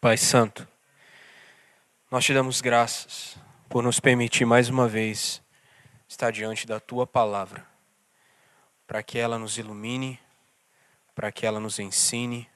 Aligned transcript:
Pai 0.00 0.16
Santo, 0.16 0.66
nós 2.10 2.24
te 2.24 2.32
damos 2.32 2.62
graças 2.62 3.36
por 3.68 3.82
nos 3.82 4.00
permitir 4.00 4.46
mais 4.46 4.70
uma 4.70 4.88
vez 4.88 5.42
estar 6.08 6.30
diante 6.30 6.66
da 6.66 6.80
tua 6.80 7.06
palavra, 7.06 7.66
para 8.86 9.02
que 9.02 9.18
ela 9.18 9.38
nos 9.38 9.58
ilumine, 9.58 10.18
para 11.14 11.30
que 11.30 11.44
ela 11.44 11.60
nos 11.60 11.78
ensine, 11.78 12.48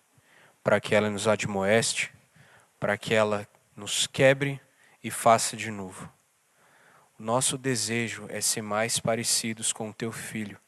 para 0.63 0.81
que 0.81 0.95
ela 0.95 1.11
nos 1.11 1.29
admoeste, 1.29 2.11
para 2.81 2.97
que 2.97 3.13
ela 3.13 3.47
nos 3.77 4.07
quebre 4.07 4.59
e 5.03 5.11
faça 5.11 5.55
de 5.55 5.71
novo. 5.71 6.11
O 7.19 7.23
nosso 7.23 7.59
desejo 7.59 8.25
é 8.31 8.41
ser 8.41 8.63
mais 8.63 8.99
parecidos 8.99 9.71
com 9.71 9.91
o 9.91 9.93
teu 9.93 10.11
filho. 10.11 10.59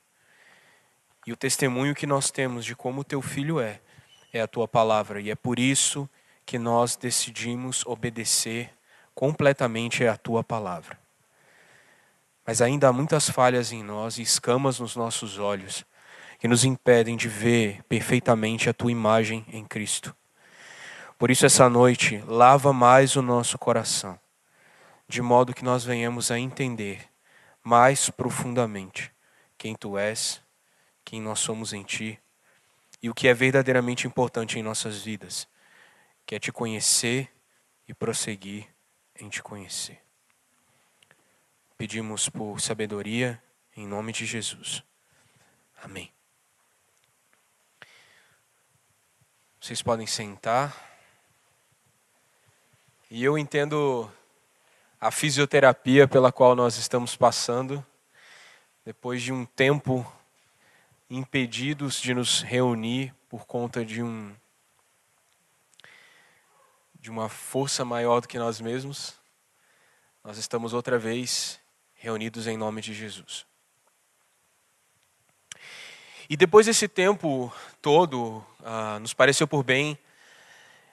E 1.26 1.32
o 1.32 1.36
testemunho 1.36 1.94
que 1.94 2.06
nós 2.06 2.30
temos 2.30 2.66
de 2.66 2.76
como 2.76 3.00
o 3.00 3.04
teu 3.04 3.22
filho 3.22 3.60
é, 3.60 3.80
é 4.30 4.42
a 4.42 4.46
tua 4.46 4.68
palavra. 4.68 5.22
E 5.22 5.30
é 5.30 5.34
por 5.34 5.58
isso 5.58 6.06
que 6.06 6.25
nós 6.58 6.94
decidimos 6.94 7.84
obedecer 7.84 8.70
completamente 9.14 10.06
à 10.06 10.16
tua 10.16 10.44
palavra. 10.44 10.96
Mas 12.46 12.62
ainda 12.62 12.88
há 12.88 12.92
muitas 12.92 13.28
falhas 13.28 13.72
em 13.72 13.82
nós 13.82 14.18
e 14.18 14.22
escamas 14.22 14.78
nos 14.78 14.94
nossos 14.94 15.38
olhos 15.38 15.84
que 16.38 16.46
nos 16.46 16.64
impedem 16.64 17.16
de 17.16 17.28
ver 17.28 17.82
perfeitamente 17.88 18.68
a 18.68 18.72
tua 18.72 18.92
imagem 18.92 19.44
em 19.48 19.64
Cristo. 19.64 20.14
Por 21.18 21.30
isso, 21.30 21.46
essa 21.46 21.68
noite, 21.68 22.22
lava 22.28 22.72
mais 22.72 23.16
o 23.16 23.22
nosso 23.22 23.58
coração, 23.58 24.18
de 25.08 25.22
modo 25.22 25.54
que 25.54 25.64
nós 25.64 25.82
venhamos 25.84 26.30
a 26.30 26.38
entender 26.38 27.08
mais 27.64 28.10
profundamente 28.10 29.10
quem 29.58 29.74
tu 29.74 29.98
és, 29.98 30.40
quem 31.04 31.20
nós 31.20 31.40
somos 31.40 31.72
em 31.72 31.82
ti 31.82 32.18
e 33.02 33.08
o 33.08 33.14
que 33.14 33.28
é 33.28 33.34
verdadeiramente 33.34 34.06
importante 34.06 34.58
em 34.58 34.62
nossas 34.62 35.02
vidas, 35.02 35.48
que 36.26 36.34
é 36.34 36.38
te 36.40 36.50
conhecer 36.50 37.32
e 37.86 37.94
prosseguir 37.94 38.66
em 39.14 39.28
te 39.28 39.42
conhecer. 39.42 40.02
Pedimos 41.78 42.28
por 42.28 42.60
sabedoria 42.60 43.40
em 43.76 43.86
nome 43.86 44.12
de 44.12 44.26
Jesus. 44.26 44.82
Amém. 45.82 46.12
Vocês 49.60 49.82
podem 49.82 50.06
sentar. 50.06 50.84
E 53.10 53.22
eu 53.22 53.38
entendo 53.38 54.10
a 55.00 55.10
fisioterapia 55.10 56.08
pela 56.08 56.32
qual 56.32 56.56
nós 56.56 56.76
estamos 56.76 57.14
passando, 57.14 57.84
depois 58.84 59.22
de 59.22 59.32
um 59.32 59.44
tempo 59.44 60.04
impedidos 61.08 62.00
de 62.00 62.14
nos 62.14 62.42
reunir 62.42 63.14
por 63.28 63.46
conta 63.46 63.84
de 63.84 64.02
um 64.02 64.34
de 67.06 67.10
uma 67.12 67.28
força 67.28 67.84
maior 67.84 68.20
do 68.20 68.26
que 68.26 68.36
nós 68.36 68.60
mesmos, 68.60 69.14
nós 70.24 70.38
estamos 70.38 70.72
outra 70.72 70.98
vez 70.98 71.60
reunidos 71.94 72.48
em 72.48 72.56
nome 72.56 72.82
de 72.82 72.92
Jesus. 72.92 73.46
E 76.28 76.36
depois 76.36 76.66
desse 76.66 76.88
tempo 76.88 77.52
todo, 77.80 78.44
ah, 78.64 78.98
nos 78.98 79.14
pareceu 79.14 79.46
por 79.46 79.62
bem 79.62 79.96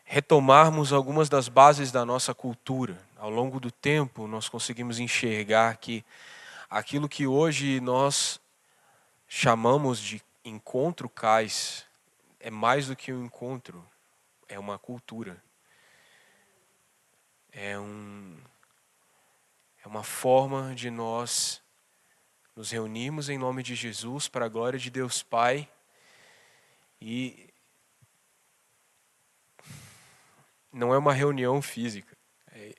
retomarmos 0.03 0.94
algumas 0.94 1.30
das 1.30 1.50
bases 1.50 1.91
da 1.91 2.06
nossa 2.06 2.31
cultura. 2.31 2.95
Ao 3.17 3.31
longo 3.31 3.59
do 3.59 3.72
tempo, 3.72 4.28
nós 4.28 4.47
conseguimos 4.47 5.00
enxergar 5.00 5.78
que 5.78 6.06
aquilo 6.69 7.09
que 7.09 7.25
hoje 7.25 7.80
nós 7.80 8.39
chamamos 9.28 10.00
de 10.00 10.22
encontro 10.45 11.09
cais 11.09 11.88
é 12.39 12.52
mais 12.52 12.86
do 12.86 12.95
que 12.95 13.11
um 13.11 13.25
encontro, 13.25 13.84
é 14.47 14.59
uma 14.59 14.78
cultura. 14.78 15.41
É, 17.56 17.78
um, 17.78 18.36
é 19.86 19.88
uma 19.88 20.04
forma 20.04 20.73
de 20.73 20.90
nós 20.90 21.62
nos 22.56 22.72
reunirmos 22.72 23.30
em 23.30 23.38
nome 23.38 23.62
de 23.62 23.75
Jesus 23.75 24.28
para 24.28 24.46
a 24.46 24.50
glória 24.50 24.80
de 24.80 24.90
Deus 24.90 25.22
Pai 25.22 25.69
e 27.00 27.47
não 30.72 30.96
é 30.96 30.97
uma 30.97 31.14
reunião 31.14 31.62
física, 31.62 32.18
é, 32.52 32.74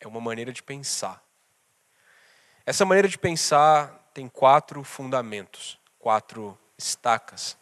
é 0.00 0.06
uma 0.06 0.20
maneira 0.20 0.52
de 0.52 0.62
pensar. 0.62 1.22
Essa 2.66 2.84
maneira 2.84 3.08
de 3.08 3.16
pensar 3.16 4.10
tem 4.12 4.28
quatro 4.28 4.84
fundamentos, 4.84 5.80
quatro 5.98 6.58
estacas. 6.76 7.56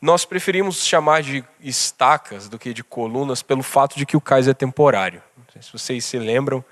Nós 0.00 0.24
preferimos 0.24 0.84
chamar 0.84 1.22
de 1.22 1.44
estacas 1.60 2.48
do 2.48 2.58
que 2.58 2.74
de 2.74 2.82
colunas 2.82 3.42
pelo 3.42 3.62
fato 3.62 3.96
de 3.96 4.04
que 4.04 4.16
o 4.16 4.20
cais 4.20 4.48
é 4.48 4.52
temporário. 4.52 5.22
Sei 5.54 5.62
se 5.62 5.72
vocês 5.72 6.04
se 6.04 6.18
lembram, 6.18 6.64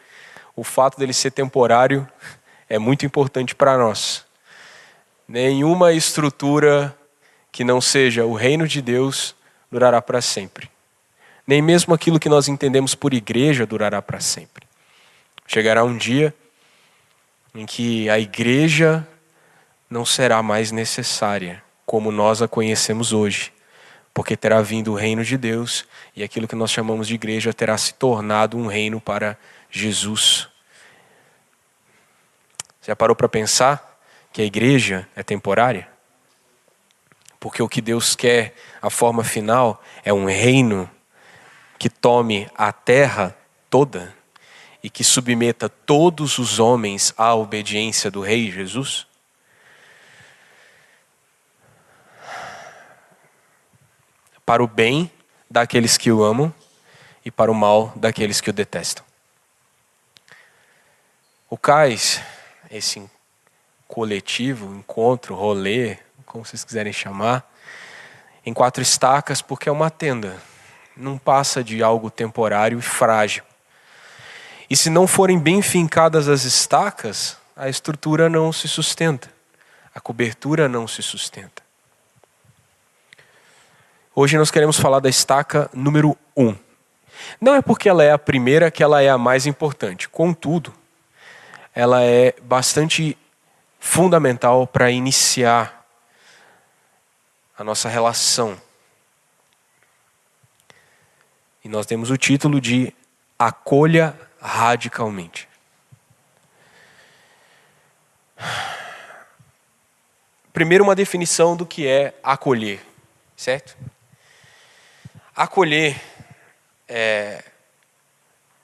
o 0.56 0.64
fato 0.64 0.98
dele 0.98 1.12
ser 1.12 1.30
temporário 1.30 2.08
é 2.68 2.80
muito 2.80 3.06
importante 3.06 3.54
para 3.54 3.78
nós. 3.78 4.24
Nenhuma 5.28 5.92
estrutura 5.92 6.92
que 7.52 7.62
não 7.62 7.80
seja 7.80 8.24
o 8.24 8.34
reino 8.34 8.66
de 8.66 8.82
Deus 8.82 9.36
durará 9.70 10.02
para 10.02 10.20
sempre. 10.20 10.68
Nem 11.46 11.62
mesmo 11.62 11.94
aquilo 11.94 12.18
que 12.18 12.28
nós 12.28 12.48
entendemos 12.48 12.92
por 12.92 13.14
igreja 13.14 13.64
durará 13.64 14.02
para 14.02 14.18
sempre. 14.18 14.66
Chegará 15.46 15.84
um 15.84 15.96
dia 15.96 16.34
em 17.54 17.64
que 17.64 18.10
a 18.10 18.18
igreja 18.18 19.06
não 19.88 20.04
será 20.04 20.42
mais 20.42 20.72
necessária 20.72 21.62
como 21.86 22.10
nós 22.10 22.42
a 22.42 22.48
conhecemos 22.48 23.12
hoje, 23.12 23.52
porque 24.14 24.36
terá 24.36 24.60
vindo 24.60 24.92
o 24.92 24.96
reino 24.96 25.24
de 25.24 25.36
Deus 25.36 25.86
e 26.14 26.22
aquilo 26.22 26.46
que 26.46 26.54
nós 26.54 26.70
chamamos 26.70 27.08
de 27.08 27.14
igreja 27.14 27.52
terá 27.52 27.76
se 27.78 27.94
tornado 27.94 28.58
um 28.58 28.66
reino 28.66 29.00
para 29.00 29.38
Jesus. 29.70 30.48
Já 32.82 32.94
parou 32.94 33.16
para 33.16 33.28
pensar 33.28 34.00
que 34.32 34.42
a 34.42 34.44
igreja 34.44 35.08
é 35.14 35.22
temporária? 35.22 35.88
Porque 37.38 37.62
o 37.62 37.68
que 37.68 37.80
Deus 37.80 38.14
quer, 38.14 38.54
a 38.80 38.90
forma 38.90 39.24
final, 39.24 39.82
é 40.04 40.12
um 40.12 40.26
reino 40.26 40.88
que 41.78 41.88
tome 41.88 42.48
a 42.54 42.72
terra 42.72 43.36
toda 43.68 44.14
e 44.82 44.90
que 44.90 45.02
submeta 45.02 45.68
todos 45.68 46.38
os 46.38 46.58
homens 46.58 47.14
à 47.16 47.34
obediência 47.34 48.10
do 48.10 48.20
Rei 48.20 48.50
Jesus? 48.50 49.06
Para 54.52 54.62
o 54.62 54.66
bem 54.66 55.10
daqueles 55.50 55.96
que 55.96 56.12
o 56.12 56.22
amam 56.22 56.52
e 57.24 57.30
para 57.30 57.50
o 57.50 57.54
mal 57.54 57.90
daqueles 57.96 58.38
que 58.38 58.50
o 58.50 58.52
detestam. 58.52 59.02
O 61.48 61.56
cais, 61.56 62.20
esse 62.70 63.02
coletivo, 63.88 64.74
encontro, 64.74 65.34
rolê, 65.34 65.96
como 66.26 66.44
vocês 66.44 66.64
quiserem 66.64 66.92
chamar, 66.92 67.50
em 68.44 68.52
quatro 68.52 68.82
estacas, 68.82 69.40
porque 69.40 69.70
é 69.70 69.72
uma 69.72 69.90
tenda. 69.90 70.36
Não 70.94 71.16
passa 71.16 71.64
de 71.64 71.82
algo 71.82 72.10
temporário 72.10 72.78
e 72.78 72.82
frágil. 72.82 73.44
E 74.68 74.76
se 74.76 74.90
não 74.90 75.06
forem 75.06 75.38
bem 75.38 75.62
fincadas 75.62 76.28
as 76.28 76.44
estacas, 76.44 77.38
a 77.56 77.70
estrutura 77.70 78.28
não 78.28 78.52
se 78.52 78.68
sustenta, 78.68 79.30
a 79.94 79.98
cobertura 79.98 80.68
não 80.68 80.86
se 80.86 81.02
sustenta. 81.02 81.61
Hoje 84.14 84.36
nós 84.36 84.50
queremos 84.50 84.78
falar 84.78 85.00
da 85.00 85.08
estaca 85.08 85.70
número 85.72 86.18
um. 86.36 86.54
Não 87.40 87.54
é 87.54 87.62
porque 87.62 87.88
ela 87.88 88.04
é 88.04 88.12
a 88.12 88.18
primeira 88.18 88.70
que 88.70 88.82
ela 88.82 89.00
é 89.00 89.08
a 89.08 89.16
mais 89.16 89.46
importante. 89.46 90.06
Contudo, 90.06 90.70
ela 91.74 92.02
é 92.02 92.34
bastante 92.42 93.16
fundamental 93.80 94.66
para 94.66 94.90
iniciar 94.90 95.86
a 97.56 97.64
nossa 97.64 97.88
relação. 97.88 98.60
E 101.64 101.68
nós 101.70 101.86
temos 101.86 102.10
o 102.10 102.18
título 102.18 102.60
de 102.60 102.92
Acolha 103.38 104.14
radicalmente. 104.38 105.48
Primeiro, 110.52 110.84
uma 110.84 110.94
definição 110.94 111.56
do 111.56 111.64
que 111.64 111.86
é 111.86 112.14
acolher, 112.22 112.84
certo? 113.34 113.74
Acolher 115.34 115.98
é, 116.86 117.42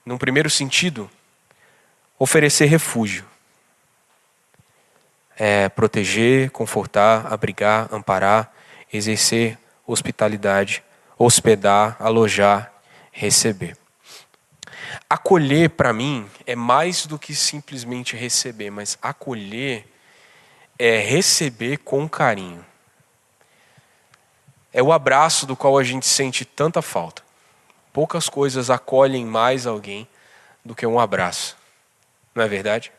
num 0.05 0.17
primeiro 0.17 0.49
sentido, 0.49 1.09
oferecer 2.17 2.65
refúgio. 2.65 3.25
É 5.35 5.67
proteger, 5.69 6.51
confortar, 6.51 7.31
abrigar, 7.31 7.87
amparar, 7.91 8.53
exercer 8.91 9.57
hospitalidade, 9.87 10.83
hospedar, 11.17 11.95
alojar, 11.99 12.71
receber. 13.11 13.75
Acolher, 15.09 15.71
para 15.71 15.91
mim, 15.91 16.29
é 16.45 16.55
mais 16.55 17.07
do 17.07 17.17
que 17.17 17.33
simplesmente 17.33 18.15
receber, 18.15 18.69
mas 18.69 18.97
acolher 19.01 19.85
é 20.77 20.99
receber 20.99 21.77
com 21.77 22.07
carinho. 22.07 22.63
É 24.71 24.83
o 24.83 24.91
abraço 24.91 25.45
do 25.45 25.55
qual 25.55 25.77
a 25.77 25.83
gente 25.83 26.05
sente 26.05 26.45
tanta 26.45 26.81
falta. 26.81 27.23
poucas 27.91 28.29
coisas 28.29 28.69
acolhem 28.69 29.25
mais 29.25 29.65
alguém 29.65 30.07
do 30.63 30.75
que 30.75 30.85
um 30.85 30.99
abraço. 30.99 31.57
Não 32.35 32.43
é 32.43 32.47
verdade? 32.47 32.91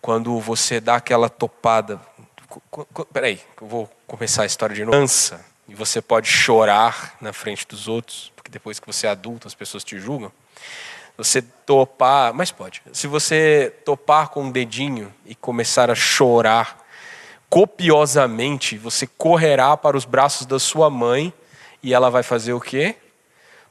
Quando 0.00 0.38
você 0.38 0.80
dá 0.80 0.96
aquela 0.96 1.28
topada. 1.30 1.98
Peraí, 3.12 3.40
eu 3.60 3.66
vou 3.66 3.90
começar 4.06 4.42
a 4.42 4.46
história 4.46 4.76
de 4.76 4.84
novo. 4.84 4.96
Cansa, 4.96 5.44
e 5.66 5.74
você 5.74 6.02
pode 6.02 6.28
chorar 6.28 7.16
na 7.20 7.32
frente 7.32 7.66
dos 7.66 7.88
outros, 7.88 8.30
porque 8.36 8.50
depois 8.50 8.78
que 8.78 8.86
você 8.86 9.06
é 9.06 9.10
adulto 9.10 9.48
as 9.48 9.54
pessoas 9.54 9.82
te 9.82 9.98
julgam. 9.98 10.30
Você 11.16 11.40
topar, 11.40 12.34
mas 12.34 12.52
pode. 12.52 12.82
Se 12.92 13.06
você 13.06 13.74
topar 13.84 14.28
com 14.28 14.42
um 14.42 14.50
dedinho 14.50 15.12
e 15.24 15.34
começar 15.34 15.90
a 15.90 15.94
chorar 15.94 16.83
copiosamente, 17.54 18.76
você 18.76 19.06
correrá 19.06 19.76
para 19.76 19.96
os 19.96 20.04
braços 20.04 20.44
da 20.44 20.58
sua 20.58 20.90
mãe 20.90 21.32
e 21.80 21.94
ela 21.94 22.10
vai 22.10 22.24
fazer 22.24 22.52
o 22.52 22.60
quê? 22.60 22.96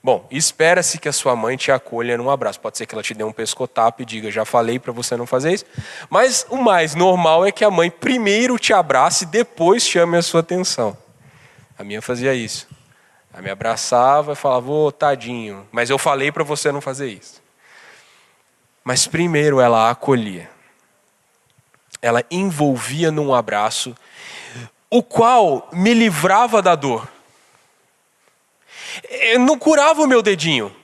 Bom, 0.02 0.26
espera-se 0.32 0.98
que 0.98 1.10
a 1.10 1.12
sua 1.12 1.36
mãe 1.36 1.58
te 1.58 1.70
acolha 1.70 2.18
num 2.18 2.30
abraço. 2.30 2.62
Pode 2.62 2.78
ser 2.78 2.86
que 2.86 2.96
ela 2.96 3.04
te 3.04 3.14
dê 3.14 3.26
um 3.26 3.34
pescotapo 3.34 4.02
e 4.02 4.06
diga, 4.06 4.32
já 4.32 4.46
falei 4.46 4.80
para 4.80 4.94
você 4.94 5.18
não 5.18 5.28
fazer 5.28 5.52
isso. 5.52 5.66
Mas 6.10 6.48
o 6.50 6.56
mais 6.56 6.96
normal 6.96 7.46
é 7.46 7.52
que 7.52 7.66
a 7.66 7.70
mãe 7.70 7.92
primeiro 7.92 8.58
te 8.58 8.72
abrace 8.72 9.26
e 9.26 9.28
depois 9.28 9.86
chame 9.86 10.16
a 10.16 10.22
sua 10.22 10.40
atenção. 10.40 10.96
A 11.78 11.84
minha 11.84 12.02
fazia 12.02 12.34
isso. 12.34 12.70
Ela 13.34 13.42
me 13.42 13.50
abraçava 13.50 14.32
e 14.32 14.36
falava, 14.36 14.72
ô 14.72 14.86
oh, 14.86 14.92
tadinho, 14.94 15.68
mas 15.74 15.90
eu 15.90 15.98
falei 15.98 16.32
para 16.32 16.46
você 16.46 16.72
não 16.72 16.80
fazer 16.80 17.10
isso. 17.10 17.44
Mas 18.82 19.08
primeiro 19.08 19.60
ela 19.60 19.90
acolhia. 19.90 20.53
Ela 22.04 22.26
envolvia 22.30 23.10
num 23.10 23.34
abraço, 23.34 23.96
o 24.90 25.02
qual 25.02 25.70
me 25.72 25.94
livrava 25.94 26.62
da 26.62 26.76
dor. 26.76 27.08
Eu 29.10 29.40
não 29.40 29.58
curava 29.58 30.02
o 30.02 30.08
meu 30.08 30.22
dedinho, 30.22 30.76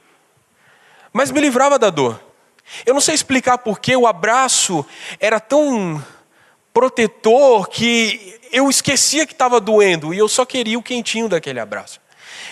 mas 1.12 1.30
me 1.30 1.42
livrava 1.42 1.77
da 1.77 1.89
dor. 1.89 2.18
Eu 2.86 2.94
não 2.94 3.01
sei 3.01 3.16
explicar 3.16 3.57
porque 3.57 3.94
o 3.98 4.07
abraço 4.07 4.86
era 5.19 5.42
tão 5.42 6.01
protetor 6.74 7.68
que 7.68 8.39
eu 8.50 8.69
esquecia 8.69 9.27
que 9.27 9.33
estava 9.33 9.60
doendo 9.60 10.13
e 10.13 10.18
eu 10.18 10.30
só 10.30 10.45
queria 10.45 10.80
o 10.80 10.83
quentinho 10.83 11.27
daquele 11.27 11.60
abraço. 11.60 12.00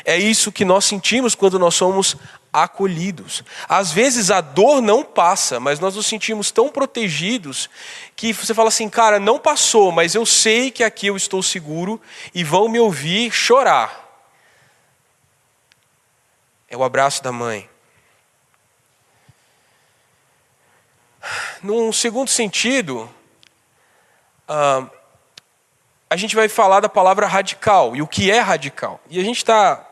É 0.03 0.17
isso 0.17 0.51
que 0.51 0.65
nós 0.65 0.83
sentimos 0.83 1.35
quando 1.35 1.57
nós 1.57 1.73
somos 1.73 2.17
acolhidos. 2.63 3.43
Às 3.67 3.91
vezes 3.91 4.31
a 4.31 4.41
dor 4.41 4.81
não 4.81 5.03
passa, 5.03 5.59
mas 5.59 5.79
nós 5.79 5.95
nos 5.95 6.05
sentimos 6.05 6.51
tão 6.51 6.69
protegidos 6.69 7.69
que 8.15 8.33
você 8.33 8.53
fala 8.53 8.69
assim, 8.69 8.89
cara, 8.89 9.19
não 9.19 9.39
passou, 9.39 9.91
mas 9.91 10.15
eu 10.15 10.25
sei 10.25 10.71
que 10.71 10.83
aqui 10.83 11.07
eu 11.07 11.17
estou 11.17 11.41
seguro 11.43 12.01
e 12.33 12.43
vão 12.43 12.67
me 12.67 12.79
ouvir 12.79 13.31
chorar 13.31 14.07
é 16.69 16.75
o 16.75 16.83
abraço 16.83 17.23
da 17.23 17.31
mãe. 17.31 17.69
Num 21.61 21.91
segundo 21.91 22.29
sentido, 22.29 23.09
uh, 24.49 24.89
a 26.09 26.15
gente 26.15 26.35
vai 26.35 26.47
falar 26.47 26.79
da 26.79 26.89
palavra 26.89 27.25
radical 27.25 27.95
e 27.95 28.01
o 28.01 28.07
que 28.07 28.29
é 28.29 28.39
radical. 28.39 28.99
E 29.09 29.19
a 29.19 29.23
gente 29.23 29.37
está. 29.37 29.85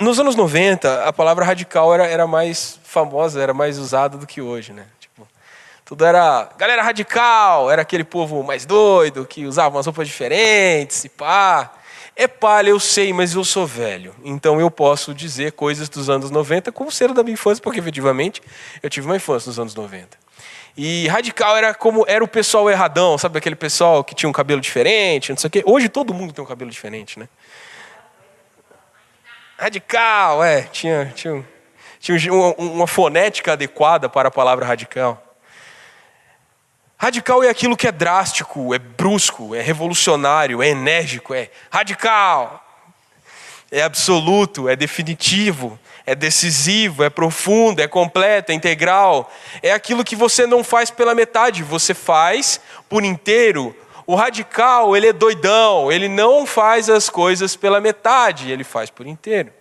Nos 0.00 0.18
anos 0.18 0.34
90, 0.34 1.04
a 1.04 1.12
palavra 1.12 1.44
radical 1.44 1.94
era, 1.94 2.06
era 2.06 2.26
mais 2.26 2.80
famosa, 2.82 3.40
era 3.40 3.54
mais 3.54 3.78
usada 3.78 4.18
do 4.18 4.26
que 4.26 4.40
hoje, 4.40 4.72
né? 4.72 4.84
Tipo, 4.98 5.26
tudo 5.84 6.04
era. 6.04 6.48
Galera 6.58 6.82
radical, 6.82 7.70
era 7.70 7.82
aquele 7.82 8.02
povo 8.02 8.42
mais 8.42 8.66
doido, 8.66 9.24
que 9.24 9.46
usava 9.46 9.76
umas 9.76 9.86
roupas 9.86 10.08
diferentes 10.08 11.04
e 11.04 11.08
pá. 11.08 11.72
É 12.16 12.26
palha, 12.26 12.70
eu 12.70 12.80
sei, 12.80 13.12
mas 13.12 13.34
eu 13.34 13.44
sou 13.44 13.64
velho. 13.64 14.12
Então 14.24 14.60
eu 14.60 14.68
posso 14.68 15.14
dizer 15.14 15.52
coisas 15.52 15.88
dos 15.88 16.10
anos 16.10 16.32
90 16.32 16.72
como 16.72 16.90
ser 16.90 17.12
da 17.14 17.22
minha 17.22 17.34
infância, 17.34 17.62
porque 17.62 17.78
efetivamente 17.78 18.42
eu 18.82 18.90
tive 18.90 19.06
uma 19.06 19.14
infância 19.14 19.48
nos 19.48 19.60
anos 19.60 19.76
90. 19.76 20.18
E 20.76 21.06
radical 21.06 21.56
era 21.56 21.72
como 21.72 22.04
era 22.08 22.22
o 22.24 22.28
pessoal 22.28 22.68
erradão, 22.68 23.16
sabe 23.16 23.38
aquele 23.38 23.54
pessoal 23.54 24.02
que 24.02 24.14
tinha 24.14 24.28
um 24.28 24.32
cabelo 24.32 24.60
diferente, 24.60 25.30
não 25.30 25.36
sei 25.36 25.48
o 25.48 25.50
quê. 25.50 25.62
Hoje 25.64 25.88
todo 25.88 26.12
mundo 26.12 26.32
tem 26.32 26.42
um 26.42 26.46
cabelo 26.46 26.70
diferente, 26.70 27.18
né? 27.18 27.28
Radical, 29.60 30.44
é, 30.44 30.62
tinha, 30.62 31.12
tinha, 31.16 31.44
tinha 31.98 32.32
uma, 32.32 32.54
uma 32.54 32.86
fonética 32.86 33.54
adequada 33.54 34.08
para 34.08 34.28
a 34.28 34.30
palavra 34.30 34.64
radical. 34.64 35.20
Radical 36.96 37.42
é 37.42 37.48
aquilo 37.48 37.76
que 37.76 37.88
é 37.88 37.90
drástico, 37.90 38.72
é 38.72 38.78
brusco, 38.78 39.56
é 39.56 39.60
revolucionário, 39.60 40.62
é 40.62 40.68
enérgico, 40.68 41.34
é 41.34 41.50
radical. 41.72 42.64
É 43.68 43.82
absoluto, 43.82 44.68
é 44.68 44.76
definitivo, 44.76 45.76
é 46.06 46.14
decisivo, 46.14 47.02
é 47.02 47.10
profundo, 47.10 47.82
é 47.82 47.88
completo, 47.88 48.52
é 48.52 48.54
integral. 48.54 49.28
É 49.60 49.72
aquilo 49.72 50.04
que 50.04 50.14
você 50.14 50.46
não 50.46 50.62
faz 50.62 50.88
pela 50.88 51.16
metade, 51.16 51.64
você 51.64 51.94
faz 51.94 52.60
por 52.88 53.04
inteiro. 53.04 53.74
O 54.08 54.14
radical, 54.14 54.96
ele 54.96 55.08
é 55.08 55.12
doidão, 55.12 55.92
ele 55.92 56.08
não 56.08 56.46
faz 56.46 56.88
as 56.88 57.10
coisas 57.10 57.54
pela 57.54 57.78
metade, 57.78 58.50
ele 58.50 58.64
faz 58.64 58.88
por 58.88 59.06
inteiro. 59.06 59.52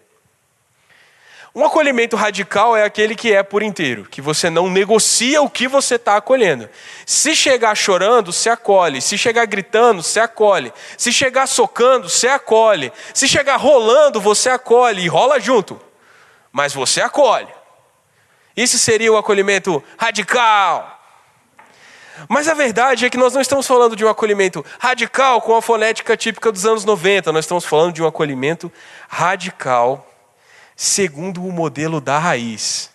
Um 1.54 1.66
acolhimento 1.66 2.16
radical 2.16 2.74
é 2.74 2.86
aquele 2.86 3.14
que 3.14 3.34
é 3.34 3.44
por 3.44 3.62
inteiro, 3.62 4.06
que 4.10 4.22
você 4.22 4.50
não 4.50 4.70
negocia 4.70 5.42
o 5.42 5.50
que 5.50 5.68
você 5.68 5.96
está 5.96 6.16
acolhendo. 6.16 6.70
Se 7.06 7.36
chegar 7.36 7.76
chorando, 7.76 8.32
se 8.32 8.48
acolhe. 8.48 9.02
Se 9.02 9.18
chegar 9.18 9.46
gritando, 9.46 10.02
se 10.02 10.18
acolhe. 10.18 10.72
Se 10.98 11.12
chegar 11.12 11.46
socando, 11.46 12.08
se 12.08 12.26
acolhe. 12.26 12.94
Se 13.14 13.28
chegar 13.28 13.58
rolando, 13.58 14.22
você 14.22 14.50
acolhe 14.50 15.02
e 15.02 15.10
rola 15.10 15.42
junto. 15.42 15.78
Mas 16.54 16.74
você 16.74 17.02
acolhe. 17.02 17.54
Isso 18.56 18.78
seria 18.78 19.12
o 19.12 19.18
acolhimento 19.18 19.84
radical. 19.98 20.97
Mas 22.28 22.48
a 22.48 22.54
verdade 22.54 23.06
é 23.06 23.10
que 23.10 23.18
nós 23.18 23.34
não 23.34 23.42
estamos 23.42 23.68
falando 23.68 23.96
de 23.96 24.04
um 24.04 24.10
acolhimento 24.10 24.66
radical 24.80 25.42
com 25.42 25.56
a 25.56 25.62
fonética 25.62 26.18
típica 26.18 26.52
dos 26.52 26.66
anos 26.66 26.84
90, 26.86 27.32
nós 27.32 27.46
estamos 27.46 27.66
falando 27.66 27.94
de 27.94 28.02
um 28.02 28.08
acolhimento 28.08 28.72
radical 29.08 30.08
segundo 30.76 31.44
o 31.44 31.52
modelo 31.52 32.00
da 32.00 32.20
raiz. 32.20 32.92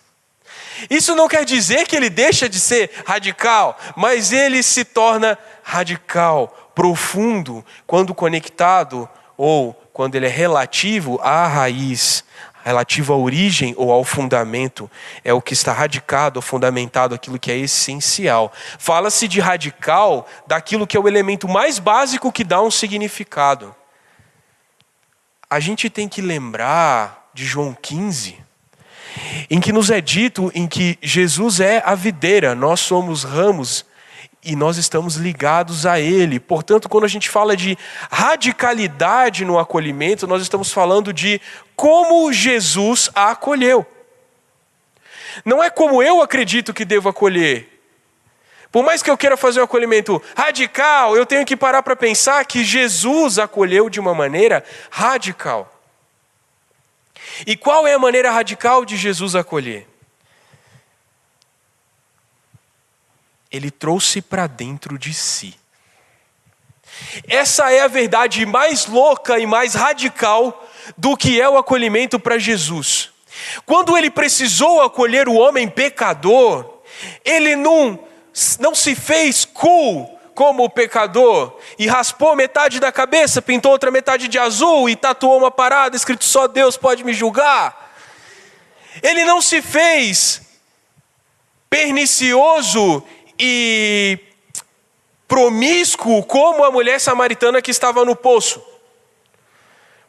Isso 0.89 1.15
não 1.15 1.27
quer 1.27 1.45
dizer 1.45 1.87
que 1.87 1.95
ele 1.95 2.09
deixa 2.09 2.49
de 2.49 2.59
ser 2.59 2.89
radical, 3.05 3.77
mas 3.95 4.31
ele 4.31 4.63
se 4.63 4.83
torna 4.83 5.37
radical, 5.61 6.71
profundo, 6.73 7.63
quando 7.85 8.15
conectado 8.15 9.07
ou 9.37 9.73
quando 9.93 10.15
ele 10.15 10.25
é 10.25 10.29
relativo 10.29 11.19
à 11.21 11.47
raiz, 11.47 12.23
relativo 12.63 13.13
à 13.13 13.17
origem 13.17 13.73
ou 13.77 13.91
ao 13.91 14.03
fundamento, 14.03 14.89
é 15.23 15.33
o 15.33 15.41
que 15.41 15.53
está 15.53 15.73
radicado 15.73 16.37
ou 16.37 16.41
fundamentado, 16.41 17.13
aquilo 17.13 17.37
que 17.37 17.51
é 17.51 17.57
essencial. 17.57 18.51
Fala-se 18.79 19.27
de 19.27 19.39
radical 19.39 20.27
daquilo 20.47 20.87
que 20.87 20.95
é 20.95 20.99
o 20.99 21.07
elemento 21.07 21.47
mais 21.47 21.77
básico 21.79 22.31
que 22.31 22.43
dá 22.43 22.61
um 22.61 22.71
significado. 22.71 23.75
A 25.49 25.59
gente 25.59 25.89
tem 25.89 26.07
que 26.07 26.21
lembrar 26.21 27.29
de 27.33 27.45
João 27.45 27.77
15, 27.79 28.37
em 29.49 29.59
que 29.59 29.71
nos 29.71 29.89
é 29.89 30.01
dito 30.01 30.51
em 30.55 30.67
que 30.67 30.97
Jesus 31.01 31.59
é 31.59 31.83
a 31.85 31.93
videira, 31.93 32.55
nós 32.55 32.79
somos 32.79 33.23
ramos 33.23 33.85
e 34.43 34.55
nós 34.55 34.77
estamos 34.77 35.15
ligados 35.15 35.85
a 35.85 35.99
Ele. 35.99 36.39
Portanto, 36.39 36.89
quando 36.89 37.05
a 37.05 37.07
gente 37.09 37.29
fala 37.29 37.55
de 37.55 37.77
radicalidade 38.11 39.45
no 39.45 39.57
acolhimento, 39.57 40.27
nós 40.27 40.41
estamos 40.41 40.71
falando 40.71 41.13
de 41.13 41.39
como 41.75 42.31
Jesus 42.33 43.09
a 43.15 43.31
acolheu. 43.31 43.85
Não 45.45 45.63
é 45.63 45.69
como 45.69 46.03
eu 46.03 46.21
acredito 46.21 46.73
que 46.73 46.85
devo 46.85 47.09
acolher. 47.09 47.69
Por 48.71 48.83
mais 48.83 49.03
que 49.03 49.09
eu 49.09 49.17
queira 49.17 49.37
fazer 49.37 49.61
um 49.61 49.65
acolhimento 49.65 50.21
radical, 50.35 51.15
eu 51.15 51.25
tenho 51.25 51.45
que 51.45 51.55
parar 51.55 51.83
para 51.83 51.95
pensar 51.95 52.43
que 52.45 52.63
Jesus 52.63 53.37
acolheu 53.37 53.89
de 53.89 53.99
uma 53.99 54.13
maneira 54.13 54.63
radical. 54.89 55.69
E 57.45 57.55
qual 57.55 57.87
é 57.87 57.93
a 57.93 57.99
maneira 57.99 58.31
radical 58.31 58.83
de 58.83 58.97
Jesus 58.97 59.35
acolher? 59.35 59.87
Ele 63.53 63.69
trouxe 63.69 64.19
para 64.19 64.47
dentro 64.47 64.97
de 64.97 65.13
si. 65.13 65.55
Essa 67.27 67.71
é 67.71 67.81
a 67.81 67.87
verdade 67.87 68.45
mais 68.45 68.87
louca 68.87 69.37
e 69.37 69.45
mais 69.45 69.75
radical 69.75 70.67
do 70.97 71.15
que 71.15 71.39
é 71.39 71.47
o 71.47 71.57
acolhimento 71.57 72.19
para 72.19 72.39
Jesus. 72.39 73.11
Quando 73.65 73.95
ele 73.95 74.09
precisou 74.09 74.81
acolher 74.81 75.27
o 75.27 75.35
homem 75.35 75.67
pecador, 75.67 76.79
ele 77.23 77.55
não, 77.55 77.99
não 78.59 78.73
se 78.73 78.95
fez 78.95 79.45
cool 79.45 80.09
como 80.33 80.63
o 80.63 80.69
pecador 80.69 81.55
e 81.77 81.85
raspou 81.87 82.35
metade 82.35 82.79
da 82.79 82.91
cabeça, 82.91 83.41
pintou 83.41 83.71
outra 83.71 83.91
metade 83.91 84.27
de 84.27 84.39
azul 84.39 84.89
e 84.89 84.95
tatuou 84.95 85.37
uma 85.37 85.51
parada 85.51 85.95
escrito 85.95 86.25
só 86.25 86.47
Deus 86.47 86.75
pode 86.75 87.03
me 87.03 87.13
julgar. 87.13 87.93
Ele 89.01 89.23
não 89.23 89.41
se 89.41 89.61
fez 89.61 90.41
pernicioso 91.69 93.03
e 93.37 94.19
promíscuo 95.27 96.23
como 96.23 96.63
a 96.63 96.71
mulher 96.71 96.99
samaritana 96.99 97.61
que 97.61 97.71
estava 97.71 98.05
no 98.05 98.15
poço. 98.15 98.63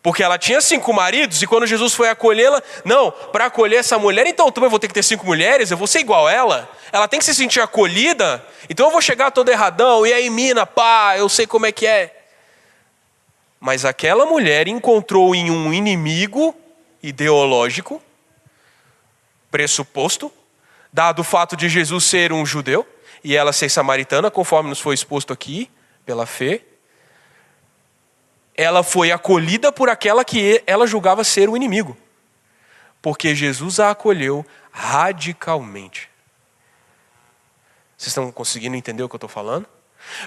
Porque 0.03 0.23
ela 0.23 0.37
tinha 0.37 0.61
cinco 0.61 0.93
maridos 0.93 1.41
e 1.41 1.47
quando 1.47 1.67
Jesus 1.67 1.95
foi 1.95 2.11
acolhê-la, 2.11 2.63
não, 2.85 3.11
para 3.11 3.47
acolher 3.47 3.77
essa 3.77 3.99
mulher, 3.99 4.27
então 4.27 4.45
eu 4.45 4.53
também 4.53 4.69
vou 4.69 4.79
ter 4.79 4.87
que 4.87 4.93
ter 4.93 5.03
cinco 5.03 5.25
mulheres, 5.25 5.71
eu 5.71 5.79
vou 5.79 5.87
ser 5.87 6.01
igual 6.01 6.27
a 6.27 6.33
ela. 6.33 6.71
Ela 6.93 7.09
tem 7.09 7.19
que 7.19 7.25
se 7.25 7.35
sentir 7.35 7.61
acolhida, 7.61 8.47
então 8.69 8.87
eu 8.87 8.93
vou 8.93 9.01
chegar 9.01 9.31
todo 9.31 9.49
erradão, 9.49 10.07
e 10.07 10.13
aí, 10.13 10.29
mina, 10.29 10.67
pá, 10.67 11.17
eu 11.17 11.27
sei 11.27 11.47
como 11.47 11.65
é 11.65 11.73
que 11.73 11.87
é. 11.87 12.15
Mas 13.59 13.87
aquela 13.87 14.27
mulher 14.27 14.69
encontrou 14.69 15.35
em 15.35 15.51
um 15.51 15.73
inimigo 15.73 16.55
ideológico, 17.03 18.03
pressuposto, 19.51 20.31
dado 20.93 21.21
o 21.21 21.25
fato 21.25 21.57
de 21.57 21.67
Jesus 21.67 22.05
ser 22.05 22.31
um 22.31 22.45
judeu 22.45 22.87
e 23.25 23.35
ela 23.35 23.53
ser 23.53 23.69
samaritana, 23.71 24.31
conforme 24.31 24.69
nos 24.69 24.81
foi 24.81 24.95
exposto 24.95 25.33
aqui, 25.33 25.71
pela 26.05 26.27
fé 26.27 26.63
ela 28.55 28.83
foi 28.83 29.11
acolhida 29.11 29.73
por 29.73 29.89
aquela 29.89 30.25
que 30.25 30.63
ela 30.67 30.87
julgava 30.87 31.25
ser 31.25 31.49
o 31.49 31.57
inimigo. 31.57 31.97
Porque 33.03 33.35
Jesus 33.35 33.81
a 33.81 33.91
acolheu 33.91 34.47
radicalmente. 34.71 36.09
Vocês 37.97 38.09
estão 38.09 38.31
conseguindo 38.31 38.77
entender 38.77 39.03
o 39.03 39.09
que 39.09 39.15
eu 39.15 39.19
estou 39.19 39.29
falando? 39.29 39.67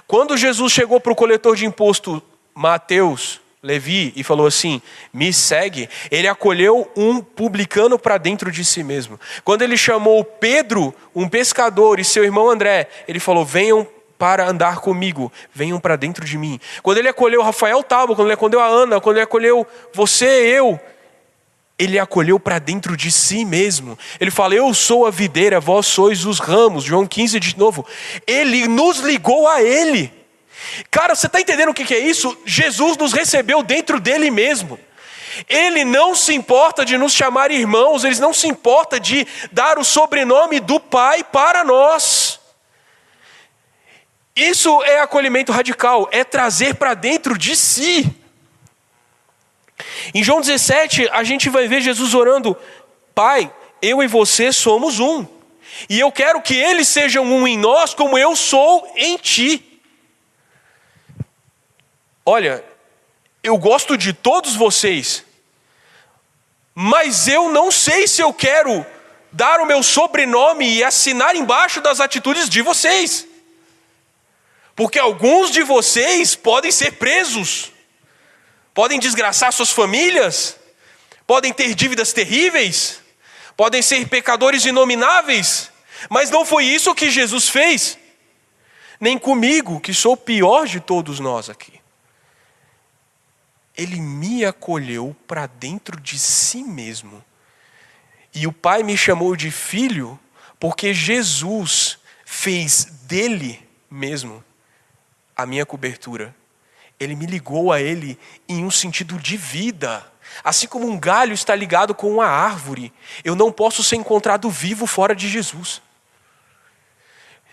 Quando 0.06 0.38
Jesus 0.38 0.74
chegou 0.74 1.00
para 1.00 1.12
o 1.12 1.16
coletor 1.16 1.56
de 1.56 1.66
imposto 1.66 2.22
Mateus, 2.54 3.39
Levi, 3.68 4.14
e 4.16 4.24
falou 4.24 4.48
assim: 4.48 4.82
Me 5.14 5.34
segue, 5.34 5.90
ele 6.10 6.28
acolheu 6.28 6.90
um 6.96 7.22
publicano 7.22 8.00
para 8.00 8.18
dentro 8.18 8.50
de 8.50 8.64
si 8.64 8.84
mesmo. 8.84 9.20
Quando 9.44 9.62
ele 9.62 9.76
chamou 9.76 10.24
Pedro, 10.24 10.96
um 11.14 11.28
pescador, 11.28 12.00
e 12.00 12.06
seu 12.06 12.24
irmão 12.24 12.50
André, 12.50 12.88
ele 13.08 13.20
falou: 13.20 13.46
Venham 13.46 13.86
para 14.18 14.48
andar 14.48 14.80
comigo, 14.80 15.32
venham 15.54 15.80
para 15.80 15.96
dentro 15.96 16.26
de 16.26 16.38
mim. 16.38 16.60
Quando 16.82 16.98
ele 16.98 17.10
acolheu 17.10 17.44
Rafael 17.44 17.84
Tabo, 17.84 18.16
quando 18.16 18.28
ele 18.28 18.34
acolheu 18.34 18.62
a 18.62 18.66
Ana, 18.66 19.02
quando 19.02 19.18
ele 19.18 19.24
acolheu 19.26 19.68
você, 19.94 20.26
eu, 20.26 20.80
ele 21.78 22.00
acolheu 22.00 22.40
para 22.40 22.58
dentro 22.58 22.98
de 22.98 23.12
si 23.12 23.46
mesmo. 23.46 23.98
Ele 24.20 24.32
fala: 24.32 24.56
Eu 24.56 24.74
sou 24.74 25.06
a 25.06 25.12
videira, 25.12 25.60
vós 25.60 25.86
sois 25.86 26.26
os 26.26 26.40
ramos. 26.40 26.84
João 26.84 27.06
15 27.06 27.40
de 27.40 27.58
novo. 27.58 27.86
Ele 28.26 28.68
nos 28.68 29.00
ligou 29.00 29.48
a 29.48 29.62
Ele. 29.62 30.12
Cara, 30.90 31.16
você 31.16 31.28
está 31.28 31.40
entendendo 31.40 31.70
o 31.70 31.74
que 31.74 31.94
é 31.94 32.00
isso? 32.00 32.38
Jesus 32.46 32.98
nos 32.98 33.14
recebeu 33.14 33.64
dentro 33.64 34.00
dele 34.00 34.30
mesmo. 34.32 34.80
Ele 35.48 35.84
não 35.84 36.16
se 36.16 36.34
importa 36.34 36.84
de 36.84 36.98
nos 36.98 37.14
chamar 37.14 37.52
irmãos, 37.52 38.04
ele 38.04 38.20
não 38.20 38.34
se 38.34 38.48
importa 38.48 39.00
de 39.00 39.28
dar 39.52 39.78
o 39.78 39.84
sobrenome 39.84 40.60
do 40.60 40.80
Pai 40.80 41.24
para 41.24 41.64
nós. 41.64 42.40
Isso 44.36 44.84
é 44.84 45.00
acolhimento 45.00 45.52
radical, 45.52 46.08
é 46.12 46.24
trazer 46.24 46.76
para 46.76 46.94
dentro 46.94 47.38
de 47.38 47.56
si. 47.56 48.08
Em 50.14 50.24
João 50.24 50.42
17, 50.42 51.10
a 51.12 51.24
gente 51.24 51.50
vai 51.50 51.68
ver 51.68 51.82
Jesus 51.82 52.14
orando: 52.14 52.58
Pai, 53.14 53.52
eu 53.82 54.02
e 54.02 54.08
você 54.08 54.52
somos 54.52 55.00
um, 55.00 55.26
e 55.90 56.00
eu 56.00 56.12
quero 56.12 56.42
que 56.42 56.56
eles 56.56 56.88
sejam 56.88 57.24
um 57.26 57.48
em 57.48 57.58
nós, 57.58 57.94
como 57.94 58.18
eu 58.18 58.36
sou 58.36 58.92
em 58.96 59.18
ti. 59.18 59.76
Olha, 62.29 62.62
eu 63.41 63.57
gosto 63.57 63.98
de 63.98 64.12
todos 64.12 64.53
vocês, 64.53 65.24
mas 66.75 67.25
eu 67.25 67.50
não 67.50 67.72
sei 67.72 68.05
se 68.05 68.22
eu 68.22 68.34
quero 68.34 68.86
dar 69.31 69.62
o 69.62 69.65
meu 69.65 69.81
sobrenome 69.81 70.69
e 70.69 70.84
assinar 70.84 71.38
embaixo 71.38 71.79
das 71.79 72.01
atitudes 72.01 72.50
de 72.50 72.62
vocês. 72.62 73.25
Porque 74.75 75.00
alguns 75.00 75.51
de 75.51 75.63
vocês 75.63 76.36
podem 76.36 76.69
ser 76.69 76.98
presos, 76.98 77.72
podem 78.74 79.00
desgraçar 79.00 79.53
suas 79.53 79.72
famílias, 79.72 80.57
podem 81.25 81.53
ter 81.53 81.74
dívidas 81.74 82.12
terríveis, 82.12 83.00
podem 83.55 83.81
ser 83.81 84.05
pecadores 84.10 84.65
inomináveis, 84.65 85.72
mas 86.10 86.29
não 86.29 86.46
foi 86.46 86.65
isso 86.65 86.93
que 86.93 87.10
Jesus 87.10 87.48
fez, 87.48 87.98
nem 89.00 89.17
comigo, 89.17 89.79
que 89.79 89.93
sou 89.93 90.12
o 90.12 90.17
pior 90.17 90.67
de 90.67 90.81
todos 90.81 91.22
nós 91.22 91.50
aqui. 91.50 91.87
Ele 93.77 94.01
me 94.01 94.43
acolheu 94.43 95.15
para 95.27 95.46
dentro 95.46 96.00
de 96.01 96.17
si 96.17 96.63
mesmo. 96.63 97.24
E 98.34 98.48
o 98.48 98.51
Pai 98.51 98.81
me 98.81 98.98
chamou 98.98 99.36
de 99.36 99.51
filho, 99.51 100.19
porque 100.60 100.93
Jesus 100.93 102.00
fez 102.25 102.86
dele 103.03 103.67
mesmo 103.89 104.43
a 105.36 105.46
minha 105.46 105.65
cobertura. 105.65 106.36
Ele 107.00 107.15
me 107.15 107.27
ligou 107.27 107.72
a 107.72 107.79
Ele 107.79 108.17
em 108.50 108.65
um 108.65 108.72
sentido 108.72 109.19
de 109.19 109.38
vida. 109.38 110.03
Assim 110.43 110.67
como 110.67 110.88
um 110.88 111.00
galho 111.00 111.34
está 111.34 111.55
ligado 111.55 111.93
com 111.93 112.12
uma 112.12 112.25
árvore, 112.25 112.91
eu 113.24 113.36
não 113.36 113.51
posso 113.51 113.84
ser 113.84 113.96
encontrado 113.96 114.50
vivo 114.50 114.88
fora 114.88 115.15
de 115.15 115.29
Jesus. 115.29 115.81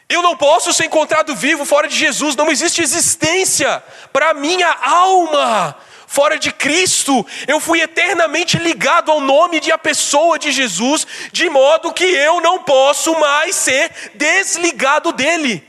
Eu 0.09 0.23
não 0.23 0.37
posso 0.37 0.73
ser 0.73 0.87
encontrado 0.87 1.35
vivo 1.35 1.65
fora 1.65 1.89
de 1.89 1.97
Jesus, 1.97 2.37
não 2.37 2.51
existe 2.51 2.83
existência 2.83 3.83
para 4.13 4.35
minha 4.35 4.71
alma 4.71 5.77
fora 6.15 6.39
de 6.39 6.53
Cristo. 6.53 7.27
Eu 7.49 7.59
fui 7.59 7.81
eternamente 7.81 8.57
ligado 8.57 9.11
ao 9.11 9.21
nome 9.21 9.61
e 9.63 9.73
à 9.73 9.77
pessoa 9.77 10.39
de 10.39 10.53
Jesus, 10.53 11.05
de 11.33 11.51
modo 11.51 11.93
que 11.93 12.05
eu 12.05 12.41
não 12.41 12.63
posso 12.63 13.19
mais 13.19 13.57
ser 13.57 13.91
desligado 14.15 15.13
dele. 15.13 15.67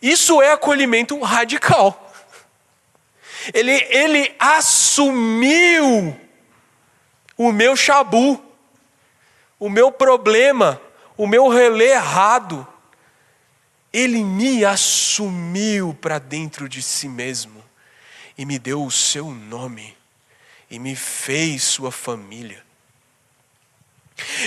Isso 0.00 0.40
é 0.40 0.52
acolhimento 0.52 1.20
radical. 1.20 2.10
Ele, 3.52 3.72
ele 3.90 4.34
assumiu 4.38 6.18
o 7.36 7.52
meu 7.52 7.76
chabu, 7.76 8.42
o 9.58 9.68
meu 9.68 9.92
problema, 9.92 10.80
o 11.14 11.26
meu 11.26 11.48
relé 11.48 11.90
errado. 11.90 12.66
Ele 13.92 14.22
me 14.22 14.64
assumiu 14.64 15.96
para 16.00 16.18
dentro 16.18 16.68
de 16.68 16.80
si 16.80 17.08
mesmo 17.08 17.62
e 18.38 18.44
me 18.44 18.58
deu 18.58 18.84
o 18.84 18.90
seu 18.90 19.30
nome 19.30 19.96
e 20.70 20.78
me 20.78 20.94
fez 20.94 21.64
sua 21.64 21.90
família. 21.90 22.64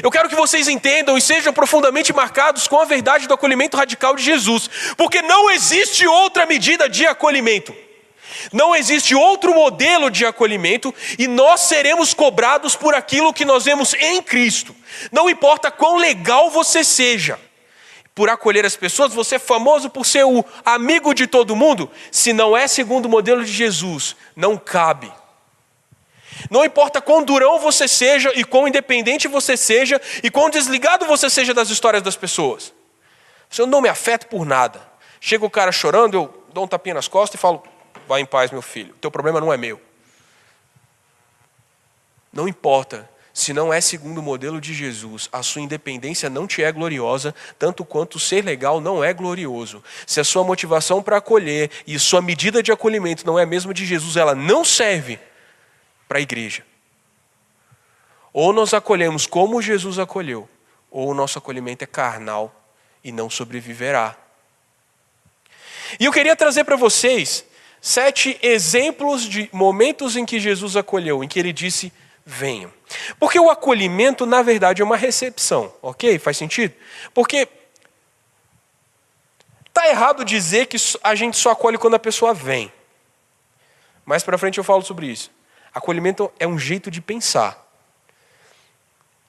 Eu 0.01 0.11
quero 0.11 0.29
que 0.29 0.35
vocês 0.35 0.67
entendam 0.67 1.17
e 1.17 1.21
sejam 1.21 1.51
profundamente 1.51 2.13
marcados 2.13 2.67
com 2.67 2.79
a 2.79 2.85
verdade 2.85 3.27
do 3.27 3.33
acolhimento 3.33 3.75
radical 3.75 4.15
de 4.15 4.23
Jesus, 4.23 4.69
porque 4.95 5.21
não 5.21 5.49
existe 5.49 6.05
outra 6.07 6.45
medida 6.45 6.87
de 6.87 7.05
acolhimento. 7.05 7.75
Não 8.51 8.75
existe 8.75 9.13
outro 9.13 9.53
modelo 9.53 10.09
de 10.09 10.25
acolhimento 10.25 10.93
e 11.17 11.27
nós 11.27 11.61
seremos 11.61 12.13
cobrados 12.13 12.75
por 12.75 12.95
aquilo 12.95 13.33
que 13.33 13.45
nós 13.45 13.65
vemos 13.65 13.93
em 13.93 14.21
Cristo. 14.21 14.75
Não 15.11 15.29
importa 15.29 15.69
quão 15.69 15.97
legal 15.97 16.49
você 16.49 16.83
seja, 16.83 17.39
por 18.15 18.29
acolher 18.29 18.65
as 18.65 18.75
pessoas, 18.75 19.13
você 19.13 19.35
é 19.35 19.39
famoso 19.39 19.89
por 19.89 20.05
ser 20.05 20.23
o 20.23 20.45
amigo 20.63 21.13
de 21.13 21.25
todo 21.25 21.55
mundo, 21.55 21.89
se 22.11 22.31
não 22.31 22.55
é 22.55 22.67
segundo 22.67 23.05
o 23.05 23.09
modelo 23.09 23.43
de 23.43 23.51
Jesus, 23.51 24.15
não 24.35 24.57
cabe. 24.57 25.11
Não 26.49 26.63
importa 26.63 27.01
quão 27.01 27.23
durão 27.23 27.59
você 27.59 27.87
seja 27.87 28.31
e 28.35 28.43
quão 28.43 28.67
independente 28.67 29.27
você 29.27 29.55
seja 29.55 29.99
e 30.21 30.29
quão 30.29 30.49
desligado 30.49 31.05
você 31.05 31.29
seja 31.29 31.53
das 31.53 31.69
histórias 31.69 32.03
das 32.03 32.15
pessoas. 32.15 32.73
Eu 33.57 33.67
não 33.67 33.81
me 33.81 33.89
afeto 33.89 34.27
por 34.27 34.45
nada. 34.45 34.81
Chega 35.21 35.45
o 35.45 35.49
cara 35.49 35.71
chorando, 35.71 36.15
eu 36.15 36.45
dou 36.51 36.65
um 36.65 36.67
tapinha 36.67 36.95
nas 36.95 37.07
costas 37.07 37.39
e 37.39 37.41
falo: 37.41 37.63
Vai 38.07 38.21
em 38.21 38.25
paz, 38.25 38.51
meu 38.51 38.61
filho. 38.61 38.93
Teu 38.99 39.11
problema 39.11 39.39
não 39.39 39.53
é 39.53 39.57
meu. 39.57 39.79
Não 42.31 42.47
importa 42.47 43.07
se 43.33 43.51
não 43.51 43.73
é 43.73 43.81
segundo 43.81 44.19
o 44.19 44.23
modelo 44.23 44.61
de 44.61 44.75
Jesus, 44.75 45.27
a 45.31 45.41
sua 45.41 45.61
independência 45.61 46.29
não 46.29 46.45
te 46.45 46.61
é 46.61 46.71
gloriosa, 46.71 47.33
tanto 47.57 47.83
quanto 47.83 48.19
ser 48.19 48.45
legal 48.45 48.79
não 48.79 49.03
é 49.03 49.11
glorioso. 49.11 49.83
Se 50.05 50.19
a 50.19 50.23
sua 50.23 50.43
motivação 50.43 51.01
para 51.01 51.17
acolher 51.17 51.71
e 51.87 51.97
sua 51.97 52.21
medida 52.21 52.61
de 52.61 52.71
acolhimento 52.71 53.25
não 53.25 53.39
é 53.39 53.43
a 53.43 53.47
mesma 53.47 53.73
de 53.73 53.87
Jesus, 53.87 54.17
ela 54.17 54.35
não 54.35 54.63
serve 54.63 55.19
para 56.07 56.19
a 56.19 56.21
igreja. 56.21 56.63
Ou 58.31 58.53
nós 58.53 58.71
acolhemos 58.71 59.25
como 59.25 59.63
Jesus 59.63 59.97
acolheu, 59.97 60.47
ou 60.91 61.09
o 61.09 61.13
nosso 61.15 61.39
acolhimento 61.39 61.83
é 61.83 61.87
carnal 61.87 62.53
e 63.03 63.11
não 63.11 63.31
sobreviverá. 63.31 64.15
E 65.99 66.05
eu 66.05 66.11
queria 66.11 66.35
trazer 66.35 66.65
para 66.65 66.75
vocês 66.75 67.43
sete 67.81 68.37
exemplos 68.43 69.23
de 69.23 69.49
momentos 69.51 70.15
em 70.15 70.23
que 70.23 70.39
Jesus 70.39 70.75
acolheu, 70.75 71.23
em 71.23 71.27
que 71.27 71.39
ele 71.39 71.51
disse: 71.51 71.91
venham. 72.25 72.71
Porque 73.19 73.39
o 73.39 73.49
acolhimento, 73.49 74.25
na 74.25 74.41
verdade, 74.41 74.81
é 74.81 74.85
uma 74.85 74.97
recepção, 74.97 75.73
ok? 75.81 76.17
Faz 76.19 76.37
sentido? 76.37 76.73
Porque 77.13 77.47
está 79.67 79.87
errado 79.87 80.23
dizer 80.23 80.67
que 80.67 80.77
a 81.03 81.15
gente 81.15 81.37
só 81.37 81.51
acolhe 81.51 81.77
quando 81.77 81.95
a 81.95 81.99
pessoa 81.99 82.33
vem. 82.33 82.71
Mais 84.05 84.23
para 84.23 84.37
frente 84.37 84.57
eu 84.57 84.63
falo 84.63 84.83
sobre 84.83 85.07
isso. 85.07 85.31
Acolhimento 85.73 86.31
é 86.39 86.45
um 86.45 86.59
jeito 86.59 86.91
de 86.91 87.01
pensar 87.01 87.59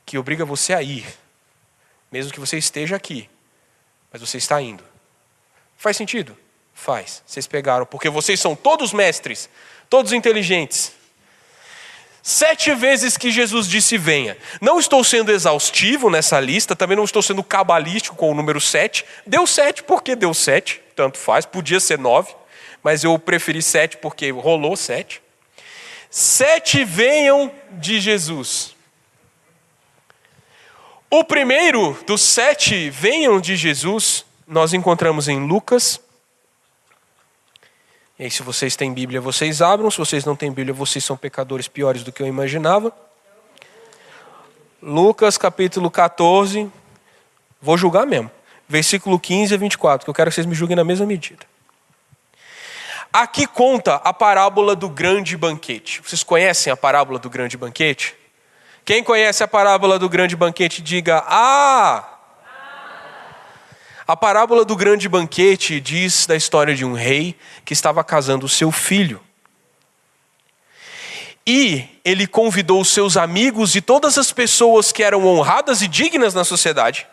que 0.04 0.18
obriga 0.18 0.44
você 0.44 0.74
a 0.74 0.82
ir, 0.82 1.06
mesmo 2.12 2.32
que 2.32 2.40
você 2.40 2.58
esteja 2.58 2.94
aqui, 2.94 3.30
mas 4.12 4.20
você 4.20 4.36
está 4.36 4.60
indo. 4.60 4.84
Faz 5.76 5.96
sentido? 5.96 6.36
Faz. 6.74 7.22
Vocês 7.26 7.46
pegaram, 7.46 7.86
porque 7.86 8.10
vocês 8.10 8.38
são 8.38 8.54
todos 8.54 8.92
mestres, 8.92 9.48
todos 9.88 10.12
inteligentes. 10.12 10.92
Sete 12.26 12.74
vezes 12.74 13.18
que 13.18 13.30
Jesus 13.30 13.68
disse 13.68 13.98
venha. 13.98 14.34
Não 14.58 14.80
estou 14.80 15.04
sendo 15.04 15.30
exaustivo 15.30 16.08
nessa 16.08 16.40
lista, 16.40 16.74
também 16.74 16.96
não 16.96 17.04
estou 17.04 17.20
sendo 17.20 17.44
cabalístico 17.44 18.16
com 18.16 18.30
o 18.30 18.34
número 18.34 18.58
sete. 18.62 19.04
Deu 19.26 19.46
sete 19.46 19.82
porque 19.82 20.16
deu 20.16 20.32
sete, 20.32 20.80
tanto 20.96 21.18
faz, 21.18 21.44
podia 21.44 21.78
ser 21.78 21.98
nove, 21.98 22.34
mas 22.82 23.04
eu 23.04 23.18
preferi 23.18 23.60
sete 23.60 23.98
porque 23.98 24.30
rolou 24.30 24.74
sete. 24.74 25.20
Sete 26.08 26.82
venham 26.82 27.52
de 27.72 28.00
Jesus. 28.00 28.74
O 31.10 31.22
primeiro 31.24 31.94
dos 32.06 32.22
sete 32.22 32.88
venham 32.88 33.38
de 33.38 33.54
Jesus, 33.54 34.24
nós 34.48 34.72
encontramos 34.72 35.28
em 35.28 35.46
Lucas 35.46 36.00
e 38.16 38.24
aí, 38.24 38.30
se 38.30 38.42
vocês 38.44 38.76
têm 38.76 38.92
Bíblia, 38.94 39.20
vocês 39.20 39.60
abram. 39.60 39.90
Se 39.90 39.98
vocês 39.98 40.24
não 40.24 40.36
têm 40.36 40.52
Bíblia, 40.52 40.72
vocês 40.72 41.04
são 41.04 41.16
pecadores 41.16 41.66
piores 41.66 42.04
do 42.04 42.12
que 42.12 42.22
eu 42.22 42.26
imaginava. 42.28 42.92
Lucas 44.80 45.36
capítulo 45.36 45.90
14. 45.90 46.70
Vou 47.60 47.76
julgar 47.76 48.06
mesmo. 48.06 48.30
Versículo 48.68 49.18
15 49.18 49.54
a 49.54 49.56
24, 49.58 50.04
que 50.04 50.10
eu 50.10 50.14
quero 50.14 50.30
que 50.30 50.34
vocês 50.36 50.46
me 50.46 50.54
julguem 50.54 50.76
na 50.76 50.84
mesma 50.84 51.04
medida. 51.04 51.44
Aqui 53.12 53.46
conta 53.46 53.96
a 53.96 54.12
parábola 54.12 54.76
do 54.76 54.88
grande 54.88 55.36
banquete. 55.36 56.00
Vocês 56.00 56.22
conhecem 56.22 56.72
a 56.72 56.76
parábola 56.76 57.18
do 57.18 57.28
grande 57.28 57.56
banquete? 57.56 58.14
Quem 58.84 59.02
conhece 59.02 59.42
a 59.42 59.48
parábola 59.48 59.98
do 59.98 60.08
grande 60.08 60.36
banquete, 60.36 60.82
diga: 60.82 61.24
Ah! 61.26 62.13
A 64.06 64.14
parábola 64.14 64.64
do 64.64 64.76
grande 64.76 65.08
banquete 65.08 65.80
diz 65.80 66.26
da 66.26 66.36
história 66.36 66.74
de 66.74 66.84
um 66.84 66.92
rei 66.92 67.34
que 67.64 67.72
estava 67.72 68.04
casando 68.04 68.44
o 68.44 68.48
seu 68.48 68.70
filho. 68.70 69.20
E 71.46 71.86
ele 72.04 72.26
convidou 72.26 72.80
os 72.80 72.88
seus 72.88 73.16
amigos 73.16 73.74
e 73.74 73.80
todas 73.80 74.18
as 74.18 74.30
pessoas 74.30 74.92
que 74.92 75.02
eram 75.02 75.26
honradas 75.26 75.80
e 75.80 75.88
dignas 75.88 76.34
na 76.34 76.44
sociedade. 76.44 77.06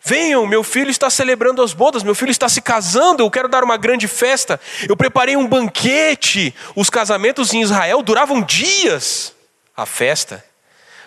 Venham, 0.00 0.46
meu 0.46 0.62
filho 0.62 0.90
está 0.90 1.10
celebrando 1.10 1.60
as 1.60 1.74
bodas, 1.74 2.02
meu 2.02 2.14
filho 2.14 2.30
está 2.30 2.48
se 2.48 2.62
casando, 2.62 3.22
eu 3.22 3.30
quero 3.30 3.48
dar 3.48 3.64
uma 3.64 3.76
grande 3.76 4.06
festa. 4.06 4.60
Eu 4.88 4.96
preparei 4.96 5.36
um 5.36 5.46
banquete. 5.46 6.54
Os 6.74 6.88
casamentos 6.88 7.52
em 7.52 7.60
Israel 7.60 8.02
duravam 8.02 8.40
dias. 8.40 9.34
A 9.76 9.84
festa 9.84 10.44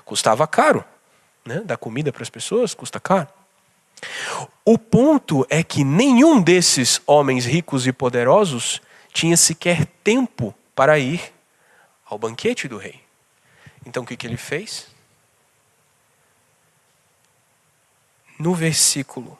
custava 0.03 0.45
caro, 0.45 0.83
né? 1.45 1.61
Dar 1.63 1.77
comida 1.77 2.11
para 2.11 2.23
as 2.23 2.29
pessoas 2.29 2.73
custa 2.75 2.99
caro. 2.99 3.27
O 4.65 4.77
ponto 4.77 5.45
é 5.49 5.63
que 5.63 5.83
nenhum 5.83 6.41
desses 6.41 7.01
homens 7.05 7.45
ricos 7.45 7.87
e 7.87 7.91
poderosos 7.91 8.81
tinha 9.11 9.35
sequer 9.35 9.85
tempo 10.03 10.53
para 10.75 10.99
ir 10.99 11.33
ao 12.05 12.17
banquete 12.17 12.67
do 12.67 12.77
rei. 12.77 13.01
Então 13.85 14.03
o 14.03 14.05
que, 14.05 14.15
que 14.15 14.27
ele 14.27 14.37
fez? 14.37 14.87
No 18.37 18.53
versículo 18.53 19.37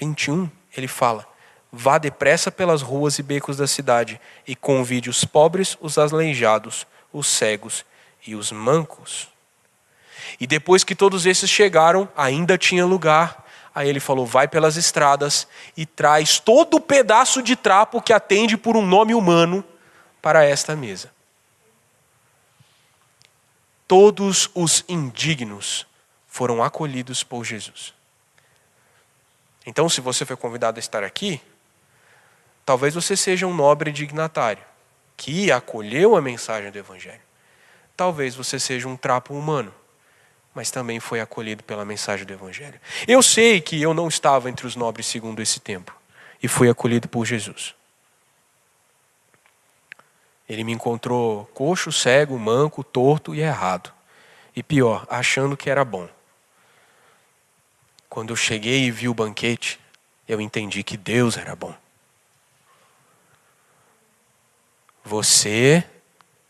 21, 0.00 0.50
ele 0.76 0.88
fala: 0.88 1.26
Vá 1.70 1.98
depressa 1.98 2.50
pelas 2.50 2.80
ruas 2.80 3.18
e 3.18 3.22
becos 3.22 3.56
da 3.56 3.66
cidade 3.66 4.20
e 4.46 4.56
convide 4.56 5.10
os 5.10 5.24
pobres, 5.24 5.76
os 5.80 5.98
aleijados, 5.98 6.86
os 7.12 7.26
cegos 7.26 7.84
e 8.26 8.34
os 8.34 8.52
mancos. 8.52 9.28
E 10.40 10.46
depois 10.46 10.84
que 10.84 10.94
todos 10.94 11.26
esses 11.26 11.50
chegaram, 11.50 12.08
ainda 12.16 12.56
tinha 12.56 12.86
lugar 12.86 13.41
Aí 13.74 13.88
ele 13.88 14.00
falou: 14.00 14.26
vai 14.26 14.46
pelas 14.46 14.76
estradas 14.76 15.46
e 15.76 15.86
traz 15.86 16.38
todo 16.38 16.76
o 16.76 16.80
pedaço 16.80 17.42
de 17.42 17.56
trapo 17.56 18.02
que 18.02 18.12
atende 18.12 18.56
por 18.56 18.76
um 18.76 18.86
nome 18.86 19.14
humano 19.14 19.64
para 20.20 20.44
esta 20.44 20.76
mesa. 20.76 21.10
Todos 23.88 24.50
os 24.54 24.84
indignos 24.88 25.86
foram 26.26 26.62
acolhidos 26.62 27.22
por 27.22 27.44
Jesus. 27.44 27.92
Então, 29.66 29.88
se 29.88 30.00
você 30.00 30.24
foi 30.24 30.36
convidado 30.36 30.78
a 30.78 30.80
estar 30.80 31.04
aqui, 31.04 31.40
talvez 32.64 32.94
você 32.94 33.16
seja 33.16 33.46
um 33.46 33.54
nobre 33.54 33.92
dignatário 33.92 34.64
que 35.16 35.52
acolheu 35.52 36.16
a 36.16 36.22
mensagem 36.22 36.70
do 36.70 36.78
Evangelho. 36.78 37.20
Talvez 37.96 38.34
você 38.34 38.58
seja 38.58 38.88
um 38.88 38.96
trapo 38.96 39.34
humano 39.34 39.72
mas 40.54 40.70
também 40.70 41.00
foi 41.00 41.20
acolhido 41.20 41.62
pela 41.64 41.84
mensagem 41.84 42.26
do 42.26 42.32
Evangelho. 42.32 42.80
Eu 43.06 43.22
sei 43.22 43.60
que 43.60 43.80
eu 43.80 43.94
não 43.94 44.08
estava 44.08 44.50
entre 44.50 44.66
os 44.66 44.76
nobres 44.76 45.06
segundo 45.06 45.40
esse 45.40 45.60
tempo, 45.60 45.94
e 46.42 46.48
fui 46.48 46.68
acolhido 46.68 47.08
por 47.08 47.24
Jesus. 47.24 47.74
Ele 50.48 50.64
me 50.64 50.72
encontrou 50.72 51.46
coxo, 51.54 51.90
cego, 51.90 52.38
manco, 52.38 52.84
torto 52.84 53.34
e 53.34 53.40
errado. 53.40 53.92
E 54.54 54.62
pior, 54.62 55.06
achando 55.08 55.56
que 55.56 55.70
era 55.70 55.84
bom. 55.84 56.08
Quando 58.08 58.30
eu 58.30 58.36
cheguei 58.36 58.84
e 58.84 58.90
vi 58.90 59.08
o 59.08 59.14
banquete, 59.14 59.80
eu 60.28 60.40
entendi 60.40 60.82
que 60.82 60.96
Deus 60.96 61.38
era 61.38 61.56
bom. 61.56 61.74
Você 65.02 65.82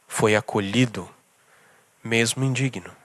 foi 0.08 0.34
acolhido, 0.34 1.08
mesmo 2.02 2.42
indigno. 2.42 3.01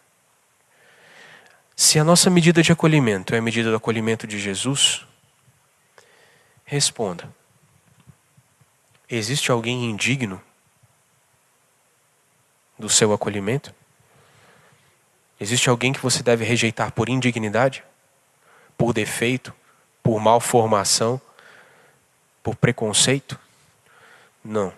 Se 1.79 1.99
a 1.99 2.03
nossa 2.03 2.27
medida 2.31 2.63
de 2.63 2.71
acolhimento 2.71 3.35
é 3.35 3.37
a 3.37 3.41
medida 3.41 3.69
do 3.69 3.75
acolhimento 3.75 4.25
de 4.25 4.39
Jesus, 4.39 5.05
responda: 6.65 7.31
existe 9.07 9.51
alguém 9.51 9.85
indigno 9.85 10.41
do 12.79 12.89
seu 12.89 13.13
acolhimento? 13.13 13.71
Existe 15.39 15.69
alguém 15.69 15.93
que 15.93 16.01
você 16.01 16.23
deve 16.23 16.43
rejeitar 16.43 16.91
por 16.91 17.09
indignidade, 17.09 17.83
por 18.75 18.91
defeito, 18.91 19.53
por 20.01 20.19
malformação, 20.19 21.21
por 22.41 22.55
preconceito? 22.55 23.39
Não. 24.43 24.73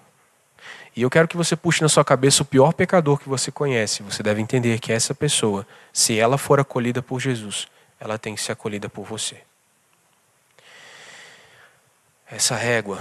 E 0.95 1.01
eu 1.01 1.09
quero 1.09 1.27
que 1.27 1.37
você 1.37 1.55
puxe 1.55 1.81
na 1.81 1.89
sua 1.89 2.03
cabeça 2.03 2.41
o 2.41 2.45
pior 2.45 2.73
pecador 2.73 3.17
que 3.17 3.29
você 3.29 3.51
conhece. 3.51 4.03
Você 4.03 4.23
deve 4.23 4.41
entender 4.41 4.79
que 4.79 4.91
essa 4.91 5.13
pessoa, 5.13 5.65
se 5.93 6.17
ela 6.17 6.37
for 6.37 6.59
acolhida 6.59 7.01
por 7.01 7.19
Jesus, 7.19 7.67
ela 7.99 8.17
tem 8.17 8.35
que 8.35 8.41
ser 8.41 8.51
acolhida 8.51 8.89
por 8.89 9.05
você. 9.05 9.41
Essa 12.27 12.55
régua 12.55 12.99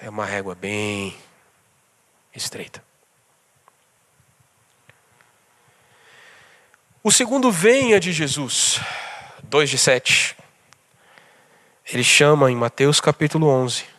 é 0.00 0.08
uma 0.08 0.24
régua 0.24 0.54
bem 0.54 1.16
estreita. 2.34 2.82
O 7.02 7.10
segundo 7.10 7.50
venha 7.50 7.98
de 7.98 8.12
Jesus, 8.12 8.80
2 9.42 9.70
de 9.70 9.78
7. 9.78 10.36
Ele 11.92 12.04
chama 12.04 12.50
em 12.50 12.56
Mateus 12.56 13.00
capítulo 13.00 13.48
11 13.48 13.91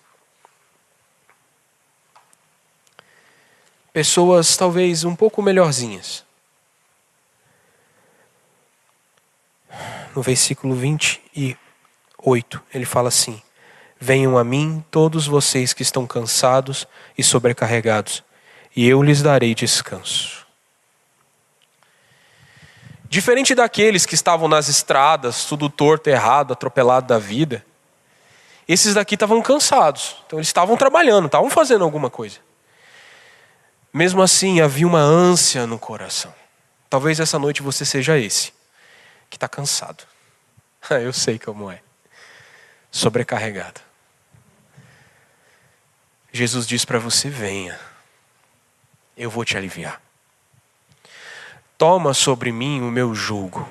pessoas 3.93 4.57
talvez 4.57 5.03
um 5.03 5.15
pouco 5.15 5.41
melhorzinhas. 5.41 6.25
No 10.15 10.21
versículo 10.21 10.75
28, 10.75 11.57
ele 12.73 12.85
fala 12.85 13.07
assim: 13.07 13.41
Venham 13.99 14.37
a 14.37 14.43
mim 14.43 14.83
todos 14.91 15.27
vocês 15.27 15.73
que 15.73 15.83
estão 15.83 16.07
cansados 16.07 16.87
e 17.17 17.23
sobrecarregados, 17.23 18.23
e 18.75 18.87
eu 18.87 19.01
lhes 19.01 19.21
darei 19.21 19.53
descanso. 19.53 20.43
Diferente 23.07 23.53
daqueles 23.53 24.07
que 24.07 24.15
estavam 24.15 24.47
nas 24.47 24.67
estradas, 24.67 25.45
tudo 25.45 25.69
torto, 25.69 26.09
errado, 26.09 26.53
atropelado 26.53 27.05
da 27.05 27.19
vida, 27.19 27.63
esses 28.67 28.95
daqui 28.95 29.13
estavam 29.13 29.39
cansados. 29.39 30.15
Então 30.25 30.39
eles 30.39 30.47
estavam 30.47 30.75
trabalhando, 30.75 31.27
estavam 31.27 31.49
fazendo 31.49 31.83
alguma 31.83 32.09
coisa. 32.09 32.39
Mesmo 33.93 34.23
assim, 34.23 34.59
havia 34.59 34.87
uma 34.87 34.99
ânsia 34.99 35.67
no 35.67 35.77
coração. 35.77 36.33
Talvez 36.89 37.19
essa 37.19 37.37
noite 37.37 37.61
você 37.61 37.85
seja 37.85 38.17
esse, 38.17 38.51
que 39.29 39.37
está 39.37 39.47
cansado. 39.47 40.03
Eu 40.89 41.13
sei 41.13 41.37
como 41.37 41.69
é. 41.69 41.81
Sobrecarregado. 42.91 43.81
Jesus 46.31 46.65
diz 46.65 46.83
para 46.83 46.97
você: 46.97 47.29
venha, 47.29 47.79
eu 49.15 49.29
vou 49.29 49.45
te 49.45 49.55
aliviar. 49.55 50.01
Toma 51.77 52.13
sobre 52.13 52.51
mim 52.51 52.81
o 52.81 52.91
meu 52.91 53.13
jugo. 53.13 53.69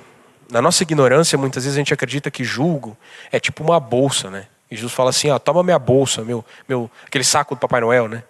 Na 0.48 0.62
nossa 0.62 0.82
ignorância, 0.82 1.36
muitas 1.36 1.64
vezes 1.64 1.76
a 1.76 1.80
gente 1.80 1.94
acredita 1.94 2.30
que 2.30 2.44
julgo 2.44 2.96
é 3.32 3.40
tipo 3.40 3.64
uma 3.64 3.80
bolsa, 3.80 4.30
né? 4.30 4.46
E 4.70 4.76
Jesus 4.76 4.92
fala 4.92 5.10
assim: 5.10 5.30
ó, 5.30 5.38
toma 5.38 5.62
minha 5.62 5.78
bolsa, 5.78 6.22
meu, 6.22 6.44
meu, 6.68 6.90
aquele 7.04 7.24
saco 7.24 7.54
do 7.54 7.58
Papai 7.58 7.80
Noel, 7.80 8.08
né? 8.08 8.22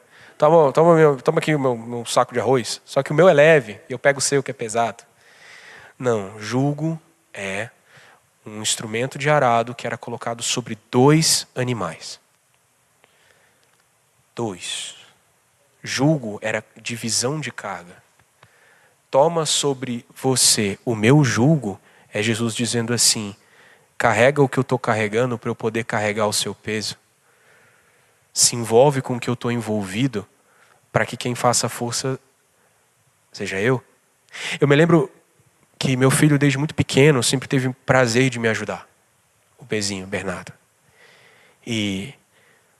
Toma, 0.42 0.72
toma, 0.72 0.96
meu, 0.96 1.16
toma 1.18 1.38
aqui 1.38 1.54
o 1.54 1.60
meu, 1.60 1.76
meu 1.76 2.04
saco 2.04 2.34
de 2.34 2.40
arroz. 2.40 2.82
Só 2.84 3.00
que 3.00 3.12
o 3.12 3.14
meu 3.14 3.28
é 3.28 3.32
leve 3.32 3.80
e 3.88 3.92
eu 3.92 3.98
pego 3.98 4.18
o 4.18 4.20
seu 4.20 4.42
que 4.42 4.50
é 4.50 4.54
pesado. 4.54 5.04
Não, 5.96 6.36
julgo 6.40 7.00
é 7.32 7.70
um 8.44 8.60
instrumento 8.60 9.16
de 9.16 9.30
arado 9.30 9.72
que 9.72 9.86
era 9.86 9.96
colocado 9.96 10.42
sobre 10.42 10.76
dois 10.90 11.46
animais. 11.54 12.18
Dois, 14.34 14.96
julgo 15.80 16.40
era 16.42 16.64
divisão 16.76 17.38
de 17.38 17.52
carga. 17.52 18.02
Toma 19.12 19.46
sobre 19.46 20.04
você 20.12 20.76
o 20.84 20.96
meu 20.96 21.22
julgo, 21.22 21.80
é 22.12 22.20
Jesus 22.20 22.52
dizendo 22.52 22.92
assim: 22.92 23.36
carrega 23.96 24.42
o 24.42 24.48
que 24.48 24.58
eu 24.58 24.62
estou 24.62 24.76
carregando 24.76 25.38
para 25.38 25.50
eu 25.50 25.54
poder 25.54 25.84
carregar 25.84 26.26
o 26.26 26.32
seu 26.32 26.52
peso. 26.52 26.98
Se 28.32 28.56
envolve 28.56 29.00
com 29.00 29.14
o 29.14 29.20
que 29.20 29.30
eu 29.30 29.34
estou 29.34 29.52
envolvido, 29.52 30.26
para 30.92 31.06
que 31.06 31.16
quem 31.16 31.34
faça 31.34 31.68
força 31.68 32.20
seja 33.32 33.58
eu. 33.58 33.82
Eu 34.60 34.68
me 34.68 34.76
lembro 34.76 35.10
que 35.78 35.96
meu 35.96 36.10
filho, 36.10 36.38
desde 36.38 36.58
muito 36.58 36.74
pequeno, 36.74 37.22
sempre 37.22 37.48
teve 37.48 37.72
prazer 37.86 38.30
de 38.30 38.38
me 38.38 38.48
ajudar. 38.48 38.86
O 39.58 39.64
Bezinho, 39.64 40.06
Bernardo. 40.06 40.52
E 41.66 42.14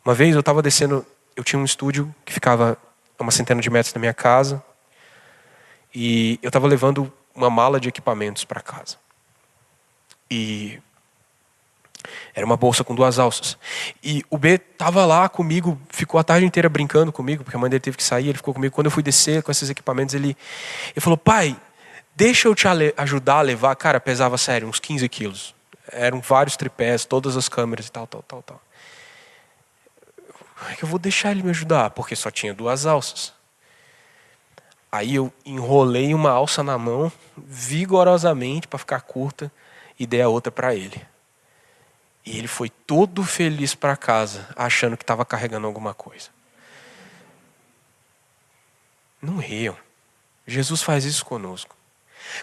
uma 0.05 0.15
vez 0.15 0.35
eu 0.35 0.41
estava 0.41 0.61
descendo, 0.61 1.05
eu 1.35 1.43
tinha 1.43 1.59
um 1.59 1.65
estúdio 1.65 2.15
que 2.25 2.33
ficava 2.33 2.77
a 3.19 3.23
uma 3.23 3.33
centena 3.33 3.61
de 3.61 3.71
metros 3.71 3.93
da 3.93 3.99
minha 3.99 4.15
casa. 4.15 4.63
E 5.95 6.39
eu 6.43 6.49
estava 6.49 6.67
levando 6.67 7.13
uma 7.35 7.51
mala 7.51 7.81
de 7.81 7.89
equipamentos 7.89 8.45
para 8.45 8.61
casa. 8.61 8.97
E 10.31 10.81
era 12.35 12.45
uma 12.45 12.57
bolsa 12.57 12.83
com 12.85 12.95
duas 12.95 13.19
alças. 13.19 13.57
E 14.03 14.25
o 14.31 14.39
B 14.39 14.55
estava 14.55 15.05
lá 15.05 15.29
comigo, 15.29 15.81
ficou 15.89 16.19
a 16.19 16.25
tarde 16.25 16.47
inteira 16.47 16.69
brincando 16.69 17.13
comigo, 17.13 17.45
porque 17.45 17.57
a 17.57 17.61
mãe 17.61 17.71
dele 17.71 17.81
teve 17.81 17.97
que 17.97 18.05
sair, 18.05 18.29
ele 18.29 18.39
ficou 18.39 18.55
comigo. 18.55 18.75
Quando 18.75 18.87
eu 18.87 18.91
fui 18.91 19.03
descer 19.03 19.43
com 19.43 19.51
esses 19.51 19.71
equipamentos, 19.71 20.15
ele, 20.15 20.37
ele 20.91 21.01
falou: 21.01 21.17
Pai, 21.17 21.57
deixa 22.15 22.49
eu 22.49 22.55
te 22.55 22.67
ajudar 22.97 23.37
a 23.37 23.43
levar. 23.43 23.75
Cara, 23.77 24.01
pesava 24.01 24.37
sério, 24.39 24.69
uns 24.69 24.81
15 24.81 25.09
quilos. 25.09 25.55
Eram 25.91 26.21
vários 26.21 26.57
tripés, 26.57 27.05
todas 27.05 27.37
as 27.37 27.49
câmeras 27.49 27.87
e 27.87 27.93
tal, 27.93 28.07
tal, 28.07 28.23
tal, 28.23 28.43
tal. 28.43 28.61
É 30.71 30.77
eu 30.83 30.89
vou 30.89 30.99
deixar 30.99 31.33
ele 31.33 31.43
me 31.43 31.51
ajudar, 31.51 31.91
porque 31.91 32.15
só 32.15 32.31
tinha 32.31 32.55
duas 32.55 32.87
alças. 32.87 33.33
Aí 34.91 35.15
eu 35.15 35.33
enrolei 35.45 36.15
uma 36.15 36.31
alça 36.31 36.63
na 36.63 36.77
mão, 36.77 37.11
vigorosamente, 37.37 38.69
para 38.69 38.79
ficar 38.79 39.01
curta, 39.01 39.51
e 39.99 40.07
dei 40.07 40.21
a 40.21 40.29
outra 40.29 40.53
para 40.53 40.75
ele. 40.75 41.01
E 42.25 42.39
ele 42.39 42.49
foi 42.49 42.69
todo 42.69 43.25
feliz 43.25 43.75
para 43.75 43.97
casa, 43.97 44.49
achando 44.55 44.97
que 44.97 45.03
estava 45.03 45.25
carregando 45.25 45.67
alguma 45.67 45.93
coisa. 45.93 46.29
Não 49.21 49.39
riam. 49.39 49.77
Jesus 50.47 50.83
faz 50.83 51.05
isso 51.05 51.25
conosco. 51.25 51.77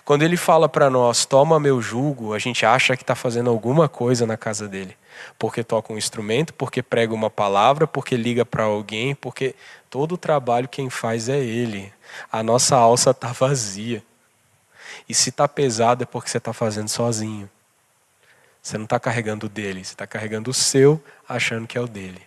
Quando 0.04 0.24
ele 0.24 0.38
fala 0.38 0.68
para 0.68 0.89
nós, 0.89 1.26
toma 1.26 1.60
meu 1.60 1.82
jugo, 1.82 2.34
a 2.34 2.39
gente 2.39 2.65
acha 2.65 2.96
que 2.96 3.04
está 3.04 3.15
fazendo 3.15 3.50
alguma 3.50 3.88
coisa 3.88 4.26
na 4.26 4.38
casa 4.38 4.68
dele. 4.68 4.96
Porque 5.38 5.63
toca 5.63 5.92
um 5.92 5.98
instrumento, 5.98 6.54
porque 6.54 6.82
prega 6.82 7.13
uma 7.13 7.30
palavra, 7.30 7.88
porque 7.88 8.15
liga 8.15 8.46
para 8.46 8.63
alguém, 8.63 9.15
porque 9.15 9.56
todo 9.89 10.13
o 10.13 10.18
trabalho 10.18 10.68
quem 10.68 10.89
faz 10.89 11.30
é 11.30 11.39
ele. 11.39 11.92
A 12.32 12.44
nossa 12.44 12.76
alça 12.76 13.12
está 13.12 13.32
vazia. 13.32 14.04
E 15.08 15.13
se 15.13 15.30
está 15.30 15.48
pesado 15.48 16.04
é 16.04 16.06
porque 16.06 16.30
você 16.30 16.38
está 16.38 16.54
fazendo 16.54 16.89
sozinho. 16.89 17.50
Você 18.62 18.78
não 18.78 18.86
está 18.86 19.00
carregando 19.00 19.45
o 19.45 19.50
dele, 19.50 19.84
você 19.84 19.93
está 19.93 20.06
carregando 20.06 20.52
o 20.52 20.54
seu, 20.54 21.04
achando 21.28 21.67
que 21.67 21.78
é 21.78 21.82
o 21.82 21.88
dele. 21.88 22.22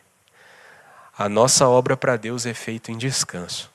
A 1.17 1.29
nossa 1.29 1.69
obra 1.69 1.97
para 1.97 2.17
Deus 2.17 2.47
é 2.47 2.55
feita 2.55 2.91
em 2.91 2.99
descanso. 2.99 3.71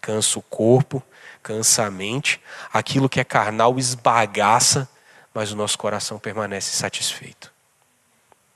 Cansa 0.00 0.38
o 0.38 0.42
corpo, 0.42 1.02
cansa 1.42 1.84
a 1.84 1.90
mente, 1.90 2.40
aquilo 2.72 3.08
que 3.08 3.20
é 3.20 3.24
carnal 3.24 3.78
esbagaça, 3.78 4.88
mas 5.32 5.52
o 5.52 5.56
nosso 5.56 5.78
coração 5.78 6.18
permanece 6.18 6.74
satisfeito. 6.74 7.52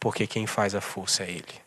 Porque 0.00 0.26
quem 0.26 0.46
faz 0.46 0.74
a 0.74 0.80
força 0.80 1.22
é 1.22 1.30
Ele. 1.30 1.64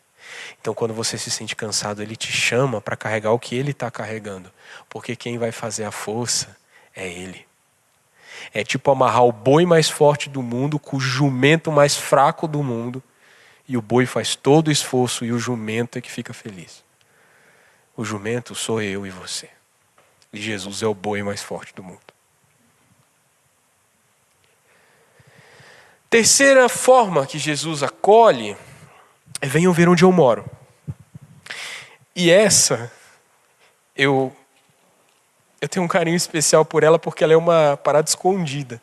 Então, 0.60 0.74
quando 0.74 0.92
você 0.92 1.16
se 1.16 1.30
sente 1.30 1.56
cansado, 1.56 2.02
Ele 2.02 2.14
te 2.14 2.30
chama 2.30 2.80
para 2.80 2.96
carregar 2.96 3.32
o 3.32 3.38
que 3.38 3.54
Ele 3.54 3.70
está 3.70 3.90
carregando. 3.90 4.52
Porque 4.88 5.16
quem 5.16 5.38
vai 5.38 5.50
fazer 5.50 5.84
a 5.84 5.90
força 5.90 6.56
é 6.94 7.08
Ele. 7.08 7.47
É 8.52 8.64
tipo 8.64 8.90
amarrar 8.90 9.24
o 9.24 9.32
boi 9.32 9.66
mais 9.66 9.88
forte 9.88 10.28
do 10.28 10.42
mundo 10.42 10.78
com 10.78 10.96
o 10.96 11.00
jumento 11.00 11.70
mais 11.70 11.96
fraco 11.96 12.46
do 12.46 12.62
mundo. 12.62 13.02
E 13.66 13.76
o 13.76 13.82
boi 13.82 14.06
faz 14.06 14.34
todo 14.34 14.68
o 14.68 14.72
esforço 14.72 15.24
e 15.24 15.32
o 15.32 15.38
jumento 15.38 15.98
é 15.98 16.00
que 16.00 16.10
fica 16.10 16.32
feliz. 16.32 16.82
O 17.96 18.04
jumento 18.04 18.54
sou 18.54 18.80
eu 18.80 19.06
e 19.06 19.10
você. 19.10 19.48
E 20.32 20.40
Jesus 20.40 20.82
é 20.82 20.86
o 20.86 20.94
boi 20.94 21.22
mais 21.22 21.42
forte 21.42 21.74
do 21.74 21.82
mundo. 21.82 22.00
Terceira 26.10 26.68
forma 26.68 27.26
que 27.26 27.38
Jesus 27.38 27.82
acolhe 27.82 28.56
é 29.40 29.46
venham 29.46 29.72
ver 29.72 29.88
onde 29.88 30.04
eu 30.04 30.12
moro. 30.12 30.48
E 32.16 32.30
essa 32.30 32.90
eu 33.94 34.34
eu 35.60 35.68
tenho 35.68 35.84
um 35.84 35.88
carinho 35.88 36.16
especial 36.16 36.64
por 36.64 36.82
ela 36.82 36.98
porque 36.98 37.24
ela 37.24 37.32
é 37.32 37.36
uma 37.36 37.76
parada 37.76 38.08
escondida. 38.08 38.80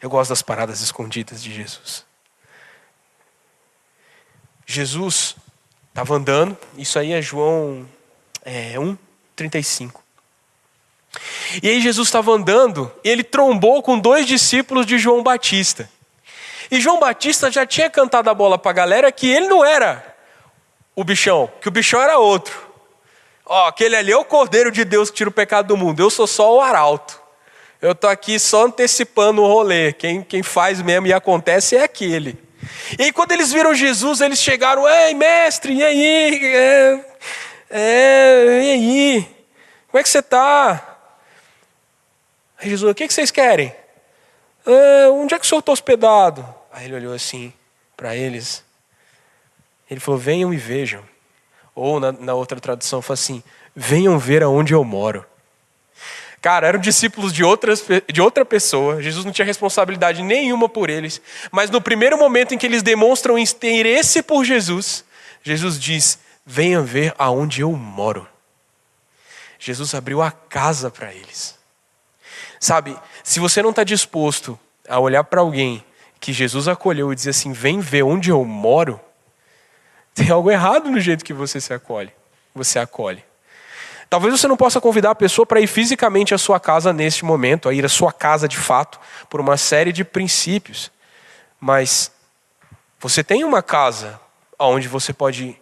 Eu 0.00 0.10
gosto 0.10 0.30
das 0.30 0.42
paradas 0.42 0.80
escondidas 0.80 1.42
de 1.42 1.52
Jesus. 1.52 2.04
Jesus 4.66 5.36
estava 5.88 6.14
andando, 6.14 6.56
isso 6.76 6.98
aí 6.98 7.12
é 7.12 7.22
João 7.22 7.88
é, 8.44 8.78
1, 8.78 8.98
35. 9.36 10.02
E 11.62 11.68
aí 11.68 11.80
Jesus 11.80 12.08
estava 12.08 12.32
andando 12.32 12.90
e 13.04 13.08
ele 13.08 13.22
trombou 13.22 13.82
com 13.82 13.98
dois 13.98 14.26
discípulos 14.26 14.84
de 14.84 14.98
João 14.98 15.22
Batista. 15.22 15.88
E 16.70 16.80
João 16.80 16.98
Batista 16.98 17.50
já 17.50 17.64
tinha 17.64 17.88
cantado 17.88 18.28
a 18.28 18.34
bola 18.34 18.58
para 18.58 18.70
a 18.70 18.74
galera 18.74 19.12
que 19.12 19.28
ele 19.28 19.46
não 19.46 19.64
era 19.64 20.14
o 20.96 21.04
bichão, 21.04 21.50
que 21.60 21.68
o 21.68 21.70
bichão 21.70 22.00
era 22.00 22.18
outro. 22.18 22.63
Ó, 23.46 23.66
aquele 23.68 23.96
ali 23.96 24.12
é 24.12 24.16
o 24.16 24.24
Cordeiro 24.24 24.70
de 24.70 24.84
Deus 24.84 25.10
que 25.10 25.16
tira 25.16 25.28
o 25.28 25.32
pecado 25.32 25.68
do 25.68 25.76
mundo. 25.76 26.00
Eu 26.00 26.10
sou 26.10 26.26
só 26.26 26.56
o 26.56 26.60
arauto. 26.60 27.20
Eu 27.80 27.92
estou 27.92 28.08
aqui 28.08 28.38
só 28.38 28.64
antecipando 28.64 29.42
o 29.42 29.46
rolê. 29.46 29.92
Quem, 29.92 30.22
quem 30.22 30.42
faz 30.42 30.80
mesmo 30.80 31.06
e 31.06 31.12
acontece 31.12 31.76
é 31.76 31.82
aquele. 31.82 32.42
E 32.98 33.02
aí, 33.02 33.12
quando 33.12 33.32
eles 33.32 33.52
viram 33.52 33.74
Jesus, 33.74 34.22
eles 34.22 34.38
chegaram: 34.38 34.88
Ei, 34.88 35.12
mestre, 35.12 35.74
e 35.74 35.84
aí? 35.84 36.40
É, 36.42 37.04
é, 37.68 38.62
e 38.62 38.70
aí? 38.70 39.28
Como 39.88 40.00
é 40.00 40.02
que 40.02 40.08
você 40.08 40.20
está? 40.20 40.98
Aí 42.58 42.70
Jesus, 42.70 42.90
o 42.90 42.94
que, 42.94 43.06
vocês 43.06 43.30
querem? 43.30 43.74
Ah, 44.66 45.10
onde 45.12 45.34
é 45.34 45.38
que 45.38 45.44
o 45.44 45.48
senhor 45.48 45.60
está 45.60 45.72
hospedado? 45.72 46.46
Aí 46.72 46.86
ele 46.86 46.94
olhou 46.94 47.12
assim 47.12 47.52
para 47.96 48.16
eles. 48.16 48.64
Ele 49.90 50.00
falou: 50.00 50.18
venham 50.18 50.54
e 50.54 50.56
vejam. 50.56 51.04
Ou 51.74 51.98
na, 51.98 52.12
na 52.12 52.34
outra 52.34 52.60
tradução, 52.60 53.02
falou 53.02 53.14
assim: 53.14 53.42
venham 53.74 54.18
ver 54.18 54.42
aonde 54.42 54.72
eu 54.72 54.84
moro. 54.84 55.24
Cara, 56.40 56.66
eram 56.66 56.78
discípulos 56.78 57.32
de, 57.32 57.42
outras, 57.42 57.82
de 58.12 58.20
outra 58.20 58.44
pessoa, 58.44 59.02
Jesus 59.02 59.24
não 59.24 59.32
tinha 59.32 59.46
responsabilidade 59.46 60.22
nenhuma 60.22 60.68
por 60.68 60.90
eles, 60.90 61.18
mas 61.50 61.70
no 61.70 61.80
primeiro 61.80 62.18
momento 62.18 62.52
em 62.52 62.58
que 62.58 62.66
eles 62.66 62.82
demonstram 62.82 63.38
interesse 63.38 64.22
por 64.22 64.44
Jesus, 64.44 65.04
Jesus 65.42 65.80
diz: 65.80 66.18
venham 66.44 66.84
ver 66.84 67.14
aonde 67.16 67.62
eu 67.62 67.72
moro. 67.72 68.28
Jesus 69.58 69.94
abriu 69.94 70.20
a 70.20 70.30
casa 70.30 70.90
para 70.90 71.14
eles. 71.14 71.58
Sabe, 72.60 72.96
se 73.22 73.40
você 73.40 73.62
não 73.62 73.70
está 73.70 73.82
disposto 73.82 74.58
a 74.86 74.98
olhar 74.98 75.24
para 75.24 75.40
alguém 75.40 75.82
que 76.20 76.32
Jesus 76.32 76.68
acolheu 76.68 77.12
e 77.12 77.16
dizer 77.16 77.30
assim: 77.30 77.52
vem 77.52 77.80
ver 77.80 78.02
onde 78.02 78.30
eu 78.30 78.44
moro, 78.44 79.00
tem 80.14 80.30
algo 80.30 80.50
errado 80.50 80.90
no 80.90 81.00
jeito 81.00 81.24
que 81.24 81.32
você 81.32 81.60
se 81.60 81.74
acolhe. 81.74 82.12
Você 82.54 82.78
acolhe. 82.78 83.24
Talvez 84.08 84.38
você 84.38 84.46
não 84.46 84.56
possa 84.56 84.80
convidar 84.80 85.10
a 85.10 85.14
pessoa 85.14 85.44
para 85.44 85.60
ir 85.60 85.66
fisicamente 85.66 86.32
à 86.32 86.38
sua 86.38 86.60
casa 86.60 86.92
neste 86.92 87.24
momento, 87.24 87.68
a 87.68 87.74
ir 87.74 87.84
à 87.84 87.88
sua 87.88 88.12
casa 88.12 88.46
de 88.46 88.56
fato, 88.56 89.00
por 89.28 89.40
uma 89.40 89.56
série 89.56 89.92
de 89.92 90.04
princípios. 90.04 90.92
Mas 91.58 92.12
você 93.00 93.24
tem 93.24 93.42
uma 93.42 93.62
casa 93.62 94.20
onde 94.56 94.86
você 94.86 95.12
pode 95.12 95.56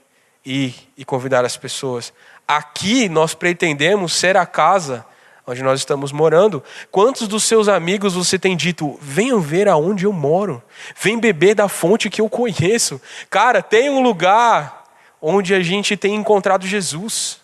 ir 0.45 0.75
e 0.97 1.05
convidar 1.05 1.45
as 1.45 1.57
pessoas. 1.57 2.13
Aqui 2.47 3.09
nós 3.09 3.33
pretendemos 3.33 4.13
ser 4.13 4.37
a 4.37 4.45
casa 4.45 5.07
onde 5.47 5.63
nós 5.63 5.81
estamos 5.81 6.13
morando. 6.13 6.63
Quantos 6.91 7.27
dos 7.27 7.45
seus 7.45 7.69
amigos 7.69 8.15
você 8.15 8.39
tem 8.39 8.57
dito, 8.57 8.99
venham 9.01 9.41
ver 9.41 9.69
aonde 9.69 10.05
eu 10.05 10.13
moro, 10.13 10.63
vem 11.01 11.19
beber 11.19 11.55
da 11.55 11.69
fonte 11.69 12.09
que 12.09 12.21
eu 12.21 12.29
conheço? 12.29 13.01
Cara, 13.29 13.63
tem 13.63 13.91
um 13.91 14.03
lugar 14.03 14.85
onde 15.21 15.55
a 15.55 15.61
gente 15.61 15.97
tem 15.97 16.15
encontrado 16.15 16.67
Jesus. 16.67 17.41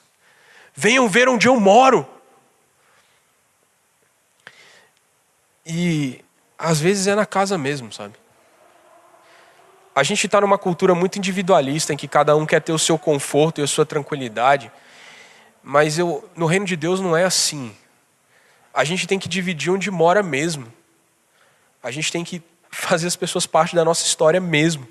Venham 0.75 1.09
ver 1.09 1.29
onde 1.29 1.49
eu 1.49 1.59
moro. 1.59 2.07
E 5.67 6.25
às 6.57 6.81
vezes 6.81 7.07
é 7.07 7.15
na 7.15 7.27
casa 7.27 7.59
mesmo, 7.59 7.93
sabe? 7.93 8.15
A 9.95 10.05
gente 10.05 10.27
está 10.27 10.41
numa 10.41 10.57
cultura 10.57 10.95
muito 10.95 11.19
individualista 11.19 11.93
em 11.93 11.97
que 11.97 12.07
cada 12.07 12.37
um 12.37 12.47
quer 12.47 12.63
ter 12.63 12.73
o 12.73 12.79
seu 12.79 12.97
conforto 12.97 13.61
e 13.61 13.65
a 13.65 13.67
sua 13.67 13.85
tranquilidade. 13.85 14.71
Mas 15.61 15.99
eu, 15.99 16.29
no 16.37 16.47
reino 16.47 16.65
de 16.65 16.77
Deus 16.77 17.01
não 17.01 17.17
é 17.17 17.25
assim 17.25 17.75
a 18.79 18.85
gente 18.85 19.09
tem 19.09 19.19
que 19.19 19.29
dividir 19.29 19.73
onde 19.73 19.91
mora 19.91 20.23
mesmo. 20.23 20.73
A 21.83 21.91
gente 21.91 22.13
tem 22.13 22.23
que 22.23 22.41
fazer 22.71 23.09
as 23.09 23.17
pessoas 23.17 23.45
parte 23.45 23.75
da 23.75 23.85
nossa 23.85 24.07
história 24.07 24.41
mesmo, 24.41 24.87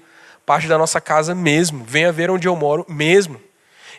parte 0.45 0.67
da 0.67 0.77
nossa 0.77 0.99
casa 0.99 1.33
mesmo. 1.33 1.85
Venha 1.85 2.11
ver 2.11 2.29
onde 2.29 2.49
eu 2.49 2.53
moro 2.53 2.85
mesmo. 2.89 3.39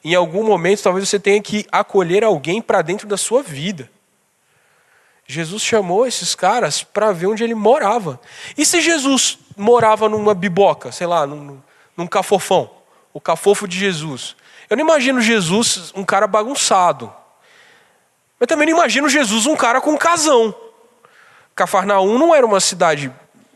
Em 0.05 0.15
algum 0.15 0.45
momento, 0.45 0.83
talvez 0.83 1.09
você 1.09 1.19
tenha 1.19 1.41
que 1.41 1.67
acolher 1.73 2.23
alguém 2.23 2.61
para 2.61 2.83
dentro 2.83 3.09
da 3.09 3.17
sua 3.17 3.43
vida. 3.43 3.91
Jesus 5.27 5.63
chamou 5.63 6.07
esses 6.07 6.35
caras 6.35 6.85
para 6.85 7.11
ver 7.11 7.29
onde 7.29 7.43
ele 7.43 7.55
morava. 7.55 8.21
E 8.59 8.67
se 8.67 8.83
Jesus 8.83 9.39
morava 9.57 10.07
numa 10.07 10.35
biboca, 10.35 10.93
sei 10.93 11.07
lá, 11.07 11.27
num, 11.27 11.63
num 11.97 12.07
cafofão, 12.07 12.71
o 13.11 13.23
cafofo 13.23 13.67
de 13.67 13.79
Jesus? 13.79 14.37
Eu 14.69 14.77
não 14.77 14.85
imagino 14.85 15.19
Jesus 15.19 15.95
um 15.97 16.05
cara 16.05 16.27
bagunçado. 16.27 17.11
Eu 18.41 18.47
também 18.47 18.69
não 18.69 18.79
imagino 18.79 19.09
Jesus 19.09 19.47
um 19.47 19.57
cara 19.57 19.81
com 19.81 19.97
casão. 19.97 20.55
Cafarnaum 21.55 22.19
não 22.19 22.35
era 22.35 22.47
uma 22.47 22.61
cidade 22.61 23.13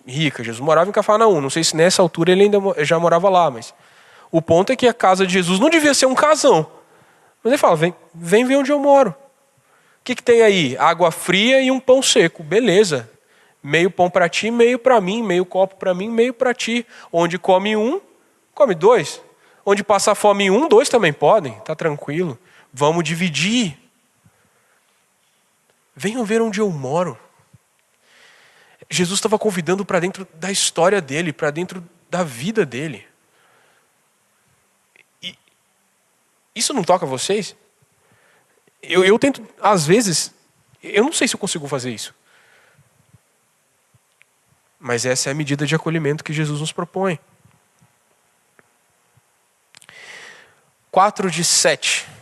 rica, 0.06 0.42
Jesus 0.42 0.60
morava 0.60 0.90
em 0.90 0.92
Cafarnaum. 0.92 1.40
Não 1.40 1.50
sei 1.50 1.62
se 1.62 1.76
nessa 1.76 2.02
altura 2.02 2.32
ele 2.32 2.42
ainda 2.42 2.58
já 2.78 2.98
morava 2.98 3.28
lá, 3.28 3.50
mas 3.50 3.72
o 4.30 4.42
ponto 4.42 4.72
é 4.72 4.76
que 4.76 4.88
a 4.88 4.94
casa 4.94 5.26
de 5.26 5.32
Jesus 5.32 5.60
não 5.60 5.70
devia 5.70 5.94
ser 5.94 6.06
um 6.06 6.14
casão. 6.14 6.66
Mas 7.42 7.52
ele 7.52 7.58
fala: 7.58 7.76
vem, 7.76 7.94
vem 8.14 8.44
ver 8.44 8.56
onde 8.56 8.72
eu 8.72 8.78
moro. 8.78 9.10
O 9.10 10.04
que, 10.04 10.16
que 10.16 10.22
tem 10.22 10.42
aí? 10.42 10.76
Água 10.78 11.12
fria 11.12 11.60
e 11.60 11.70
um 11.70 11.78
pão 11.78 12.02
seco. 12.02 12.42
Beleza. 12.42 13.08
Meio 13.62 13.88
pão 13.88 14.10
para 14.10 14.28
ti, 14.28 14.50
meio 14.50 14.76
para 14.76 15.00
mim, 15.00 15.22
meio 15.22 15.46
copo 15.46 15.76
para 15.76 15.94
mim, 15.94 16.08
meio 16.08 16.34
para 16.34 16.52
ti. 16.52 16.84
Onde 17.12 17.38
come 17.38 17.76
um, 17.76 18.00
come 18.52 18.74
dois. 18.74 19.22
Onde 19.64 19.84
passa 19.84 20.12
fome 20.16 20.50
um, 20.50 20.66
dois 20.66 20.88
também 20.88 21.12
podem. 21.12 21.52
Tá 21.64 21.76
tranquilo. 21.76 22.36
Vamos 22.72 23.04
dividir. 23.04 23.78
Venham 26.02 26.24
ver 26.24 26.42
onde 26.42 26.60
eu 26.60 26.68
moro. 26.68 27.16
Jesus 28.90 29.18
estava 29.18 29.38
convidando 29.38 29.84
para 29.84 30.00
dentro 30.00 30.26
da 30.34 30.50
história 30.50 31.00
dele, 31.00 31.32
para 31.32 31.52
dentro 31.52 31.88
da 32.10 32.24
vida 32.24 32.66
dele. 32.66 33.06
E 35.22 35.38
isso 36.56 36.74
não 36.74 36.82
toca 36.82 37.06
vocês? 37.06 37.54
Eu, 38.82 39.04
eu 39.04 39.16
tento, 39.16 39.46
às 39.60 39.86
vezes, 39.86 40.34
eu 40.82 41.04
não 41.04 41.12
sei 41.12 41.28
se 41.28 41.36
eu 41.36 41.38
consigo 41.38 41.68
fazer 41.68 41.92
isso. 41.92 42.12
Mas 44.80 45.06
essa 45.06 45.30
é 45.30 45.30
a 45.30 45.36
medida 45.36 45.64
de 45.64 45.76
acolhimento 45.76 46.24
que 46.24 46.32
Jesus 46.32 46.60
nos 46.60 46.72
propõe. 46.72 47.16
4 50.90 51.30
de 51.30 51.44
7. 51.44 52.21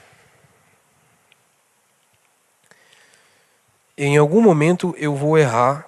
Em 4.03 4.17
algum 4.17 4.41
momento 4.41 4.95
eu 4.97 5.15
vou 5.15 5.37
errar 5.37 5.87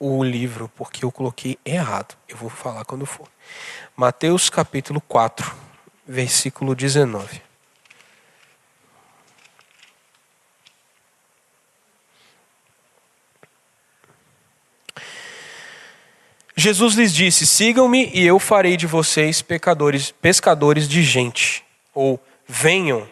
o 0.00 0.24
livro, 0.24 0.68
porque 0.74 1.04
eu 1.04 1.12
coloquei 1.12 1.56
errado. 1.64 2.16
Eu 2.28 2.36
vou 2.36 2.50
falar 2.50 2.84
quando 2.84 3.06
for. 3.06 3.28
Mateus 3.94 4.50
capítulo 4.50 5.00
4, 5.02 5.54
versículo 6.04 6.74
19. 6.74 7.40
Jesus 16.56 16.94
lhes 16.96 17.14
disse: 17.14 17.46
Sigam-me 17.46 18.10
e 18.12 18.26
eu 18.26 18.40
farei 18.40 18.76
de 18.76 18.88
vocês 18.88 19.40
pecadores, 19.40 20.10
pescadores 20.10 20.88
de 20.88 21.04
gente. 21.04 21.64
Ou 21.94 22.18
venham 22.44 23.08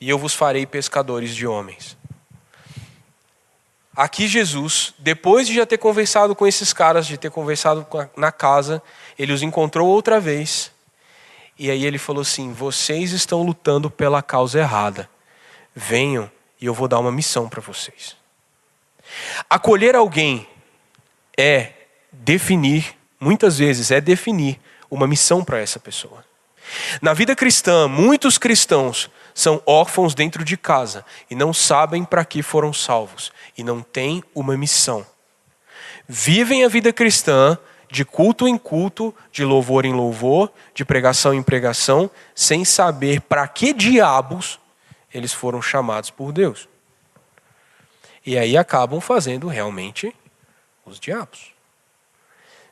e 0.00 0.10
eu 0.10 0.18
vos 0.18 0.34
farei 0.34 0.66
pescadores 0.66 1.32
de 1.36 1.46
homens. 1.46 1.96
Aqui 3.96 4.26
Jesus, 4.26 4.92
depois 4.98 5.46
de 5.46 5.54
já 5.54 5.64
ter 5.64 5.78
conversado 5.78 6.34
com 6.34 6.46
esses 6.46 6.72
caras, 6.72 7.06
de 7.06 7.16
ter 7.16 7.30
conversado 7.30 7.86
na 8.16 8.32
casa, 8.32 8.82
ele 9.18 9.32
os 9.32 9.42
encontrou 9.42 9.88
outra 9.88 10.18
vez. 10.18 10.72
E 11.56 11.70
aí 11.70 11.84
ele 11.84 11.98
falou 11.98 12.22
assim: 12.22 12.52
"Vocês 12.52 13.12
estão 13.12 13.42
lutando 13.42 13.88
pela 13.88 14.20
causa 14.20 14.58
errada. 14.58 15.08
Venham 15.74 16.30
e 16.60 16.66
eu 16.66 16.74
vou 16.74 16.88
dar 16.88 16.98
uma 16.98 17.12
missão 17.12 17.48
para 17.48 17.60
vocês." 17.60 18.16
Acolher 19.48 19.94
alguém 19.94 20.48
é 21.36 21.72
definir, 22.10 22.96
muitas 23.20 23.58
vezes 23.58 23.90
é 23.90 24.00
definir 24.00 24.58
uma 24.90 25.06
missão 25.06 25.44
para 25.44 25.60
essa 25.60 25.78
pessoa. 25.78 26.24
Na 27.00 27.12
vida 27.12 27.36
cristã, 27.36 27.86
muitos 27.86 28.38
cristãos 28.38 29.10
são 29.34 29.60
órfãos 29.66 30.14
dentro 30.14 30.44
de 30.44 30.56
casa 30.56 31.04
e 31.28 31.34
não 31.34 31.52
sabem 31.52 32.04
para 32.04 32.24
que 32.24 32.40
foram 32.40 32.72
salvos 32.72 33.32
e 33.58 33.64
não 33.64 33.82
têm 33.82 34.22
uma 34.32 34.56
missão. 34.56 35.04
Vivem 36.06 36.64
a 36.64 36.68
vida 36.68 36.92
cristã 36.92 37.58
de 37.90 38.04
culto 38.04 38.46
em 38.46 38.56
culto, 38.56 39.14
de 39.32 39.44
louvor 39.44 39.84
em 39.84 39.92
louvor, 39.92 40.52
de 40.72 40.84
pregação 40.84 41.34
em 41.34 41.42
pregação, 41.42 42.10
sem 42.34 42.64
saber 42.64 43.20
para 43.22 43.46
que 43.48 43.72
diabos 43.72 44.60
eles 45.12 45.32
foram 45.32 45.60
chamados 45.60 46.10
por 46.10 46.32
Deus. 46.32 46.68
E 48.24 48.38
aí 48.38 48.56
acabam 48.56 49.00
fazendo 49.00 49.48
realmente 49.48 50.14
os 50.84 50.98
diabos. 50.98 51.52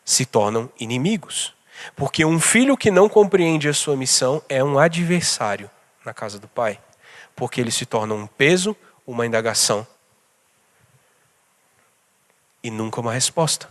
Se 0.04 0.24
tornam 0.24 0.70
inimigos. 0.78 1.54
Porque 1.96 2.24
um 2.24 2.40
filho 2.40 2.76
que 2.76 2.90
não 2.90 3.08
compreende 3.08 3.68
a 3.68 3.74
sua 3.74 3.96
missão 3.96 4.42
é 4.48 4.62
um 4.62 4.78
adversário 4.78 5.70
na 6.04 6.14
casa 6.14 6.38
do 6.38 6.48
pai. 6.48 6.80
Porque 7.34 7.60
ele 7.60 7.70
se 7.70 7.86
torna 7.86 8.14
um 8.14 8.26
peso, 8.26 8.76
uma 9.06 9.26
indagação 9.26 9.86
e 12.62 12.70
nunca 12.70 13.00
uma 13.00 13.12
resposta. 13.12 13.70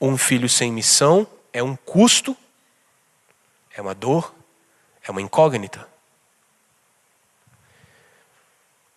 Um 0.00 0.16
filho 0.16 0.48
sem 0.48 0.72
missão 0.72 1.26
é 1.52 1.62
um 1.62 1.76
custo, 1.76 2.36
é 3.70 3.82
uma 3.82 3.94
dor, 3.94 4.34
é 5.02 5.10
uma 5.10 5.20
incógnita. 5.20 5.86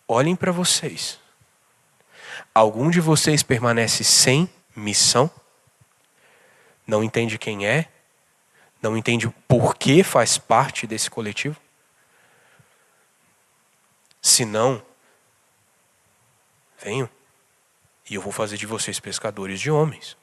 Olhem 0.08 0.36
para 0.36 0.52
vocês. 0.52 1.20
Algum 2.54 2.90
de 2.90 3.00
vocês 3.00 3.44
permanece 3.44 4.04
sem 4.04 4.50
missão? 4.76 5.30
Não 6.86 7.04
entende 7.04 7.38
quem 7.38 7.66
é? 7.66 7.88
Não 8.82 8.98
entende 8.98 9.30
por 9.48 9.76
que 9.76 10.04
faz 10.04 10.38
parte 10.38 10.86
desse 10.86 11.10
coletivo? 11.10 11.56
Se 14.22 14.46
não, 14.46 14.84
venham. 16.80 17.10
E 18.10 18.16
eu 18.16 18.22
vou 18.22 18.32
fazer 18.32 18.58
de 18.58 18.66
vocês 18.66 19.00
pescadores 19.00 19.60
de 19.60 19.72
homens. 19.72 20.18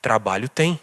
Trabalho 0.00 0.48
tem. 0.48 0.80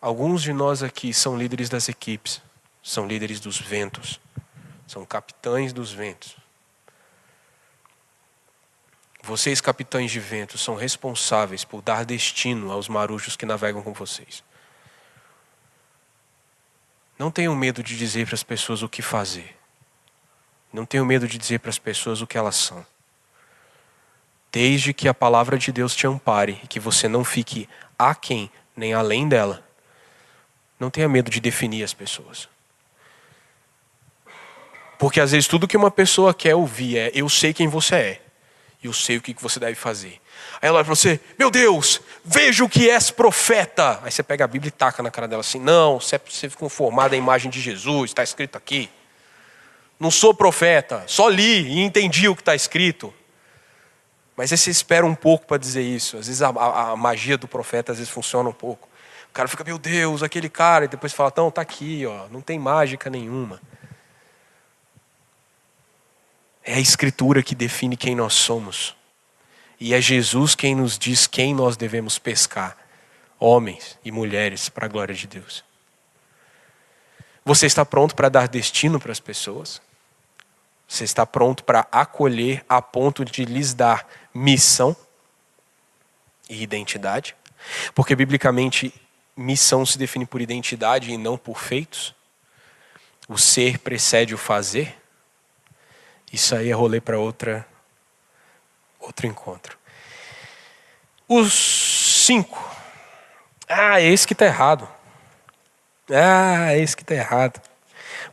Alguns 0.00 0.42
de 0.42 0.52
nós 0.52 0.82
aqui 0.82 1.12
são 1.12 1.36
líderes 1.36 1.68
das 1.68 1.88
equipes, 1.88 2.40
são 2.82 3.06
líderes 3.06 3.40
dos 3.40 3.58
ventos, 3.58 4.20
são 4.86 5.04
capitães 5.04 5.72
dos 5.72 5.92
ventos. 5.92 6.36
Vocês, 9.22 9.60
capitães 9.60 10.12
de 10.12 10.20
vento, 10.20 10.56
são 10.56 10.76
responsáveis 10.76 11.64
por 11.64 11.82
dar 11.82 12.04
destino 12.04 12.70
aos 12.70 12.88
marujos 12.88 13.34
que 13.34 13.44
navegam 13.44 13.82
com 13.82 13.92
vocês. 13.92 14.44
Não 17.18 17.30
tenham 17.30 17.54
medo 17.54 17.82
de 17.82 17.96
dizer 17.96 18.26
para 18.26 18.34
as 18.34 18.42
pessoas 18.42 18.82
o 18.82 18.88
que 18.88 19.00
fazer. 19.00 19.56
Não 20.72 20.84
tenho 20.84 21.06
medo 21.06 21.26
de 21.26 21.38
dizer 21.38 21.60
para 21.60 21.70
as 21.70 21.78
pessoas 21.78 22.20
o 22.20 22.26
que 22.26 22.36
elas 22.36 22.56
são. 22.56 22.84
Desde 24.52 24.92
que 24.92 25.08
a 25.08 25.14
palavra 25.14 25.58
de 25.58 25.72
Deus 25.72 25.94
te 25.94 26.06
ampare 26.06 26.60
e 26.62 26.66
que 26.66 26.78
você 26.78 27.08
não 27.08 27.24
fique 27.24 27.68
aquém 27.98 28.50
nem 28.76 28.92
além 28.92 29.28
dela. 29.28 29.66
Não 30.78 30.90
tenha 30.90 31.08
medo 31.08 31.30
de 31.30 31.40
definir 31.40 31.82
as 31.82 31.94
pessoas. 31.94 32.48
Porque 34.98 35.20
às 35.20 35.32
vezes 35.32 35.48
tudo 35.48 35.68
que 35.68 35.76
uma 35.76 35.90
pessoa 35.90 36.34
quer 36.34 36.54
ouvir 36.54 36.98
é: 36.98 37.10
eu 37.14 37.28
sei 37.28 37.52
quem 37.52 37.68
você 37.68 37.94
é, 37.94 38.22
eu 38.82 38.92
sei 38.92 39.16
o 39.16 39.22
que 39.22 39.34
você 39.40 39.58
deve 39.58 39.74
fazer. 39.74 40.20
Aí 40.60 40.68
ela 40.68 40.78
olha 40.78 40.84
para 40.84 40.94
você: 40.94 41.20
meu 41.38 41.50
Deus, 41.50 42.00
veja 42.24 42.64
o 42.64 42.68
que 42.68 42.90
és 42.90 43.10
profeta. 43.10 44.00
Aí 44.02 44.10
você 44.10 44.22
pega 44.22 44.44
a 44.44 44.48
Bíblia 44.48 44.68
e 44.68 44.72
taca 44.72 45.02
na 45.02 45.10
cara 45.10 45.28
dela 45.28 45.40
assim: 45.40 45.60
não, 45.60 46.00
você 46.00 46.16
é 46.16 46.48
conformado 46.56 47.14
à 47.14 47.18
imagem 47.18 47.50
de 47.50 47.60
Jesus, 47.60 48.10
está 48.10 48.22
escrito 48.22 48.56
aqui. 48.56 48.90
Não 49.98 50.10
sou 50.10 50.34
profeta, 50.34 51.04
só 51.06 51.28
li 51.28 51.68
e 51.68 51.80
entendi 51.80 52.28
o 52.28 52.34
que 52.34 52.42
está 52.42 52.54
escrito. 52.54 53.12
Mas 54.36 54.52
aí 54.52 54.58
você 54.58 54.70
espera 54.70 55.06
um 55.06 55.14
pouco 55.14 55.46
para 55.46 55.56
dizer 55.56 55.82
isso. 55.82 56.18
Às 56.18 56.26
vezes 56.26 56.42
a, 56.42 56.50
a, 56.50 56.90
a, 56.90 56.96
magia 56.96 57.38
do 57.38 57.48
profeta 57.48 57.92
às 57.92 57.98
vezes 57.98 58.12
funciona 58.12 58.48
um 58.48 58.52
pouco. 58.52 58.86
O 59.30 59.32
cara 59.32 59.48
fica, 59.48 59.64
meu 59.64 59.78
Deus, 59.78 60.22
aquele 60.22 60.48
cara, 60.48 60.84
e 60.84 60.88
depois 60.88 61.12
fala, 61.12 61.32
não, 61.36 61.48
está 61.48 61.62
aqui, 61.62 62.04
ó, 62.06 62.26
não 62.28 62.40
tem 62.40 62.58
mágica 62.58 63.08
nenhuma. 63.08 63.60
É 66.62 66.74
a 66.74 66.80
escritura 66.80 67.42
que 67.42 67.54
define 67.54 67.96
quem 67.96 68.14
nós 68.14 68.34
somos. 68.34 68.94
E 69.78 69.92
é 69.92 70.00
Jesus 70.00 70.54
quem 70.54 70.74
nos 70.74 70.98
diz 70.98 71.26
quem 71.26 71.54
nós 71.54 71.76
devemos 71.76 72.18
pescar, 72.18 72.76
homens 73.38 73.98
e 74.04 74.10
mulheres, 74.10 74.68
para 74.68 74.86
a 74.86 74.88
glória 74.88 75.14
de 75.14 75.26
Deus. 75.26 75.64
Você 77.44 77.66
está 77.66 77.84
pronto 77.84 78.14
para 78.14 78.28
dar 78.28 78.48
destino 78.48 78.98
para 78.98 79.12
as 79.12 79.20
pessoas? 79.20 79.80
Você 80.88 81.04
está 81.04 81.26
pronto 81.26 81.62
para 81.64 81.86
acolher 81.92 82.64
a 82.68 82.80
ponto 82.80 83.24
de 83.24 83.44
lhes 83.44 83.74
dar 83.74 84.08
missão 84.32 84.96
e 86.48 86.62
identidade? 86.62 87.36
Porque, 87.94 88.16
biblicamente, 88.16 88.92
missão 89.36 89.84
se 89.84 89.98
define 89.98 90.24
por 90.24 90.40
identidade 90.40 91.10
e 91.10 91.18
não 91.18 91.36
por 91.36 91.60
feitos? 91.60 92.14
O 93.28 93.36
ser 93.36 93.78
precede 93.78 94.34
o 94.34 94.38
fazer? 94.38 94.96
Isso 96.32 96.54
aí 96.54 96.70
é 96.70 96.74
rolê 96.74 97.00
para 97.00 97.18
outra 97.18 97.66
outro 99.06 99.26
encontro. 99.26 99.76
Os 101.28 101.52
cinco. 102.24 102.62
Ah, 103.68 104.00
esse 104.00 104.26
que 104.26 104.32
está 104.32 104.46
errado. 104.46 104.88
Ah, 106.10 106.76
esse 106.76 106.96
que 106.96 107.02
está 107.02 107.14
errado. 107.14 107.60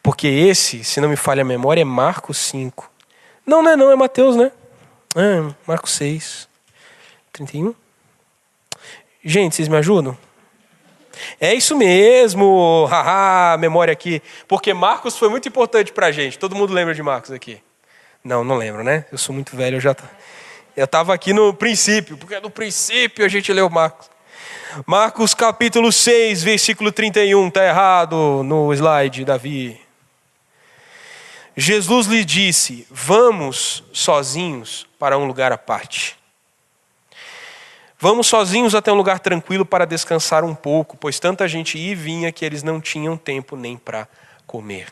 Porque 0.01 0.27
esse, 0.27 0.83
se 0.83 1.01
não 1.01 1.09
me 1.09 1.15
falha 1.15 1.41
a 1.41 1.45
memória, 1.45 1.81
é 1.81 1.86
Marcos 1.86 2.38
5. 2.38 2.91
Não, 3.45 3.63
não 3.63 3.71
é 3.71 3.75
não, 3.75 3.91
é 3.91 3.95
Mateus, 3.95 4.36
né? 4.36 4.51
Ah, 5.15 5.53
Marcos 5.65 5.91
6. 5.91 6.47
31. 7.31 7.73
Gente, 9.23 9.55
vocês 9.55 9.67
me 9.67 9.77
ajudam? 9.77 10.17
É 11.39 11.53
isso 11.53 11.75
mesmo, 11.75 12.86
haha, 12.89 13.57
memória 13.57 13.91
aqui. 13.91 14.21
Porque 14.47 14.73
Marcos 14.73 15.17
foi 15.17 15.29
muito 15.29 15.47
importante 15.47 15.91
para 15.91 16.07
a 16.07 16.12
gente. 16.12 16.38
Todo 16.38 16.55
mundo 16.55 16.73
lembra 16.73 16.93
de 16.93 17.01
Marcos 17.01 17.31
aqui? 17.31 17.62
Não, 18.23 18.43
não 18.43 18.55
lembro, 18.55 18.83
né? 18.83 19.05
Eu 19.12 19.17
sou 19.17 19.33
muito 19.33 19.55
velho, 19.55 19.77
eu 19.77 19.81
já. 19.81 19.95
Eu 20.75 20.86
estava 20.86 21.13
aqui 21.13 21.33
no 21.33 21.53
princípio, 21.53 22.17
porque 22.17 22.39
no 22.39 22.49
princípio 22.49 23.23
a 23.23 23.27
gente 23.27 23.53
leu 23.53 23.69
Marcos. 23.69 24.09
Marcos 24.88 25.36
capítulo 25.36 25.91
6, 25.91 26.41
versículo 26.41 26.91
31, 26.91 27.47
está 27.47 27.63
errado 27.63 28.41
no 28.43 28.73
slide, 28.73 29.23
Davi. 29.23 29.79
Jesus 31.55 32.07
lhe 32.07 32.25
disse: 32.25 32.88
Vamos 32.89 33.83
sozinhos 33.93 34.88
para 34.97 35.15
um 35.15 35.25
lugar 35.25 35.51
à 35.51 35.59
parte. 35.59 36.17
Vamos 37.99 38.25
sozinhos 38.25 38.73
até 38.73 38.91
um 38.91 38.95
lugar 38.95 39.19
tranquilo 39.19 39.63
para 39.63 39.86
descansar 39.86 40.43
um 40.43 40.55
pouco, 40.55 40.97
pois 40.97 41.19
tanta 41.19 41.47
gente 41.47 41.77
ia 41.77 41.91
e 41.91 41.95
vinha 41.95 42.31
que 42.31 42.43
eles 42.43 42.63
não 42.63 42.81
tinham 42.81 43.15
tempo 43.15 43.55
nem 43.55 43.77
para 43.77 44.07
comer. 44.47 44.88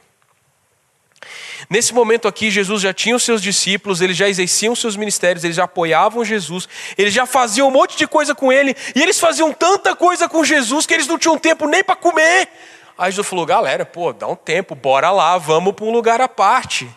Nesse 1.69 1.93
momento 1.93 2.27
aqui, 2.27 2.49
Jesus 2.49 2.81
já 2.81 2.93
tinha 2.93 3.15
os 3.15 3.23
seus 3.23 3.41
discípulos, 3.41 4.01
eles 4.01 4.17
já 4.17 4.27
exerciam 4.27 4.75
seus 4.75 4.95
ministérios, 4.95 5.43
eles 5.43 5.55
já 5.55 5.63
apoiavam 5.63 6.25
Jesus, 6.25 6.67
eles 6.97 7.13
já 7.13 7.25
faziam 7.25 7.67
um 7.67 7.71
monte 7.71 7.95
de 7.97 8.07
coisa 8.07 8.35
com 8.35 8.51
ele, 8.51 8.75
e 8.95 9.01
eles 9.01 9.19
faziam 9.19 9.53
tanta 9.53 9.95
coisa 9.95 10.27
com 10.27 10.43
Jesus 10.43 10.85
que 10.85 10.93
eles 10.93 11.07
não 11.07 11.17
tinham 11.17 11.37
tempo 11.37 11.67
nem 11.67 11.83
para 11.83 11.95
comer. 11.95 12.49
Aí 12.97 13.11
Jesus 13.11 13.27
falou: 13.27 13.45
galera, 13.45 13.85
pô, 13.85 14.11
dá 14.11 14.27
um 14.27 14.35
tempo, 14.35 14.75
bora 14.75 15.11
lá, 15.11 15.37
vamos 15.37 15.73
para 15.73 15.85
um 15.85 15.91
lugar 15.91 16.19
à 16.19 16.27
parte, 16.27 16.89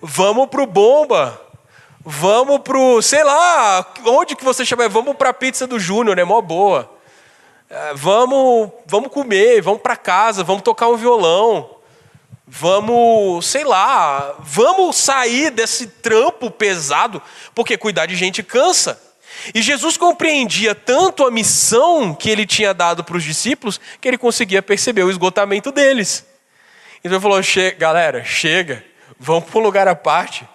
vamos 0.00 0.48
para 0.48 0.62
o 0.62 0.66
bomba, 0.66 1.40
vamos 2.04 2.60
para 2.60 2.78
o, 2.78 3.02
sei 3.02 3.22
lá, 3.22 3.86
onde 4.06 4.34
que 4.34 4.44
você 4.44 4.64
chama? 4.64 4.88
Vamos 4.88 5.16
para 5.16 5.30
a 5.30 5.34
pizza 5.34 5.66
do 5.66 5.78
Júnior, 5.78 6.18
é 6.18 6.24
mó 6.24 6.40
boa. 6.40 6.90
É, 7.68 7.92
vamos, 7.94 8.70
vamos 8.86 9.10
comer, 9.10 9.60
vamos 9.60 9.80
para 9.80 9.96
casa, 9.96 10.44
vamos 10.44 10.62
tocar 10.62 10.88
um 10.88 10.96
violão 10.96 11.81
vamos, 12.54 13.46
sei 13.46 13.64
lá, 13.64 14.36
vamos 14.40 14.96
sair 14.96 15.50
desse 15.50 15.86
trampo 15.86 16.50
pesado, 16.50 17.22
porque 17.54 17.78
cuidar 17.78 18.04
de 18.04 18.14
gente 18.14 18.42
cansa. 18.42 19.00
E 19.54 19.62
Jesus 19.62 19.96
compreendia 19.96 20.74
tanto 20.74 21.26
a 21.26 21.30
missão 21.30 22.14
que 22.14 22.28
ele 22.28 22.44
tinha 22.44 22.74
dado 22.74 23.02
para 23.02 23.16
os 23.16 23.24
discípulos, 23.24 23.80
que 23.98 24.06
ele 24.06 24.18
conseguia 24.18 24.62
perceber 24.62 25.02
o 25.02 25.10
esgotamento 25.10 25.72
deles. 25.72 26.26
Então 27.02 27.16
ele 27.16 27.22
falou: 27.22 27.42
che 27.42 27.70
galera, 27.70 28.22
chega, 28.22 28.84
vamos 29.18 29.48
para 29.48 29.58
um 29.58 29.62
lugar 29.62 29.88
à 29.88 29.94
parte. 29.94 30.46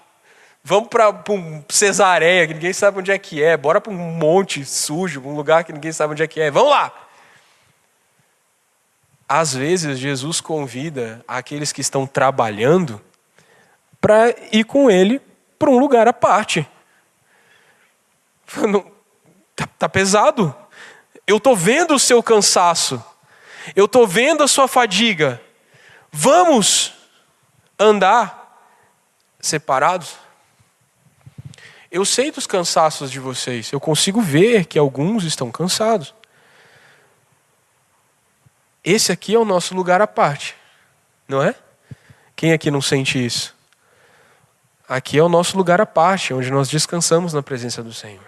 Vamos 0.63 0.89
para 0.89 1.09
um 1.29 1.63
Cesareia, 1.67 2.45
que 2.45 2.53
ninguém 2.53 2.73
sabe 2.73 2.99
onde 2.99 3.11
é 3.11 3.17
que 3.17 3.41
é. 3.41 3.57
Bora 3.57 3.81
para 3.81 3.91
um 3.91 3.95
monte 3.95 4.63
sujo, 4.63 5.21
um 5.25 5.33
lugar 5.33 5.63
que 5.63 5.73
ninguém 5.73 5.91
sabe 5.91 6.11
onde 6.11 6.21
é 6.21 6.27
que 6.27 6.39
é. 6.39 6.51
Vamos 6.51 6.69
lá. 6.69 7.06
Às 9.27 9.53
vezes, 9.53 9.99
Jesus 9.99 10.39
convida 10.39 11.23
aqueles 11.27 11.73
que 11.73 11.81
estão 11.81 12.07
trabalhando 12.07 13.01
para 13.99 14.33
ir 14.51 14.63
com 14.63 14.89
ele 14.89 15.21
para 15.59 15.69
um 15.69 15.77
lugar 15.77 16.07
à 16.07 16.13
parte. 16.13 16.67
Tá, 19.55 19.67
tá 19.79 19.89
pesado. 19.89 20.55
Eu 21.25 21.37
estou 21.37 21.55
vendo 21.55 21.95
o 21.95 21.99
seu 21.99 22.23
cansaço. 22.23 23.03
Eu 23.75 23.85
estou 23.85 24.07
vendo 24.07 24.43
a 24.43 24.47
sua 24.47 24.67
fadiga. 24.67 25.41
Vamos 26.11 26.93
andar 27.77 28.63
separados? 29.39 30.15
Eu 31.91 32.05
sei 32.05 32.31
dos 32.31 32.47
cansaços 32.47 33.11
de 33.11 33.19
vocês. 33.19 33.71
Eu 33.71 33.79
consigo 33.79 34.21
ver 34.21 34.65
que 34.65 34.77
alguns 34.77 35.23
estão 35.23 35.51
cansados. 35.51 36.13
Esse 38.89 39.11
aqui 39.11 39.35
é 39.35 39.37
o 39.37 39.43
nosso 39.43 39.75
lugar 39.75 40.01
à 40.01 40.07
parte, 40.07 40.55
não 41.27 41.43
é? 41.43 41.53
Quem 42.37 42.53
aqui 42.53 42.71
não 42.71 42.81
sente 42.81 43.23
isso? 43.23 43.53
Aqui 44.87 45.17
é 45.17 45.21
o 45.21 45.27
nosso 45.27 45.57
lugar 45.57 45.81
à 45.81 45.85
parte, 45.85 46.33
onde 46.33 46.49
nós 46.49 46.69
descansamos 46.69 47.33
na 47.33 47.43
presença 47.43 47.83
do 47.83 47.91
Senhor. 47.91 48.23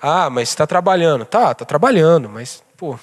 Ah, 0.00 0.30
mas 0.30 0.50
está 0.50 0.68
trabalhando. 0.68 1.24
Tá, 1.24 1.50
está 1.50 1.64
trabalhando, 1.64 2.28
mas, 2.28 2.62
pô, 2.76 2.96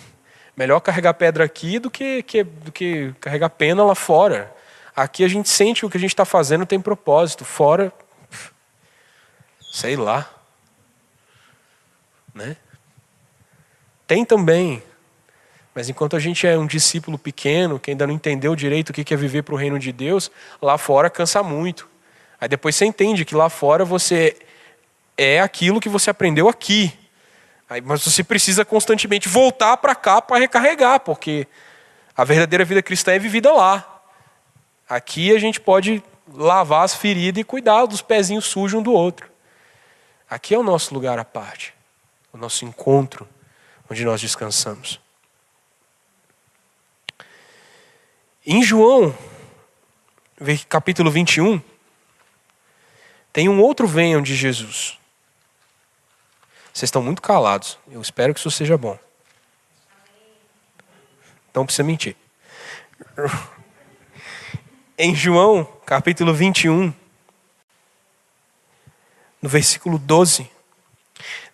melhor 0.56 0.80
carregar 0.80 1.16
pedra 1.16 1.44
aqui 1.44 1.80
do 1.80 1.92
que, 1.92 2.24
que, 2.24 2.46
do 2.46 2.72
que 2.72 3.14
carregar 3.20 3.50
pena 3.50 3.84
lá 3.84 3.94
fora. 3.94 4.56
Aqui 4.96 5.26
a 5.26 5.28
gente 5.28 5.50
sente 5.50 5.82
que 5.82 5.86
o 5.86 5.90
que 5.90 5.98
a 5.98 6.00
gente 6.00 6.14
está 6.14 6.24
fazendo 6.24 6.66
tem 6.66 6.80
propósito. 6.80 7.44
Fora, 7.44 7.92
sei 9.70 9.98
lá. 9.98 10.30
Né? 12.34 12.56
Tem 14.08 14.24
também 14.24 14.82
mas 15.78 15.90
enquanto 15.90 16.16
a 16.16 16.20
gente 16.20 16.48
é 16.48 16.58
um 16.58 16.66
discípulo 16.66 17.20
pequeno, 17.20 17.80
que 17.80 17.92
ainda 17.92 18.08
não 18.08 18.16
entendeu 18.16 18.56
direito 18.56 18.90
o 18.90 18.94
que 18.94 19.14
é 19.14 19.16
viver 19.16 19.44
para 19.44 19.54
o 19.54 19.58
reino 19.58 19.78
de 19.78 19.92
Deus, 19.92 20.32
lá 20.60 20.76
fora 20.76 21.08
cansa 21.08 21.44
muito. 21.44 21.88
Aí 22.42 22.48
depois 22.48 22.76
você 22.76 22.84
entende 22.84 23.24
que 23.24 23.36
lá 23.36 23.48
fora 23.48 23.86
você 23.86 24.36
é 25.16 25.40
aquilo 25.40 25.80
que 25.80 25.88
você 25.88 26.10
aprendeu 26.10 26.50
aqui. 26.50 26.92
Aí, 27.70 27.80
mas 27.80 28.04
você 28.04 28.24
precisa 28.24 28.66
constantemente 28.66 29.30
voltar 29.30 29.78
para 29.78 29.94
cá 29.94 30.20
para 30.20 30.40
recarregar, 30.40 31.02
porque 31.02 31.46
a 32.18 32.24
verdadeira 32.24 32.66
vida 32.66 32.82
cristã 32.82 33.12
é 33.12 33.20
vivida 33.20 33.54
lá. 33.54 34.02
Aqui 34.90 35.32
a 35.32 35.38
gente 35.38 35.60
pode 35.60 36.02
lavar 36.34 36.86
as 36.86 36.96
feridas 36.96 37.40
e 37.40 37.44
cuidar 37.44 37.86
dos 37.86 38.02
pezinhos 38.02 38.46
sujos 38.46 38.80
um 38.80 38.82
do 38.82 38.94
outro. 38.94 39.30
Aqui 40.28 40.56
é 40.56 40.58
o 40.58 40.64
nosso 40.64 40.92
lugar 40.92 41.20
à 41.20 41.24
parte, 41.24 41.72
o 42.34 42.38
nosso 42.40 42.66
encontro, 42.66 43.28
onde 43.88 44.04
nós 44.04 44.20
descansamos. 44.20 45.06
Em 48.50 48.64
João, 48.64 49.14
capítulo 50.70 51.12
21, 51.12 51.62
tem 53.34 53.50
um 53.50 53.62
outro 53.62 53.86
venham 53.86 54.22
de 54.22 54.34
Jesus. 54.34 54.98
Vocês 56.74 56.88
estão 56.88 57.04
muito 57.04 57.22
calados. 57.22 57.78
Eu 57.92 58.02
espero 58.02 58.34
que 58.34 58.40
isso 58.40 58.50
seja 58.50 58.78
bom. 58.78 58.98
Não 61.54 61.66
precisa 61.66 61.84
mentir. 61.84 62.16
Em 64.98 65.14
João, 65.14 65.66
capítulo 65.86 66.34
21, 66.34 66.94
no 69.42 69.50
versículo 69.50 70.00
12, 70.00 70.50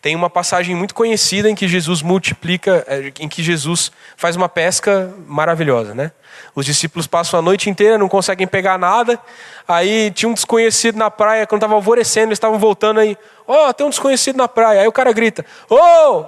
tem 0.02 0.16
uma 0.16 0.30
passagem 0.30 0.76
muito 0.76 0.94
conhecida 0.94 1.50
em 1.50 1.56
que 1.56 1.68
Jesus 1.68 2.02
multiplica, 2.02 2.84
é, 2.88 3.12
em 3.20 3.30
que 3.30 3.42
Jesus 3.42 3.92
faz 4.18 4.36
uma 4.36 4.50
pesca 4.50 5.14
maravilhosa, 5.28 5.94
né? 5.94 6.12
Os 6.56 6.66
discípulos 6.66 7.08
passam 7.08 7.40
a 7.40 7.42
noite 7.42 7.70
inteira, 7.70 7.98
não 7.98 8.10
conseguem 8.10 8.46
pegar 8.46 8.78
nada. 8.78 9.20
Aí 9.68 10.12
tinha 10.12 10.30
um 10.30 10.34
desconhecido 10.34 10.98
na 10.98 11.10
praia, 11.10 11.48
quando 11.48 11.60
estava 11.60 11.76
alvorecendo, 11.76 12.28
eles 12.28 12.38
estavam 12.38 12.60
voltando 12.60 13.00
aí. 13.00 13.18
Ó, 13.48 13.70
oh, 13.70 13.74
tem 13.74 13.86
um 13.86 13.90
desconhecido 13.90 14.36
na 14.36 14.48
praia. 14.48 14.82
Aí 14.82 14.88
o 14.88 14.92
cara 14.92 15.12
grita: 15.12 15.46
Ô, 15.70 15.76
oh, 15.76 16.26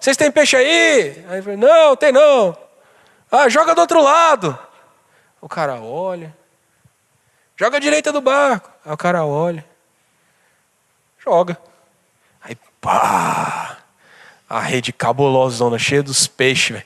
vocês 0.00 0.16
têm 0.16 0.30
peixe 0.30 0.56
aí? 0.56 1.24
Aí 1.28 1.38
ele 1.38 1.56
Não, 1.56 1.96
tem 1.96 2.12
não. 2.12 2.56
Ah, 3.30 3.48
joga 3.48 3.74
do 3.74 3.80
outro 3.80 4.02
lado. 4.02 4.58
O 5.40 5.48
cara 5.48 5.80
olha. 5.80 6.34
Joga 7.56 7.76
à 7.76 7.80
direita 7.80 8.12
do 8.12 8.20
barco. 8.20 8.70
Aí 8.84 8.92
o 8.92 8.96
cara 8.96 9.24
olha. 9.24 9.64
Joga. 11.18 11.58
Pá! 12.88 13.76
A 14.48 14.60
rede 14.60 14.94
cabulosona, 14.94 15.78
cheia 15.78 16.02
dos 16.02 16.26
peixes, 16.26 16.70
véio. 16.70 16.84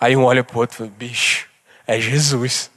Aí 0.00 0.16
um 0.16 0.24
olha 0.24 0.42
pro 0.42 0.58
outro 0.58 0.74
e 0.74 0.78
fala, 0.78 0.90
bicho, 0.90 1.46
é 1.86 2.00
Jesus. 2.00 2.72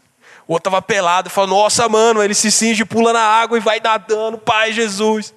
O 0.48 0.54
outro 0.54 0.70
estava 0.70 0.80
pelado 0.80 1.28
e 1.28 1.32
falou, 1.32 1.58
nossa, 1.58 1.90
mano, 1.90 2.22
ele 2.22 2.36
se 2.36 2.52
cinge, 2.52 2.86
pula 2.86 3.12
na 3.12 3.20
água 3.20 3.58
e 3.58 3.62
vai 3.62 3.80
nadando, 3.80 4.38
Pai 4.38 4.72
Jesus. 4.74 5.34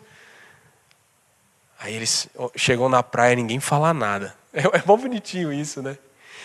Aí 1.81 1.95
eles 1.95 2.29
chegam 2.55 2.91
na 2.91 3.03
praia 3.03 3.33
e 3.33 3.37
ninguém 3.37 3.59
fala 3.59 3.95
nada. 3.95 4.39
É, 4.53 4.79
é 4.79 4.83
bom 4.83 4.97
bonitinho 4.97 5.53
isso, 5.53 5.81
né? 5.81 5.97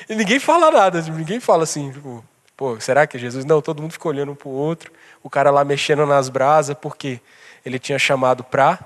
E 0.08 0.14
ninguém 0.14 0.40
fala 0.40 0.70
nada, 0.70 1.02
tipo, 1.02 1.18
ninguém 1.18 1.40
fala 1.40 1.64
assim, 1.64 1.92
tipo, 1.92 2.24
pô, 2.56 2.80
será 2.80 3.08
que 3.08 3.18
é 3.18 3.20
Jesus? 3.20 3.44
Não, 3.44 3.64
todo 3.64 3.82
mundo 3.82 3.94
ficou 3.94 4.12
olhando 4.12 4.32
um 4.32 4.36
pro 4.36 4.48
outro, 4.48 4.94
o 5.24 5.30
cara 5.30 5.50
lá 5.50 5.66
mexendo 5.66 6.06
nas 6.06 6.30
brasas, 6.30 6.78
porque 6.80 7.20
ele 7.66 7.80
tinha 7.80 7.98
chamado 7.98 8.44
para 8.44 8.78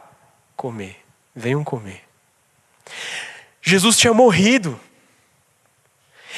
comer 0.56 0.99
venham 1.40 1.64
comer. 1.64 2.02
Jesus 3.62 3.98
tinha 3.98 4.14
morrido. 4.14 4.80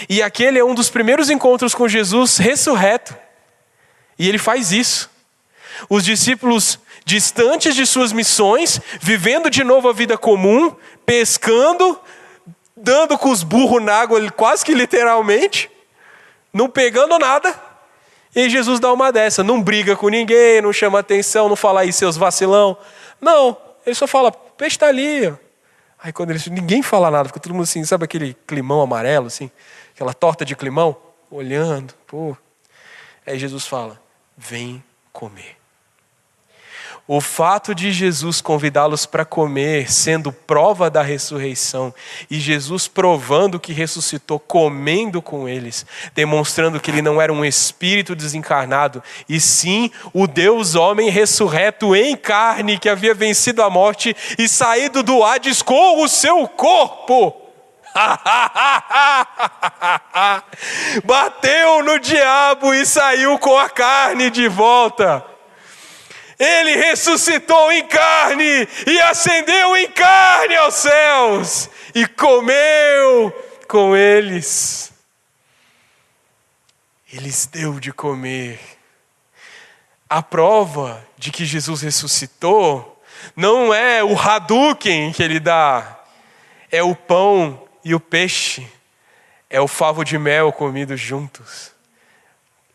E 0.08 0.22
aquele 0.22 0.60
é 0.60 0.64
um 0.64 0.76
dos 0.76 0.90
primeiros 0.90 1.30
encontros 1.30 1.76
com 1.76 1.88
Jesus 1.88 2.38
ressurreto. 2.38 3.16
E 4.18 4.28
ele 4.30 4.38
faz 4.38 4.72
isso. 4.72 5.10
Os 5.90 6.04
discípulos 6.06 6.80
distantes 7.04 7.76
de 7.76 7.86
suas 7.86 8.14
missões, 8.14 8.80
vivendo 9.00 9.50
de 9.50 9.64
novo 9.64 9.90
a 9.90 9.94
vida 9.94 10.18
comum, 10.18 10.76
pescando, 11.06 12.00
dando 12.76 13.18
com 13.18 13.30
os 13.30 13.44
burros 13.44 13.82
na 13.82 13.96
água, 13.96 14.32
quase 14.32 14.64
que 14.64 14.74
literalmente, 14.74 15.70
não 16.54 16.70
pegando 16.70 17.18
nada. 17.18 17.60
E 18.36 18.50
Jesus 18.50 18.80
dá 18.80 18.94
uma 18.94 19.12
dessa, 19.12 19.44
não 19.44 19.62
briga 19.62 19.96
com 19.96 20.08
ninguém, 20.08 20.62
não 20.62 20.72
chama 20.72 21.00
atenção, 21.00 21.50
não 21.50 21.56
fala 21.56 21.82
aí 21.82 21.92
seus 21.92 22.16
vacilão. 22.16 22.78
Não, 23.20 23.58
ele 23.86 23.96
só 23.96 24.08
fala, 24.08 24.32
peixe 24.62 24.76
está 24.76 24.90
ali. 24.90 25.34
Aí 25.98 26.14
quando 26.14 26.30
ele, 26.30 26.40
ninguém 26.52 26.84
fala 26.84 27.10
nada, 27.10 27.30
fica 27.30 27.40
todo 27.40 27.52
mundo 27.52 27.64
assim, 27.64 27.84
sabe 27.84 28.06
aquele 28.06 28.36
climão 28.46 28.80
amarelo, 28.80 29.26
assim, 29.26 29.50
aquela 29.92 30.14
torta 30.14 30.46
de 30.46 30.56
climão, 30.56 30.96
olhando, 31.32 31.96
pô. 32.06 32.38
Aí 33.26 33.40
Jesus 33.40 33.66
fala, 33.66 34.00
vem 34.38 34.84
comer. 35.12 35.58
O 37.08 37.20
fato 37.20 37.76
de 37.76 37.92
Jesus 37.92 38.42
convidá-los 38.42 39.06
para 39.06 39.26
comer, 39.26 39.92
sendo 39.92 40.32
prova 40.32 40.90
da 40.90 41.02
ressurreição, 41.02 41.94
e 42.30 42.40
Jesus 42.40 42.88
provando 42.88 43.60
que 43.60 43.74
ressuscitou, 43.74 44.40
comendo 44.40 45.22
com 45.22 45.50
eles, 45.50 45.86
demonstrando 46.14 46.80
que 46.80 46.90
ele 46.90 47.02
não 47.02 47.20
era 47.20 47.34
um 47.34 47.44
espírito 47.44 48.16
desencarnado, 48.16 49.04
e 49.28 49.42
sim 49.42 49.92
o 50.14 50.28
Deus 50.28 50.76
homem 50.76 51.10
ressurreto 51.10 51.96
em 51.96 52.16
carne, 52.16 52.78
que 52.78 52.88
havia 52.88 53.14
vencido 53.14 53.62
a 53.62 53.70
morte 53.70 54.16
e 54.38 54.48
saído 54.48 55.04
do 55.04 55.24
Hades 55.24 55.62
com 55.62 56.04
o 56.04 56.08
seu 56.08 56.48
corpo. 56.48 57.36
Bateu 61.04 61.84
no 61.84 62.00
diabo 62.00 62.74
e 62.74 62.86
saiu 62.86 63.38
com 63.38 63.58
a 63.58 63.70
carne 63.70 64.30
de 64.30 64.48
volta. 64.48 65.31
Ele 66.42 66.76
ressuscitou 66.76 67.72
em 67.72 67.86
carne 67.86 68.68
e 68.88 69.02
ascendeu 69.02 69.78
em 69.78 69.88
carne 69.92 70.56
aos 70.56 70.74
céus 70.74 71.70
e 71.94 72.08
comeu 72.08 73.32
com 73.68 73.96
eles. 73.96 74.92
Eles 77.14 77.46
deu 77.46 77.80
de 77.80 77.94
comer. 77.94 78.60
A 80.10 80.24
prova 80.24 81.08
de 81.16 81.30
que 81.30 81.46
Jesus 81.46 81.84
ressuscitou 81.84 83.00
não 83.36 83.72
é 83.72 84.04
o 84.04 84.18
Hadouken 84.18 85.14
que 85.14 85.22
ele 85.22 85.40
dá, 85.40 86.00
é 86.72 86.82
o 86.82 86.96
pão 86.96 87.68
e 87.86 87.94
o 87.94 88.00
peixe, 88.00 88.68
é 89.48 89.62
o 89.62 89.68
favo 89.68 90.04
de 90.04 90.18
mel 90.18 90.52
comidos 90.52 91.00
juntos. 91.00 91.71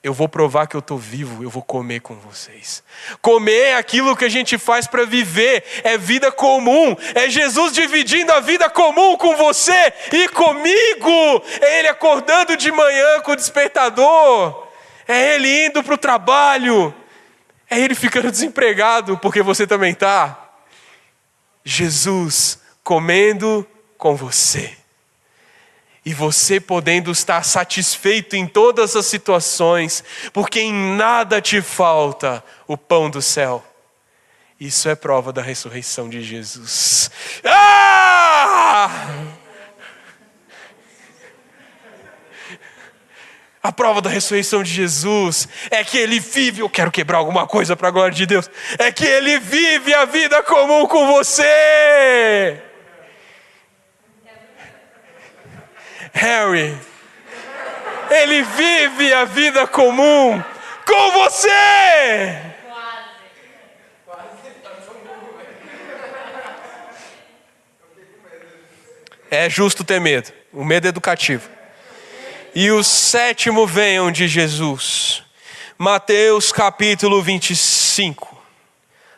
Eu 0.07 0.15
vou 0.15 0.29
provar 0.29 0.69
que 0.69 0.77
eu 0.77 0.79
estou 0.79 0.97
vivo, 0.97 1.43
eu 1.43 1.51
vou 1.51 1.65
comer 1.65 1.99
com 1.99 2.15
vocês. 2.15 2.81
Comer 3.21 3.71
é 3.71 3.75
aquilo 3.75 4.15
que 4.15 4.25
a 4.25 4.29
gente 4.29 4.57
faz 4.57 4.87
para 4.87 5.05
viver, 5.05 5.65
é 5.83 5.99
vida 5.99 6.31
comum, 6.31 6.97
é 7.13 7.29
Jesus 7.29 7.73
dividindo 7.73 8.31
a 8.31 8.39
vida 8.39 8.71
comum 8.71 9.17
com 9.17 9.35
você 9.35 9.93
e 10.13 10.29
comigo, 10.29 11.43
é 11.61 11.81
Ele 11.81 11.89
acordando 11.89 12.57
de 12.57 12.71
manhã 12.71 13.21
com 13.23 13.33
o 13.33 13.37
despertador, 13.37 14.69
é 15.09 15.35
Ele 15.35 15.67
indo 15.67 15.83
para 15.83 15.95
o 15.95 15.99
trabalho, 15.99 16.95
é 17.69 17.81
Ele 17.81 17.97
ficando 17.97 18.31
desempregado, 18.31 19.19
porque 19.19 19.43
você 19.43 19.67
também 19.67 19.91
está. 19.91 20.41
Jesus 21.65 22.61
comendo 22.85 23.67
com 23.99 24.15
você 24.15 24.86
e 26.07 26.15
você 26.15 26.61
podendo 26.61 27.11
estar 27.11 27.43
satisfeito 27.43 28.37
em 28.37 28.47
todas 28.47 28.95
as 28.95 29.07
situações, 29.07 30.05
porque 30.33 30.61
em 30.61 30.73
nada 30.73 31.41
te 31.43 31.61
falta 31.61 32.45
o 32.69 32.79
pão 32.79 33.11
do 33.11 33.21
céu. 33.21 33.67
Isso 34.59 34.89
é 34.89 34.95
prova 34.95 35.33
da 35.33 35.43
ressurreição 35.43 36.09
de 36.09 36.23
Jesus. 36.23 37.11
Ah! 37.45 38.89
A 43.61 43.73
prova 43.73 44.01
da 44.01 44.09
ressurreição 44.09 44.63
de 44.63 44.71
Jesus 44.71 45.49
é 45.73 45.83
que 45.83 45.99
ele 45.99 46.21
vive. 46.21 46.61
Eu 46.61 46.71
quero 46.71 46.93
quebrar 46.93 47.19
alguma 47.19 47.49
coisa 47.49 47.75
para 47.75 47.89
a 47.89 47.91
glória 47.91 48.15
de 48.15 48.27
Deus. 48.27 48.49
É 48.79 48.93
que 48.93 49.05
ele 49.05 49.41
vive 49.41 49.93
a 49.93 50.05
vida 50.05 50.41
comum 50.45 50.87
com 50.87 51.05
você. 51.15 52.63
Harry. 56.27 56.77
Ele 58.11 58.43
vive 58.43 59.13
a 59.13 59.25
vida 59.25 59.65
comum 59.65 60.43
com 60.85 61.11
você. 61.13 62.43
É 69.31 69.49
justo 69.49 69.85
ter 69.85 70.01
medo, 70.01 70.33
o 70.53 70.65
medo 70.65 70.87
é 70.87 70.89
educativo. 70.89 71.49
E 72.55 72.73
o 72.73 72.83
sétimo 72.83 73.67
venham 73.67 74.11
de 74.11 74.27
Jesus. 74.27 75.23
Mateus 75.79 76.51
capítulo 76.51 77.23
25. 77.23 78.37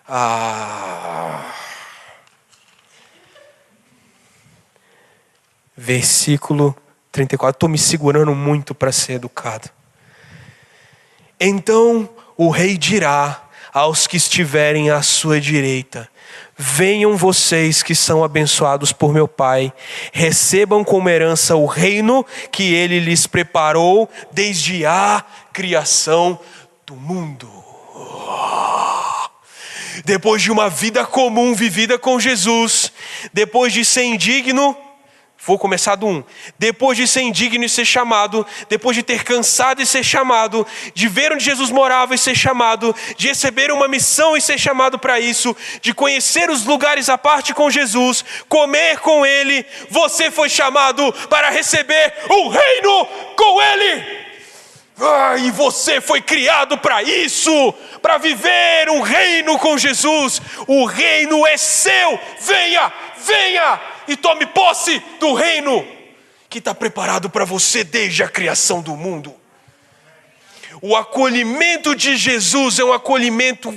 Ah. 0.07 1.53
Versículo 5.77 6.77
34. 7.19 7.57
Estou 7.57 7.69
me 7.69 7.79
segurando 7.79 8.33
muito 8.33 8.75
para 8.75 8.93
ser 8.93 9.15
educado. 9.15 9.69
Então 11.41 12.09
o 12.37 12.49
rei 12.49 12.79
dirá 12.79 13.43
aos 13.73 14.07
que 14.07 14.17
estiverem 14.17 14.91
à 14.91 15.03
sua 15.03 15.41
direita: 15.41 16.09
Venham 16.57 17.17
vocês 17.17 17.83
que 17.83 17.95
são 17.95 18.23
abençoados 18.23 18.93
por 18.93 19.13
meu 19.13 19.27
Pai, 19.27 19.73
recebam 20.13 20.85
como 20.85 21.09
herança 21.09 21.57
o 21.57 21.67
reino 21.67 22.25
que 22.53 22.73
ele 22.73 23.01
lhes 23.01 23.27
preparou 23.27 24.09
desde 24.31 24.87
a 24.87 25.25
criação 25.53 26.39
do 26.87 26.95
mundo. 26.95 27.51
Depois 30.05 30.41
de 30.41 30.53
uma 30.53 30.71
vida 30.71 31.05
comum 31.05 31.53
vivida 31.53 31.99
com 31.99 32.21
Jesus, 32.21 32.93
depois 33.33 33.73
de 33.73 33.85
ser 33.85 34.05
indigno, 34.05 34.77
Vou 35.47 35.59
começar 35.59 35.95
do 35.95 36.07
1. 36.07 36.11
Um. 36.11 36.25
Depois 36.59 36.99
de 36.99 37.07
ser 37.07 37.23
indigno 37.23 37.65
e 37.65 37.69
ser 37.69 37.85
chamado, 37.85 38.45
depois 38.69 38.97
de 38.97 39.03
ter 39.03 39.23
cansado 39.23 39.81
e 39.81 39.87
ser 39.87 40.03
chamado, 40.03 40.67
de 40.95 41.07
ver 41.09 41.33
onde 41.33 41.45
Jesus 41.45 41.71
morava 41.71 42.15
e 42.15 42.19
ser 42.19 42.35
chamado, 42.35 42.95
de 43.17 43.29
receber 43.29 43.71
uma 43.71 43.87
missão 43.87 44.37
e 44.37 44.41
ser 44.41 44.59
chamado 44.59 44.99
para 44.99 45.21
isso, 45.21 45.57
de 45.81 45.95
conhecer 45.95 46.51
os 46.51 46.65
lugares 46.65 47.09
à 47.09 47.17
parte 47.17 47.55
com 47.55 47.71
Jesus, 47.71 48.25
comer 48.49 48.99
com 48.99 49.25
Ele, 49.25 49.65
você 49.89 50.31
foi 50.31 50.49
chamado 50.49 51.13
para 51.31 51.51
receber 51.51 52.15
um 52.31 52.49
reino 52.49 53.07
com 53.37 53.63
Ele. 53.63 54.28
Ah, 55.01 55.37
e 55.39 55.51
você 55.51 56.01
foi 56.01 56.21
criado 56.21 56.77
para 56.79 57.03
isso, 57.03 57.73
para 58.03 58.19
viver 58.19 58.91
um 58.91 59.01
reino 59.01 59.59
com 59.59 59.79
Jesus. 59.79 60.43
O 60.67 60.85
reino 60.87 61.47
é 61.47 61.57
seu. 61.57 62.19
Venha, 62.41 62.93
venha 63.17 63.81
e 64.09 64.17
tome 64.17 64.47
posse 64.47 65.03
do 65.21 65.35
reino 65.35 65.87
que 66.49 66.59
está 66.59 66.75
preparado 66.75 67.31
para 67.31 67.45
você 67.45 67.85
desde 67.85 68.23
a 68.23 68.29
criação 68.29 68.81
do 68.81 68.97
mundo. 68.97 69.35
O 70.81 70.97
acolhimento 70.97 71.95
de 71.95 72.17
Jesus 72.17 72.79
é 72.79 72.85
um 72.85 72.93
acolhimento 72.93 73.77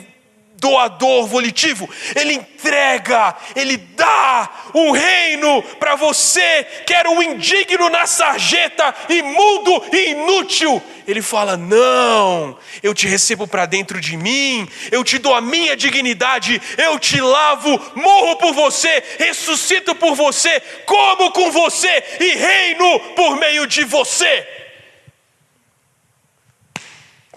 doador 0.61 1.25
volitivo, 1.25 1.89
ele 2.15 2.33
entrega, 2.33 3.35
ele 3.55 3.77
dá 3.77 4.47
um 4.75 4.91
reino 4.91 5.63
para 5.79 5.95
você 5.95 6.63
que 6.85 6.93
era 6.93 7.09
um 7.09 7.21
indigno 7.21 7.89
na 7.89 8.05
sarjeta, 8.05 8.93
imundo 9.09 9.83
e 9.91 10.11
inútil. 10.11 10.81
Ele 11.07 11.21
fala: 11.23 11.57
Não, 11.57 12.55
eu 12.83 12.93
te 12.93 13.07
recebo 13.07 13.47
para 13.47 13.65
dentro 13.65 13.99
de 13.99 14.15
mim, 14.15 14.69
eu 14.91 15.03
te 15.03 15.17
dou 15.17 15.33
a 15.33 15.41
minha 15.41 15.75
dignidade, 15.75 16.61
eu 16.77 16.99
te 16.99 17.19
lavo, 17.19 17.69
morro 17.95 18.35
por 18.35 18.53
você, 18.53 19.03
ressuscito 19.17 19.95
por 19.95 20.13
você, 20.13 20.61
como 20.85 21.31
com 21.31 21.51
você 21.51 22.03
e 22.19 22.35
reino 22.35 22.99
por 23.15 23.35
meio 23.37 23.65
de 23.65 23.83
você. 23.83 24.47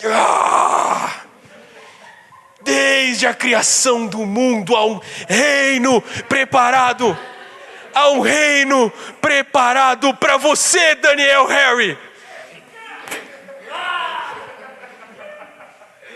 Ah! 0.05 1.24
Desde 2.65 3.27
a 3.27 3.35
criação 3.35 4.07
do 4.07 4.27
mundo 4.27 4.75
há 4.75 4.85
um 4.87 5.01
reino 5.29 6.01
preparado. 6.29 7.17
Há 7.95 8.11
um 8.11 8.21
reino 8.21 8.91
preparado 9.21 10.13
para 10.15 10.37
você, 10.37 10.97
Daniel 10.97 11.47
Harry. 11.47 11.97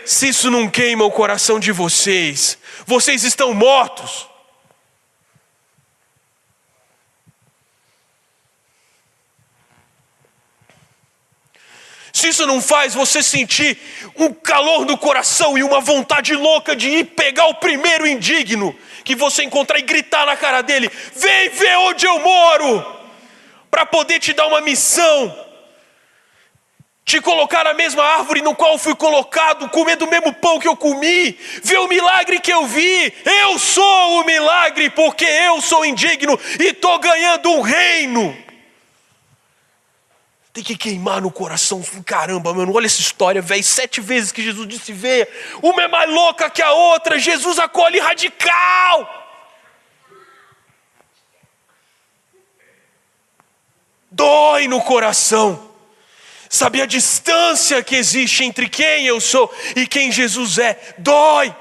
Se 0.05 0.29
isso 0.29 0.49
não 0.49 0.67
queima 0.67 1.05
o 1.05 1.11
coração 1.11 1.59
de 1.59 1.71
vocês, 1.71 2.57
vocês 2.85 3.23
estão 3.23 3.53
mortos. 3.53 4.28
Se 12.19 12.27
isso 12.27 12.45
não 12.45 12.61
faz 12.61 12.93
você 12.93 13.23
sentir 13.23 13.77
um 14.15 14.33
calor 14.33 14.85
no 14.85 14.97
coração 14.97 15.57
e 15.57 15.63
uma 15.63 15.79
vontade 15.79 16.35
louca 16.35 16.75
de 16.75 16.89
ir 16.89 17.05
pegar 17.05 17.47
o 17.47 17.55
primeiro 17.55 18.05
indigno 18.05 18.75
que 19.05 19.15
você 19.15 19.43
encontrar 19.43 19.79
e 19.79 19.83
gritar 19.83 20.25
na 20.25 20.35
cara 20.35 20.61
dele: 20.61 20.91
vem 21.15 21.49
ver 21.49 21.77
onde 21.77 22.05
eu 22.05 22.19
moro, 22.19 22.85
para 23.71 23.85
poder 23.85 24.19
te 24.19 24.33
dar 24.33 24.47
uma 24.47 24.59
missão, 24.59 25.33
te 27.05 27.21
colocar 27.21 27.63
na 27.63 27.73
mesma 27.73 28.03
árvore 28.03 28.41
no 28.41 28.53
qual 28.53 28.77
fui 28.77 28.95
colocado, 28.95 29.69
comendo 29.69 30.05
o 30.05 30.09
mesmo 30.09 30.33
pão 30.33 30.59
que 30.59 30.67
eu 30.67 30.75
comi, 30.75 31.31
ver 31.63 31.79
o 31.79 31.87
milagre 31.87 32.39
que 32.39 32.51
eu 32.51 32.65
vi. 32.65 33.13
Eu 33.25 33.57
sou 33.57 34.21
o 34.21 34.25
milagre, 34.25 34.89
porque 34.89 35.25
eu 35.25 35.61
sou 35.61 35.85
indigno 35.85 36.37
e 36.59 36.67
estou 36.67 36.99
ganhando 36.99 37.49
um 37.49 37.61
reino. 37.61 38.48
Tem 40.51 40.63
que 40.63 40.75
queimar 40.75 41.21
no 41.21 41.31
coração. 41.31 41.83
Caramba, 42.05 42.53
mano, 42.53 42.73
olha 42.73 42.87
essa 42.87 42.99
história, 42.99 43.41
velho. 43.41 43.63
Sete 43.63 44.01
vezes 44.01 44.31
que 44.31 44.41
Jesus 44.41 44.67
disse: 44.67 44.91
vê, 44.91 45.27
uma 45.61 45.83
é 45.83 45.87
mais 45.87 46.09
louca 46.09 46.49
que 46.49 46.61
a 46.61 46.71
outra. 46.71 47.19
Jesus 47.19 47.59
acolhe 47.59 47.99
radical. 47.99 49.17
Dói 54.11 54.67
no 54.67 54.81
coração. 54.81 55.69
Sabe 56.49 56.81
a 56.81 56.87
distância 56.87 57.83
que 57.83 57.95
existe 57.95 58.43
entre 58.43 58.67
quem 58.67 59.05
eu 59.05 59.21
sou 59.21 59.53
e 59.75 59.85
quem 59.85 60.11
Jesus 60.11 60.57
é? 60.57 60.95
Dói. 60.97 61.55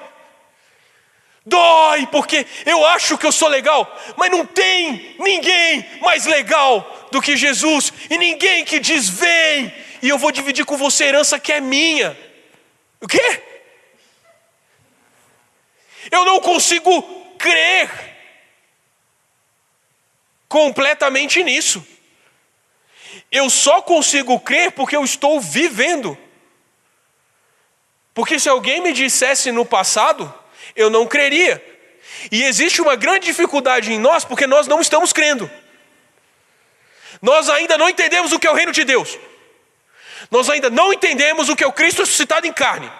Dói, 1.48 2.06
porque 2.06 2.46
eu 2.66 2.84
acho 2.86 3.16
que 3.16 3.26
eu 3.26 3.32
sou 3.32 3.48
legal, 3.48 3.90
mas 4.16 4.30
não 4.30 4.44
tem 4.44 5.16
ninguém 5.18 5.84
mais 6.00 6.26
legal 6.26 7.08
do 7.10 7.22
que 7.22 7.36
Jesus, 7.36 7.92
e 8.10 8.18
ninguém 8.18 8.64
que 8.64 8.78
diz: 8.78 9.08
vem, 9.08 9.72
e 10.02 10.08
eu 10.08 10.18
vou 10.18 10.30
dividir 10.30 10.64
com 10.64 10.76
você 10.76 11.04
a 11.04 11.08
herança 11.08 11.40
que 11.40 11.52
é 11.52 11.60
minha. 11.60 12.16
O 13.00 13.08
quê? 13.08 13.42
Eu 16.10 16.24
não 16.24 16.40
consigo 16.40 17.02
crer 17.38 17.90
completamente 20.48 21.42
nisso. 21.42 21.86
Eu 23.30 23.50
só 23.50 23.82
consigo 23.82 24.38
crer 24.40 24.72
porque 24.72 24.96
eu 24.96 25.04
estou 25.04 25.40
vivendo. 25.40 26.16
Porque 28.14 28.38
se 28.38 28.48
alguém 28.48 28.80
me 28.80 28.92
dissesse 28.92 29.52
no 29.52 29.64
passado, 29.64 30.32
eu 30.78 30.88
não 30.88 31.06
creria. 31.06 31.62
E 32.30 32.44
existe 32.44 32.80
uma 32.80 32.96
grande 32.96 33.26
dificuldade 33.26 33.92
em 33.92 33.98
nós 33.98 34.24
porque 34.24 34.46
nós 34.46 34.66
não 34.66 34.80
estamos 34.80 35.12
crendo. 35.12 35.50
Nós 37.20 37.48
ainda 37.50 37.76
não 37.76 37.88
entendemos 37.88 38.32
o 38.32 38.38
que 38.38 38.46
é 38.46 38.50
o 38.50 38.54
reino 38.54 38.72
de 38.72 38.84
Deus. 38.84 39.18
Nós 40.30 40.48
ainda 40.48 40.70
não 40.70 40.92
entendemos 40.92 41.48
o 41.48 41.56
que 41.56 41.64
é 41.64 41.66
o 41.66 41.72
Cristo 41.72 42.02
ressuscitado 42.02 42.46
em 42.46 42.52
carne. 42.52 42.90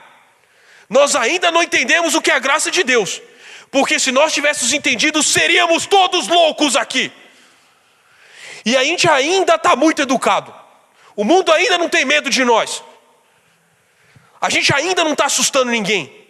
Nós 0.88 1.14
ainda 1.14 1.50
não 1.50 1.62
entendemos 1.62 2.14
o 2.14 2.20
que 2.20 2.30
é 2.30 2.34
a 2.34 2.38
graça 2.38 2.70
de 2.70 2.82
Deus. 2.82 3.22
Porque 3.70 3.98
se 3.98 4.10
nós 4.10 4.32
tivéssemos 4.32 4.72
entendido, 4.72 5.22
seríamos 5.22 5.86
todos 5.86 6.26
loucos 6.26 6.74
aqui. 6.74 7.12
E 8.64 8.76
a 8.76 8.82
gente 8.82 9.08
ainda 9.08 9.54
está 9.54 9.76
muito 9.76 10.02
educado. 10.02 10.54
O 11.14 11.22
mundo 11.22 11.52
ainda 11.52 11.78
não 11.78 11.88
tem 11.88 12.04
medo 12.04 12.28
de 12.28 12.44
nós. 12.44 12.82
A 14.40 14.48
gente 14.50 14.72
ainda 14.72 15.04
não 15.04 15.12
está 15.12 15.26
assustando 15.26 15.70
ninguém. 15.70 16.27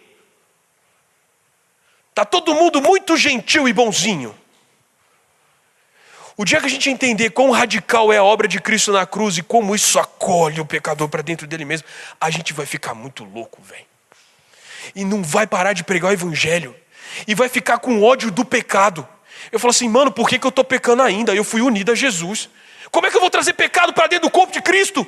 Está 2.19 2.25
todo 2.25 2.53
mundo 2.53 2.81
muito 2.81 3.15
gentil 3.15 3.65
e 3.65 3.71
bonzinho. 3.71 4.35
O 6.35 6.43
dia 6.43 6.59
que 6.59 6.65
a 6.65 6.69
gente 6.69 6.89
entender 6.89 7.29
quão 7.29 7.49
radical 7.49 8.11
é 8.11 8.17
a 8.17 8.23
obra 8.25 8.45
de 8.45 8.59
Cristo 8.59 8.91
na 8.91 9.05
cruz 9.05 9.37
e 9.37 9.41
como 9.41 9.73
isso 9.73 9.97
acolhe 9.97 10.59
o 10.59 10.65
pecador 10.65 11.07
para 11.07 11.21
dentro 11.21 11.47
dele 11.47 11.63
mesmo, 11.63 11.87
a 12.19 12.29
gente 12.29 12.51
vai 12.51 12.65
ficar 12.65 12.93
muito 12.93 13.23
louco, 13.23 13.61
velho. 13.61 13.85
E 14.93 15.05
não 15.05 15.23
vai 15.23 15.47
parar 15.47 15.71
de 15.71 15.81
pregar 15.81 16.11
o 16.11 16.13
evangelho. 16.13 16.75
E 17.25 17.33
vai 17.33 17.47
ficar 17.47 17.79
com 17.79 18.03
ódio 18.03 18.29
do 18.31 18.43
pecado. 18.43 19.07
Eu 19.49 19.57
falo 19.57 19.71
assim, 19.71 19.87
mano, 19.87 20.11
por 20.11 20.27
que, 20.27 20.37
que 20.37 20.45
eu 20.45 20.49
estou 20.49 20.65
pecando 20.65 21.01
ainda? 21.01 21.33
Eu 21.33 21.45
fui 21.45 21.61
unido 21.61 21.93
a 21.93 21.95
Jesus. 21.95 22.49
Como 22.91 23.07
é 23.07 23.09
que 23.09 23.15
eu 23.15 23.21
vou 23.21 23.29
trazer 23.29 23.53
pecado 23.53 23.93
para 23.93 24.07
dentro 24.07 24.27
do 24.27 24.31
corpo 24.31 24.51
de 24.51 24.61
Cristo? 24.61 25.07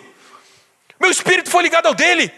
Meu 0.98 1.12
espírito 1.12 1.50
foi 1.50 1.62
ligado 1.64 1.88
ao 1.88 1.94
dele. 1.94 2.32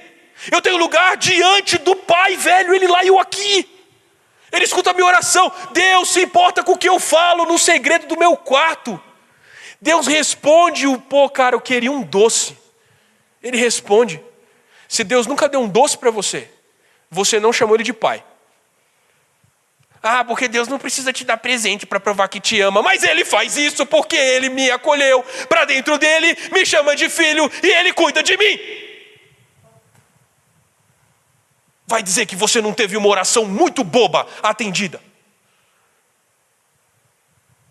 Eu 0.52 0.64
tenho 0.64 0.78
lugar 0.78 1.16
diante 1.16 1.78
do 1.78 1.96
Pai, 1.96 2.36
velho, 2.38 2.74
ele 2.74 2.88
lá 2.88 3.04
e 3.04 3.10
eu 3.10 3.20
aqui. 3.20 3.70
Ele 4.54 4.66
escuta 4.66 4.92
a 4.92 4.94
minha 4.94 5.08
oração. 5.08 5.52
Deus 5.72 6.10
se 6.10 6.22
importa 6.22 6.64
com 6.64 6.74
o 6.74 6.78
que 6.78 6.88
eu 6.88 7.00
falo 7.00 7.44
no 7.46 7.58
segredo 7.58 8.06
do 8.06 8.18
meu 8.18 8.38
quarto. 8.38 9.02
Deus 9.82 10.06
responde 10.06 10.86
o, 10.86 11.02
pô, 11.02 11.28
cara, 11.28 11.56
eu 11.56 11.62
queria 11.62 11.92
um 11.92 12.04
doce. 12.04 12.56
Ele 13.42 13.58
responde. 13.58 14.22
Se 14.88 15.04
Deus 15.04 15.26
nunca 15.26 15.50
deu 15.50 15.60
um 15.60 15.68
doce 15.68 15.98
para 15.98 16.12
você, 16.12 16.48
você 17.10 17.40
não 17.40 17.52
chamou 17.52 17.76
ele 17.76 17.84
de 17.84 17.92
pai. 17.92 18.24
Ah, 20.04 20.24
porque 20.24 20.48
Deus 20.48 20.68
não 20.68 20.78
precisa 20.78 21.12
te 21.12 21.26
dar 21.26 21.38
presente 21.38 21.86
para 21.86 22.00
provar 22.00 22.28
que 22.28 22.40
te 22.40 22.62
ama, 22.62 22.84
mas 22.84 23.04
ele 23.04 23.26
faz 23.26 23.58
isso 23.58 23.86
porque 23.86 24.16
ele 24.16 24.50
me 24.50 24.70
acolheu 24.70 25.24
para 25.50 25.66
dentro 25.66 25.98
dele, 25.98 26.38
me 26.52 26.66
chama 26.66 26.96
de 26.96 27.10
filho 27.10 27.50
e 27.64 27.68
ele 27.68 27.92
cuida 27.94 28.22
de 28.22 28.38
mim. 28.38 28.60
Vai 31.94 32.02
dizer 32.02 32.26
que 32.26 32.36
você 32.36 32.60
não 32.60 32.74
teve 32.74 32.98
uma 32.98 33.08
oração 33.08 33.46
muito 33.46 33.84
boba 33.84 34.28
atendida? 34.42 35.00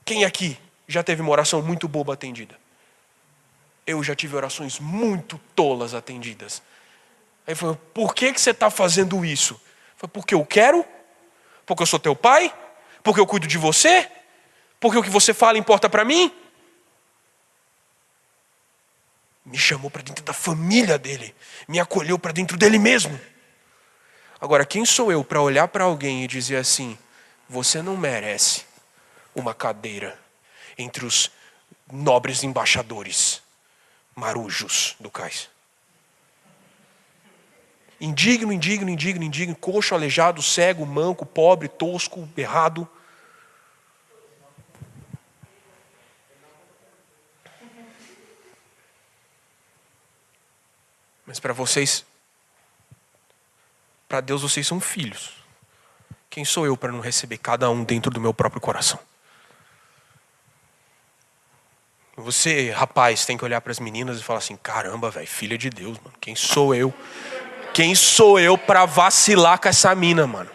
Quem 0.05 0.25
aqui 0.25 0.57
já 0.87 1.03
teve 1.03 1.21
uma 1.21 1.33
oração 1.33 1.61
muito 1.61 1.89
boba 1.89 2.15
atendida? 2.15 2.57
Eu 3.85 4.01
já 4.01 4.15
tive 4.15 4.37
orações 4.37 4.79
muito 4.79 5.41
tolas 5.57 5.93
atendidas. 5.93 6.63
Aí 7.45 7.57
falou: 7.57 7.75
por 7.93 8.15
que, 8.15 8.33
que 8.33 8.41
você 8.41 8.51
está 8.51 8.71
fazendo 8.71 9.25
isso? 9.25 9.61
Foi 9.97 10.09
porque 10.09 10.37
eu 10.37 10.47
quero? 10.47 10.85
Porque 11.67 11.83
eu 11.83 11.87
sou 11.87 11.99
teu 11.99 12.15
pai? 12.15 12.55
Porque 13.03 13.19
eu 13.19 13.27
cuido 13.27 13.49
de 13.49 13.59
você? 13.59 14.09
Porque 14.79 14.99
o 14.99 15.03
que 15.03 15.11
você 15.11 15.35
fala 15.35 15.59
importa 15.59 15.91
para 15.91 16.05
mim? 16.05 16.33
Me 19.45 19.59
chamou 19.59 19.91
para 19.91 20.03
dentro 20.03 20.25
da 20.25 20.33
família 20.33 20.97
dele, 20.97 21.35
me 21.67 21.81
acolheu 21.81 22.21
para 22.21 22.31
dentro 22.31 22.57
dele 22.57 22.79
mesmo. 22.79 23.32
Agora, 24.43 24.67
quem 24.67 24.85
sou 24.85 25.13
eu 25.13 25.23
para 25.23 25.41
olhar 25.41 25.69
para 25.69 25.85
alguém 25.85 26.25
e 26.25 26.27
dizer 26.27 26.57
assim: 26.57 26.99
você 27.49 27.81
não 27.81 27.97
merece 27.97 28.65
uma 29.37 29.55
cadeira 29.55 30.19
entre 30.77 31.07
os 31.07 31.31
nobres 31.93 32.43
embaixadores 32.43 33.41
marujos 34.17 34.97
do 34.99 35.09
cais? 35.09 35.49
Indigno, 38.01 38.53
indigno, 38.53 38.91
indigno, 38.91 39.23
indigno, 39.23 39.55
coxo, 39.55 39.95
aleijado, 39.95 40.43
cego, 40.43 40.85
manco, 40.85 41.25
pobre, 41.25 41.69
tosco, 41.69 42.29
errado. 42.37 42.89
Mas 51.25 51.39
para 51.39 51.53
vocês 51.53 52.05
para 54.13 54.21
Deus 54.21 54.43
vocês 54.43 54.67
são 54.67 54.79
filhos. 54.79 55.31
Quem 56.29 56.45
sou 56.45 56.67
eu 56.67 56.77
para 56.77 56.93
não 56.93 57.01
receber 57.01 57.39
cada 57.39 57.71
um 57.71 57.83
dentro 57.83 58.11
do 58.11 58.21
meu 58.21 58.35
próprio 58.35 58.61
coração? 58.61 58.99
Você, 62.19 62.71
rapaz, 62.73 63.25
tem 63.25 63.39
que 63.39 63.45
olhar 63.45 63.63
para 63.63 63.71
as 63.71 63.81
meninas 63.81 64.21
e 64.21 64.23
falar 64.23 64.41
assim: 64.41 64.55
caramba, 64.55 65.11
velho, 65.11 65.27
filha 65.27 65.57
de 65.57 65.71
Deus, 65.71 65.97
mano. 65.97 66.13
Quem 66.21 66.37
sou 66.37 66.75
eu? 66.75 66.93
Quem 67.73 67.95
sou 67.95 68.39
eu 68.39 68.59
para 68.59 68.85
vacilar 68.85 69.59
com 69.59 69.71
essa 69.71 69.95
mina, 69.95 70.27
mano? 70.27 70.51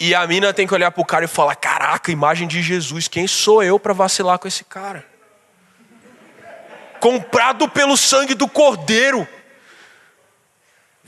E 0.00 0.12
a 0.16 0.26
mina 0.26 0.52
tem 0.52 0.66
que 0.66 0.74
olhar 0.74 0.90
pro 0.90 1.04
cara 1.04 1.26
e 1.26 1.28
falar: 1.28 1.54
caraca, 1.54 2.10
imagem 2.10 2.48
de 2.48 2.60
Jesus. 2.60 3.06
Quem 3.06 3.28
sou 3.28 3.62
eu 3.62 3.78
para 3.78 3.92
vacilar 3.92 4.36
com 4.40 4.48
esse 4.48 4.64
cara? 4.64 5.06
Comprado 6.98 7.68
pelo 7.68 7.96
sangue 7.96 8.34
do 8.34 8.48
Cordeiro. 8.48 9.28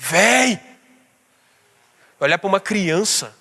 Véi! 0.05 0.59
Olhar 2.19 2.37
para 2.37 2.49
uma 2.49 2.59
criança. 2.59 3.33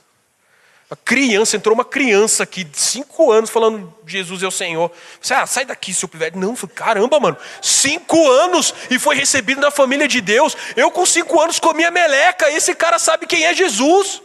Uma 0.91 0.97
criança, 1.03 1.57
entrou 1.57 1.74
uma 1.74 1.84
criança 1.84 2.43
aqui, 2.43 2.64
de 2.64 2.80
cinco 2.80 3.32
anos, 3.32 3.49
falando 3.49 3.91
Jesus 4.05 4.43
é 4.43 4.47
o 4.47 4.51
Senhor. 4.51 4.91
Você, 5.20 5.34
ah, 5.34 5.47
sai 5.47 5.66
daqui, 5.66 5.91
seu 5.91 6.07
pivete. 6.07 6.38
Não, 6.38 6.55
caramba, 6.55 7.20
mano. 7.20 7.36
Cinco 7.64 8.30
anos 8.30 8.76
e 8.91 8.99
foi 8.99 9.16
recebido 9.16 9.59
na 9.59 9.72
família 9.72 10.07
de 10.07 10.22
Deus. 10.22 10.55
Eu, 10.76 10.91
com 10.91 11.03
cinco 11.03 11.41
anos, 11.41 11.59
comia 11.59 11.89
meleca. 11.89 12.51
Esse 12.51 12.76
cara 12.76 12.99
sabe 12.99 13.26
quem 13.26 13.43
é 13.45 13.55
Jesus. 13.55 14.22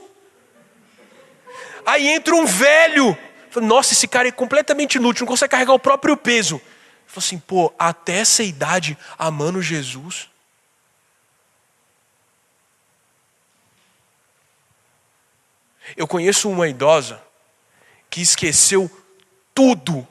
Aí 1.86 2.06
entra 2.06 2.34
um 2.34 2.44
velho. 2.44 3.16
Nossa, 3.62 3.94
esse 3.94 4.06
cara 4.06 4.28
é 4.28 4.32
completamente 4.32 4.96
inútil, 4.96 5.22
não 5.24 5.28
consegue 5.28 5.52
carregar 5.52 5.72
o 5.72 5.78
próprio 5.78 6.18
peso. 6.18 6.60
Falei 7.06 7.26
assim, 7.26 7.38
pô, 7.38 7.72
até 7.78 8.18
essa 8.18 8.42
idade, 8.42 8.98
amando 9.18 9.62
Jesus. 9.62 10.28
Eu 15.94 16.08
conheço 16.08 16.48
uma 16.50 16.66
idosa 16.66 17.22
que 18.08 18.20
esqueceu 18.20 18.90
tudo 19.54 20.06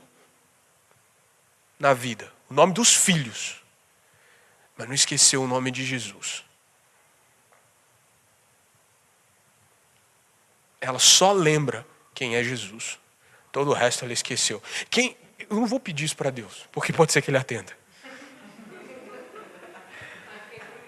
na 1.80 1.94
vida, 1.94 2.32
o 2.50 2.54
nome 2.54 2.74
dos 2.74 2.96
filhos. 2.96 3.62
mas 4.78 4.88
não 4.88 4.94
esqueceu 4.94 5.42
o 5.42 5.48
nome 5.48 5.72
de 5.72 5.86
Jesus. 5.86 6.44
Ela 10.82 11.00
só 11.00 11.32
lembra 11.32 11.86
quem 12.14 12.36
é 12.36 12.44
Jesus. 12.44 13.00
Todo 13.52 13.72
o 13.72 13.74
resto 13.74 14.04
ela 14.04 14.14
esqueceu. 14.14 14.62
Quem, 14.90 15.18
eu 15.40 15.56
não 15.56 15.66
vou 15.66 15.80
pedir 15.80 16.06
isso 16.06 16.16
para 16.16 16.30
Deus, 16.30 16.68
porque 16.72 16.92
pode 16.92 17.12
ser 17.14 17.22
que 17.22 17.30
ele 17.30 17.38
atenda. 17.38 17.76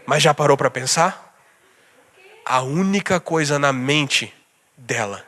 Mas 0.05 0.21
já 0.21 0.33
parou 0.33 0.55
para 0.55 0.69
pensar? 0.69 1.37
A 2.45 2.61
única 2.61 3.19
coisa 3.19 3.57
na 3.57 3.73
mente 3.73 4.33
dela 4.77 5.25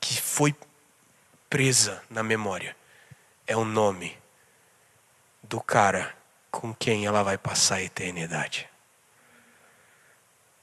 que 0.00 0.20
foi 0.20 0.54
presa 1.50 2.02
na 2.08 2.22
memória 2.22 2.76
é 3.46 3.56
o 3.56 3.64
nome 3.64 4.16
do 5.42 5.60
cara 5.60 6.16
com 6.50 6.72
quem 6.72 7.04
ela 7.04 7.22
vai 7.22 7.36
passar 7.36 7.76
a 7.76 7.82
eternidade. 7.82 8.68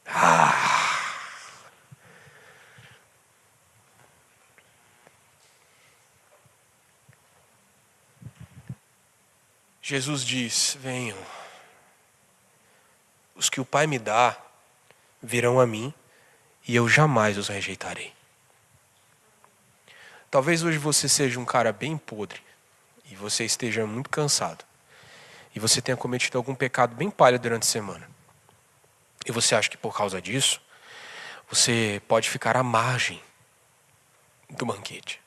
Ah! 0.06 0.72
Jesus 9.82 10.24
diz: 10.24 10.78
Venham, 10.80 11.18
os 13.36 13.50
que 13.50 13.60
o 13.60 13.66
Pai 13.66 13.86
me 13.88 14.00
dá 14.00 14.38
virão 15.22 15.60
a 15.60 15.68
mim 15.68 15.94
e 16.68 16.76
eu 16.76 16.88
jamais 16.88 17.38
os 17.38 17.48
rejeitarei. 17.48 18.14
Talvez 20.30 20.64
hoje 20.64 20.78
você 20.78 21.10
seja 21.10 21.40
um 21.40 21.46
cara 21.46 21.74
bem 21.74 21.98
podre 21.98 22.42
e 23.10 23.16
você 23.16 23.44
esteja 23.44 23.86
muito 23.86 24.10
cansado 24.10 24.64
e 25.54 25.60
você 25.60 25.82
tenha 25.82 25.98
cometido 25.98 26.38
algum 26.38 26.56
pecado 26.56 26.96
bem 26.96 27.12
palha 27.12 27.38
durante 27.38 27.64
a 27.64 27.66
semana. 27.66 28.10
E 29.26 29.32
você 29.32 29.56
acha 29.56 29.70
que 29.70 29.78
por 29.78 29.96
causa 29.96 30.22
disso 30.22 30.62
você 31.50 32.02
pode 32.08 32.30
ficar 32.30 32.56
à 32.56 32.64
margem 32.64 33.22
do 34.50 34.66
banquete. 34.66 35.22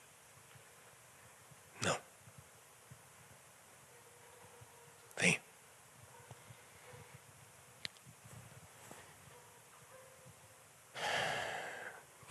Não. 1.82 1.99
Vem. 5.18 5.41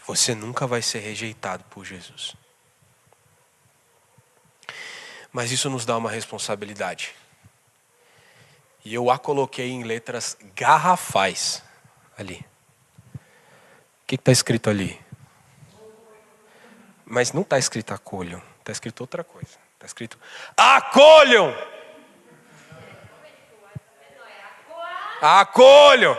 Você 0.05 0.35
nunca 0.35 0.67
vai 0.67 0.81
ser 0.81 0.99
rejeitado 0.99 1.63
por 1.65 1.85
Jesus. 1.85 2.35
Mas 5.31 5.51
isso 5.51 5.69
nos 5.69 5.85
dá 5.85 5.97
uma 5.97 6.11
responsabilidade. 6.11 7.15
E 8.85 8.93
eu 8.93 9.09
a 9.09 9.17
coloquei 9.17 9.71
em 9.71 9.83
letras 9.83 10.37
garrafais 10.55 11.63
ali. 12.17 12.45
O 13.15 14.05
que 14.05 14.15
está 14.15 14.31
escrito 14.31 14.69
ali? 14.69 15.01
Mas 17.05 17.31
não 17.31 17.41
está 17.41 17.57
escrito 17.57 17.93
acolham, 17.93 18.41
está 18.59 18.71
escrito 18.71 19.01
outra 19.01 19.23
coisa. 19.23 19.57
Está 19.75 19.85
escrito 19.85 20.19
acolham! 20.57 21.53
Acolham! 25.21 26.17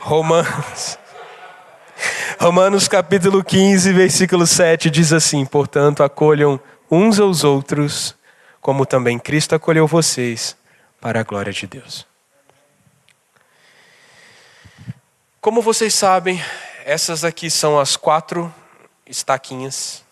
Romanos. 0.00 0.98
Romanos 2.40 2.88
capítulo 2.88 3.44
15, 3.44 3.92
versículo 3.92 4.46
7 4.46 4.88
diz 4.88 5.12
assim: 5.12 5.44
Portanto, 5.44 6.02
acolham 6.02 6.60
uns 6.90 7.18
aos 7.20 7.44
outros, 7.44 8.14
como 8.60 8.86
também 8.86 9.18
Cristo 9.18 9.54
acolheu 9.54 9.86
vocês, 9.86 10.56
para 11.00 11.20
a 11.20 11.22
glória 11.22 11.52
de 11.52 11.66
Deus. 11.66 12.06
Como 15.40 15.60
vocês 15.60 15.94
sabem, 15.94 16.42
essas 16.84 17.24
aqui 17.24 17.50
são 17.50 17.78
as 17.78 17.96
quatro 17.96 18.54
estaquinhas 19.06 20.02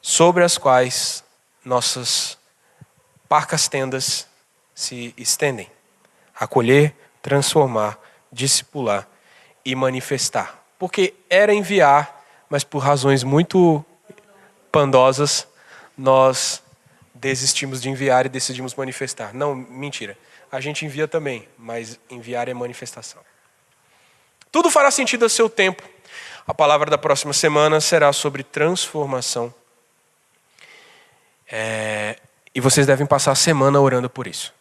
sobre 0.00 0.44
as 0.44 0.56
quais 0.56 1.22
nossas 1.64 2.38
parcas 3.28 3.68
tendas 3.68 4.26
se 4.74 5.12
estendem 5.16 5.75
acolher, 6.38 6.94
transformar, 7.22 7.98
discipular 8.30 9.08
e 9.64 9.74
manifestar. 9.74 10.62
Porque 10.78 11.14
era 11.28 11.52
enviar, 11.52 12.24
mas 12.48 12.62
por 12.62 12.78
razões 12.78 13.24
muito 13.24 13.84
pandosas, 14.70 15.48
nós 15.96 16.62
desistimos 17.14 17.80
de 17.80 17.88
enviar 17.88 18.26
e 18.26 18.28
decidimos 18.28 18.74
manifestar. 18.74 19.34
Não, 19.34 19.54
mentira. 19.54 20.16
A 20.52 20.60
gente 20.60 20.84
envia 20.84 21.08
também, 21.08 21.48
mas 21.58 21.98
enviar 22.10 22.48
é 22.48 22.54
manifestação. 22.54 23.20
Tudo 24.52 24.70
fará 24.70 24.90
sentido 24.90 25.24
a 25.24 25.28
seu 25.28 25.48
tempo. 25.48 25.82
A 26.46 26.54
palavra 26.54 26.88
da 26.88 26.96
próxima 26.96 27.32
semana 27.32 27.80
será 27.80 28.12
sobre 28.12 28.42
transformação. 28.42 29.52
É, 31.50 32.18
e 32.54 32.60
vocês 32.60 32.86
devem 32.86 33.06
passar 33.06 33.32
a 33.32 33.34
semana 33.34 33.80
orando 33.80 34.08
por 34.08 34.26
isso. 34.26 34.54